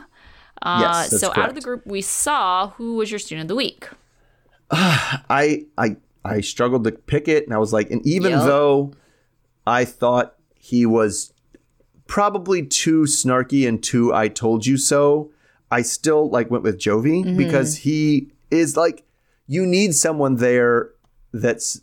Uh, 0.62 0.78
Yes, 0.82 1.11
that's 1.11 1.20
so 1.22 1.32
out 1.36 1.48
of 1.48 1.55
the 1.55 1.61
group, 1.61 1.86
we 1.86 2.03
saw 2.03 2.70
who 2.70 2.96
was 2.96 3.11
your 3.11 3.18
student 3.18 3.44
of 3.44 3.48
the 3.48 3.55
week. 3.57 3.88
I 4.70 5.64
I 5.78 5.96
I 6.24 6.40
struggled 6.40 6.84
to 6.84 6.92
pick 6.92 7.28
it, 7.28 7.44
and 7.44 7.55
I 7.55 7.59
was 7.59 7.72
like, 7.72 7.90
and 7.90 8.05
even 8.07 8.32
Yep. 8.32 8.40
though 8.44 8.92
I 9.66 9.84
thought 9.84 10.34
he 10.55 10.84
was 10.86 11.32
probably 12.07 12.66
too 12.66 13.03
snarky 13.03 13.66
and 13.68 13.82
too 13.82 14.12
"I 14.12 14.28
told 14.28 14.66
you 14.66 14.76
so," 14.76 15.30
I 15.70 15.82
still 15.82 16.28
like 16.28 16.51
went 16.51 16.64
with 16.64 16.78
Jovi 16.78 17.24
Mm-hmm. 17.24 17.36
because 17.36 17.78
he 17.78 18.30
is 18.51 18.76
like 18.76 19.05
you 19.46 19.64
need 19.64 19.94
someone 19.94 20.36
there 20.36 20.90
that's. 21.32 21.82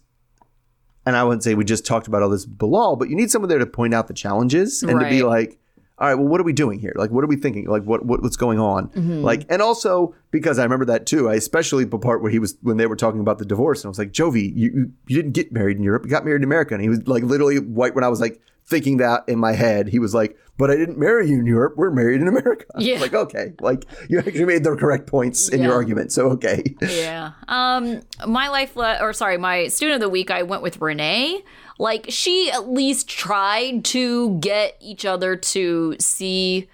And 1.07 1.15
I 1.15 1.23
wouldn't 1.23 1.41
say 1.41 1.55
we 1.55 1.63
just 1.63 1.85
talked 1.85 2.07
about 2.07 2.21
all 2.21 2.27
this 2.27 2.45
Bilal, 2.45 2.97
but 2.97 3.09
you 3.09 3.15
need 3.15 3.31
someone 3.31 3.47
there 3.47 3.59
to 3.59 3.65
point 3.65 3.93
out 3.93 4.09
the 4.09 4.13
challenges 4.13 4.83
and 4.83 4.99
to 4.99 5.09
be 5.09 5.23
like, 5.23 5.57
all 5.99 6.09
right, 6.09 6.15
well, 6.15 6.27
what 6.27 6.41
are 6.41 6.43
we 6.43 6.51
doing 6.51 6.79
here? 6.79 6.91
Like, 6.97 7.11
what 7.11 7.23
are 7.23 7.27
we 7.27 7.37
thinking? 7.37 7.65
Like, 7.65 7.83
what, 7.83 8.05
what 8.05 8.21
what's 8.21 8.35
going 8.35 8.59
on? 8.59 8.89
Mm-hmm. 8.89 9.21
Like, 9.23 9.45
and 9.47 9.61
also 9.61 10.13
because 10.31 10.59
I 10.59 10.63
remember 10.63 10.83
that 10.83 11.05
too. 11.05 11.29
I 11.29 11.35
especially 11.35 11.85
the 11.85 11.97
part 11.97 12.21
where 12.21 12.29
he 12.29 12.39
was 12.39 12.57
when 12.61 12.75
they 12.75 12.87
were 12.87 12.97
talking 12.97 13.21
about 13.21 13.37
the 13.37 13.45
divorce, 13.45 13.85
and 13.85 13.87
I 13.87 13.91
was 13.91 13.99
like, 13.99 14.11
Jovi, 14.11 14.53
you 14.53 14.69
you, 14.73 14.91
you 15.07 15.15
didn't 15.15 15.31
get 15.31 15.53
married 15.53 15.77
in 15.77 15.83
Europe, 15.83 16.03
you 16.03 16.09
got 16.11 16.25
married 16.25 16.41
in 16.41 16.43
America, 16.43 16.73
and 16.73 16.83
he 16.83 16.89
was 16.89 17.07
like 17.07 17.23
literally 17.23 17.59
white 17.59 17.95
when 17.95 18.03
I 18.03 18.09
was 18.09 18.19
like 18.19 18.41
thinking 18.67 18.97
that 18.97 19.23
in 19.27 19.39
my 19.39 19.53
head. 19.53 19.87
He 19.87 19.99
was 19.99 20.13
like, 20.13 20.37
but 20.57 20.69
I 20.69 20.75
didn't 20.75 20.97
marry 20.97 21.29
you 21.29 21.39
in 21.39 21.45
Europe. 21.45 21.75
We're 21.77 21.91
married 21.91 22.21
in 22.21 22.27
America. 22.27 22.65
Yeah. 22.79 22.99
Like, 22.99 23.13
okay, 23.13 23.53
like 23.59 23.85
you 24.09 24.19
actually 24.19 24.45
made 24.45 24.63
the 24.63 24.75
correct 24.75 25.07
points 25.07 25.49
in 25.49 25.61
your 25.63 25.73
argument. 25.73 26.11
So 26.11 26.29
okay. 26.31 26.63
Yeah. 26.81 27.31
Um, 27.47 28.01
my 28.27 28.49
life, 28.49 28.75
le- 28.75 28.99
or 29.01 29.13
sorry, 29.13 29.37
my 29.37 29.67
student 29.67 29.95
of 29.95 30.01
the 30.01 30.09
week, 30.09 30.29
I 30.29 30.43
went 30.43 30.61
with 30.61 30.79
Renee. 30.79 31.43
Like, 31.79 32.05
she 32.09 32.51
at 32.51 32.69
least 32.69 33.07
tried 33.07 33.85
to 33.85 34.37
get 34.39 34.77
each 34.79 35.05
other 35.05 35.35
to 35.35 35.95
see, 35.99 36.67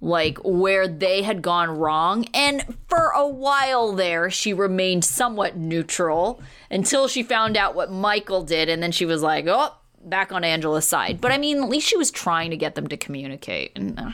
like, 0.00 0.38
where 0.44 0.86
they 0.86 1.22
had 1.22 1.40
gone 1.42 1.70
wrong. 1.70 2.26
And 2.34 2.76
for 2.88 3.12
a 3.14 3.26
while 3.26 3.92
there, 3.92 4.30
she 4.30 4.52
remained 4.52 5.04
somewhat 5.04 5.56
neutral 5.56 6.42
until 6.70 7.08
she 7.08 7.22
found 7.22 7.56
out 7.56 7.74
what 7.74 7.90
Michael 7.90 8.42
did. 8.42 8.68
And 8.68 8.82
then 8.82 8.92
she 8.92 9.06
was 9.06 9.22
like, 9.22 9.46
oh, 9.46 9.74
back 10.04 10.32
on 10.32 10.44
Angela's 10.44 10.86
side. 10.88 11.20
But 11.20 11.32
I 11.32 11.38
mean, 11.38 11.62
at 11.62 11.68
least 11.68 11.86
she 11.88 11.96
was 11.96 12.10
trying 12.10 12.50
to 12.50 12.56
get 12.56 12.74
them 12.74 12.86
to 12.88 12.96
communicate. 12.96 13.72
And 13.76 13.98
uh, 13.98 14.10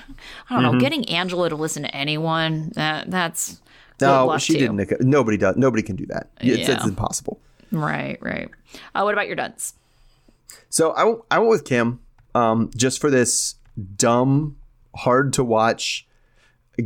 I 0.50 0.54
don't 0.60 0.62
know, 0.74 0.80
getting 0.80 1.08
Angela 1.08 1.48
to 1.48 1.56
listen 1.56 1.82
to 1.82 1.94
anyone, 1.96 2.70
that 2.74 3.10
that's. 3.10 3.60
No, 4.00 4.36
she 4.38 4.52
to 4.52 4.58
didn't. 4.60 5.00
Nobody 5.00 5.36
does. 5.36 5.56
Nobody 5.56 5.82
can 5.82 5.96
do 5.96 6.06
that. 6.06 6.28
It's, 6.40 6.68
it's 6.68 6.84
impossible. 6.84 7.40
Right, 7.72 8.16
right. 8.22 8.48
Uh, 8.94 9.02
what 9.02 9.12
about 9.12 9.26
your 9.26 9.34
dunce? 9.36 9.74
So 10.70 10.92
I, 10.92 11.00
w- 11.00 11.24
I 11.30 11.38
went 11.38 11.50
with 11.50 11.64
Kim 11.64 12.00
um, 12.34 12.70
just 12.76 13.00
for 13.00 13.10
this 13.10 13.56
dumb, 13.96 14.56
hard 14.94 15.32
to 15.34 15.42
watch 15.44 16.06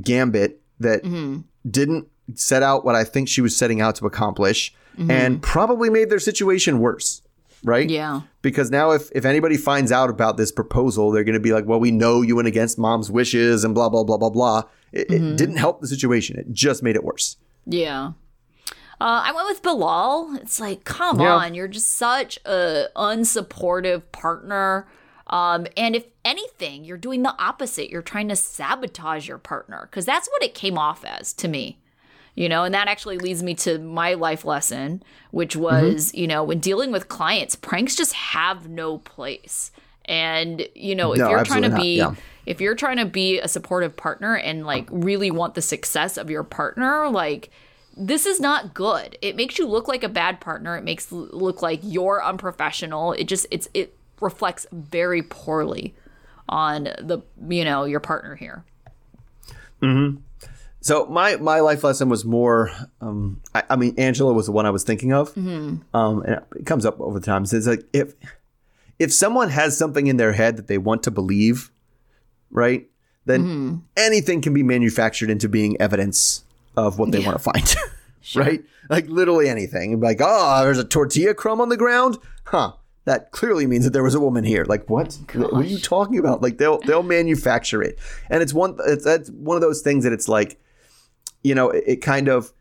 gambit 0.01 0.61
that 0.81 1.03
Mm-hmm. 1.03 1.41
didn't 1.71 2.09
set 2.35 2.63
out 2.63 2.85
what 2.85 2.95
I 2.95 3.05
think 3.05 3.29
she 3.29 3.41
was 3.41 3.57
setting 3.57 3.81
out 3.81 3.97
to 3.97 4.07
accomplish 4.07 4.75
Mm-hmm. 4.99 5.11
and 5.11 5.43
probably 5.43 5.89
made 5.89 6.11
their 6.11 6.19
situation 6.19 6.79
worse. 6.79 7.22
Right? 7.65 7.89
Yeah. 7.89 8.23
Because 8.43 8.71
now, 8.73 8.91
if, 8.91 9.11
if 9.15 9.25
anybody 9.25 9.57
finds 9.57 9.93
out 9.93 10.11
about 10.11 10.37
this 10.37 10.51
proposal, 10.51 11.13
they're 11.13 11.23
going 11.25 11.35
to 11.35 11.41
be 11.41 11.53
like, 11.53 11.65
well, 11.65 11.79
we 11.79 11.93
know 11.93 12.21
you 12.23 12.35
went 12.37 12.49
against 12.49 12.77
mom's 12.79 13.11
wishes 13.11 13.63
and 13.65 13.73
blah, 13.75 13.89
blah, 13.89 14.03
blah, 14.03 14.17
blah, 14.17 14.31
blah. 14.31 14.63
It, 14.93 15.09
Mm-hmm. 15.09 15.25
it 15.33 15.37
didn't 15.39 15.57
help 15.59 15.81
the 15.81 15.87
situation. 15.87 16.39
It 16.39 16.53
just 16.53 16.83
made 16.83 16.97
it 16.97 17.05
worse. 17.05 17.37
Yeah. 17.67 18.13
Uh, 19.01 19.23
I 19.25 19.33
went 19.33 19.49
with 19.49 19.63
Bilal. 19.63 20.37
It's 20.43 20.61
like, 20.61 20.85
come 20.85 21.21
Yeah. 21.21 21.35
on, 21.37 21.55
you're 21.55 21.69
just 21.69 21.89
such 21.95 22.39
a 22.45 22.87
unsupportive 22.97 24.03
partner. 24.13 24.87
Um, 25.29 25.67
and 25.77 25.97
if 25.97 26.05
anything, 26.25 26.85
you're 26.85 26.99
doing 26.99 27.23
the 27.23 27.35
opposite. 27.43 27.91
You're 27.91 28.03
trying 28.03 28.29
to 28.29 28.37
sabotage 28.37 29.27
your 29.29 29.39
partner 29.39 29.89
because 29.91 30.05
that's 30.05 30.29
what 30.29 30.43
it 30.43 30.55
came 30.55 30.77
off 30.77 31.05
as 31.05 31.33
to 31.35 31.49
me. 31.49 31.79
You 32.35 32.49
know, 32.49 32.64
and 32.64 32.74
that 32.74 32.89
actually 32.89 33.18
leads 33.18 33.43
me 33.43 33.55
to 33.57 33.78
my 33.78 34.14
life 34.14 34.45
lesson, 34.45 35.03
which 35.33 35.53
mm-hmm. 35.53 35.62
was, 35.62 36.14
you 36.14 36.26
know, 36.26 36.43
when 36.43 36.61
dealing 36.61 36.91
with 36.91 37.09
clients, 37.09 37.57
pranks 37.57 37.95
just 37.95 38.14
have 38.14 38.68
no 38.68 38.99
place. 38.99 39.70
And 40.07 40.66
you 40.74 40.95
know, 40.95 41.12
if 41.12 41.18
No, 41.18 41.30
you're 41.30 41.45
trying 41.45 41.62
to 41.62 41.76
be 41.76 41.99
yeah. 41.99 42.14
if 42.47 42.61
you're 42.61 42.74
trying 42.74 42.97
to 42.97 43.05
be 43.05 43.39
a 43.39 43.49
supportive 43.49 43.97
partner 43.97 44.35
and 44.35 44.66
like 44.66 44.89
really 44.91 45.30
want 45.30 45.55
the 45.55 45.62
success 45.62 46.16
of 46.16 46.30
your 46.30 46.43
partner, 46.43 47.09
like 47.09 47.51
this 47.97 48.26
is 48.26 48.41
not 48.41 48.74
good. 48.74 49.16
It 49.20 49.37
makes 49.37 49.59
you 49.59 49.66
look 49.66 49.87
like 49.87 50.03
a 50.03 50.09
bad 50.09 50.41
partner. 50.41 50.76
It 50.76 50.85
makes 50.85 51.12
look 51.12 51.62
like 51.62 51.80
you're 51.83 52.24
unprofessional. 52.24 53.12
It 53.12 53.24
just 53.24 53.47
it's 53.51 53.68
it 53.74 53.95
reflects 54.20 54.66
very 54.72 55.22
poorly 55.22 55.95
on 56.49 56.85
the 56.85 57.22
you 57.49 57.64
know 57.64 57.85
your 57.85 58.01
partner 58.01 58.37
here. 58.37 58.64
Mm-hmm. 59.83 60.20
So 60.83 61.07
my 61.07 61.37
my 61.37 61.61
life 61.61 61.85
lesson 61.85 62.09
was 62.09 62.24
more. 62.24 62.70
Um, 63.01 63.41
I, 63.55 63.62
I 63.70 63.76
mean, 63.76 63.95
Angela 63.99 64.33
was 64.33 64.47
the 64.47 64.53
one 64.53 64.66
I 64.66 64.70
was 64.70 64.83
thinking 64.83 65.12
of. 65.12 65.33
Um, 65.95 66.22
and 66.22 66.41
it 66.57 66.66
comes 66.66 66.85
up 66.85 67.01
over 67.01 67.20
time. 67.20 67.45
It's 67.45 67.66
like 67.66 67.85
if 67.93 68.14
if 68.99 69.12
someone 69.12 69.49
has 69.49 69.78
something 69.78 70.09
in 70.09 70.16
their 70.16 70.33
head 70.33 70.57
that 70.57 70.66
they 70.66 70.78
want 70.78 71.05
to 71.05 71.11
believe, 71.11 71.70
right? 72.51 72.89
Then 73.24 73.85
anything 73.97 74.41
can 74.41 74.53
be 74.53 74.64
manufactured 74.64 75.30
into 75.30 75.49
being 75.49 75.80
evidence 75.80 76.45
of 76.76 76.99
what 76.99 77.12
they 77.12 77.20
want 77.20 77.37
to 77.37 77.43
find, 77.43 77.76
right? 78.35 78.64
Like 78.91 79.07
literally 79.07 79.49
anything. 79.49 80.01
Like, 80.01 80.18
oh, 80.20 80.64
there's 80.64 80.78
a 80.78 80.85
tortilla 80.85 81.33
crumb 81.33 81.61
on 81.61 81.68
the 81.68 81.76
ground, 81.76 82.18
huh? 82.47 82.72
That 83.05 83.30
clearly 83.30 83.68
means 83.68 83.85
that 83.85 83.93
there 83.93 84.03
was 84.03 84.16
a 84.16 84.20
woman 84.20 84.43
here. 84.43 84.64
Like, 84.64 84.91
what? 84.91 85.16
What 85.53 85.64
are 85.64 85.68
you 85.68 85.78
talking 85.78 86.18
about? 86.18 86.43
Like, 86.43 86.59
they'll 86.59 86.78
they'll 86.80 87.03
manufacture 87.05 87.83
it, 87.83 87.99
and 88.28 88.43
it's 88.43 88.53
one. 88.53 88.76
It's 88.87 89.05
that's 89.05 89.30
one 89.30 89.57
of 89.57 89.61
those 89.61 89.83
things 89.83 90.03
that 90.03 90.12
it's 90.12 90.28
like 90.28 90.59
you 91.43 91.55
know, 91.55 91.70
it, 91.70 91.84
it 91.86 91.97
kind 91.97 92.28
of 92.28 92.53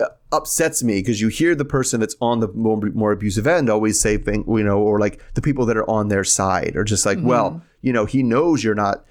uh, 0.00 0.06
upsets 0.32 0.82
me 0.82 1.00
because 1.00 1.20
you 1.20 1.28
hear 1.28 1.54
the 1.54 1.64
person 1.64 2.00
that's 2.00 2.16
on 2.20 2.40
the 2.40 2.48
more, 2.48 2.80
more 2.94 3.12
abusive 3.12 3.46
end 3.46 3.68
always 3.68 4.00
say 4.00 4.16
things, 4.16 4.44
you 4.48 4.64
know, 4.64 4.80
or 4.80 4.98
like 4.98 5.20
the 5.34 5.42
people 5.42 5.66
that 5.66 5.76
are 5.76 5.88
on 5.88 6.08
their 6.08 6.24
side 6.24 6.76
are 6.76 6.84
just 6.84 7.06
like, 7.06 7.18
well, 7.20 7.50
mm-hmm. 7.50 7.64
you 7.82 7.92
know, 7.92 8.04
he 8.04 8.22
knows 8.22 8.64
you're 8.64 8.74
not, 8.74 9.04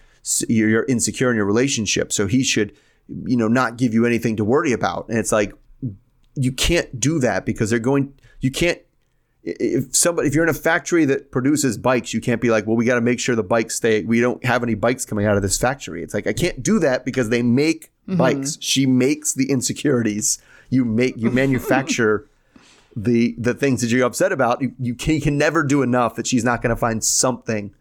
you're, 0.47 0.69
you're 0.69 0.85
insecure 0.85 1.29
in 1.29 1.35
your 1.35 1.45
relationship, 1.45 2.11
so 2.11 2.27
he 2.27 2.43
should, 2.43 2.75
you 3.25 3.37
know, 3.37 3.47
not 3.47 3.77
give 3.77 3.93
you 3.93 4.05
anything 4.05 4.35
to 4.35 4.43
worry 4.43 4.71
about. 4.71 5.07
And 5.09 5.17
it's 5.17 5.31
like, 5.31 5.53
you 6.35 6.51
can't 6.51 6.99
do 6.99 7.19
that 7.19 7.45
because 7.45 7.69
they're 7.69 7.79
going, 7.79 8.13
you 8.39 8.51
can't 8.51 8.79
if 9.43 9.95
somebody 9.95 10.27
if 10.27 10.35
you're 10.35 10.43
in 10.43 10.49
a 10.49 10.53
factory 10.53 11.05
that 11.05 11.31
produces 11.31 11.77
bikes 11.77 12.13
you 12.13 12.19
can't 12.19 12.41
be 12.41 12.49
like 12.49 12.67
well 12.67 12.75
we 12.75 12.85
got 12.85 12.95
to 12.95 13.01
make 13.01 13.19
sure 13.19 13.35
the 13.35 13.43
bikes 13.43 13.75
stay 13.75 14.03
we 14.03 14.19
don't 14.19 14.43
have 14.43 14.63
any 14.63 14.75
bikes 14.75 15.05
coming 15.05 15.25
out 15.25 15.35
of 15.35 15.41
this 15.41 15.57
factory. 15.57 16.03
It's 16.03 16.13
like 16.13 16.27
i 16.27 16.33
can't 16.33 16.61
do 16.61 16.79
that 16.79 17.05
because 17.05 17.29
they 17.29 17.41
make 17.41 17.91
mm-hmm. 18.09 18.17
bikes. 18.17 18.57
She 18.59 18.85
makes 18.85 19.33
the 19.33 19.49
insecurities. 19.49 20.39
You 20.69 20.85
make 20.85 21.17
you 21.17 21.31
manufacture 21.31 22.27
the 22.95 23.35
the 23.37 23.53
things 23.53 23.81
that 23.81 23.89
you're 23.89 24.05
upset 24.05 24.31
about. 24.31 24.61
You, 24.61 24.73
you, 24.79 24.95
can, 24.95 25.15
you 25.15 25.21
can 25.21 25.37
never 25.37 25.63
do 25.63 25.81
enough 25.81 26.15
that 26.15 26.27
she's 26.27 26.43
not 26.43 26.61
going 26.61 26.71
to 26.71 26.75
find 26.75 27.03
something 27.03 27.73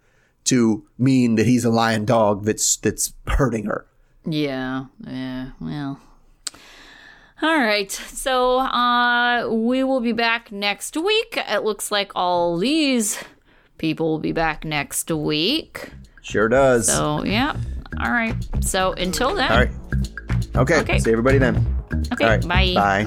to 0.45 0.87
mean 0.97 1.35
that 1.35 1.47
he's 1.47 1.65
a 1.65 1.71
lion 1.71 2.05
dog 2.05 2.45
that's 2.45 2.77
that's 2.77 3.13
hurting 3.27 3.65
her. 3.67 3.87
Yeah, 4.25 4.87
yeah, 5.07 5.51
well. 5.61 6.01
All 7.41 7.57
right, 7.57 7.91
so 7.93 8.59
uh, 8.59 9.49
we 9.49 9.84
will 9.84 10.01
be 10.01 10.12
back 10.12 10.51
next 10.51 10.97
week. 10.97 11.39
It 11.49 11.62
looks 11.62 11.93
like 11.93 12.11
all 12.16 12.59
these 12.59 13.22
people 13.78 14.09
will 14.09 14.18
be 14.18 14.32
back 14.32 14.64
next 14.64 15.09
week. 15.11 15.91
sure 16.20 16.49
does 16.49 16.89
So, 16.89 17.22
yeah. 17.24 17.55
All 18.01 18.11
right. 18.11 18.34
So, 18.61 18.93
until 18.93 19.34
then. 19.34 19.51
all 19.53 19.59
right 19.59 19.70
okay, 20.57 20.80
Okay. 20.80 20.99
see 20.99 21.12
everybody 21.12 21.39
then 21.39 21.64
Okay, 22.12 22.26
right 22.26 22.49
bye. 22.49 22.74
bye 22.74 23.07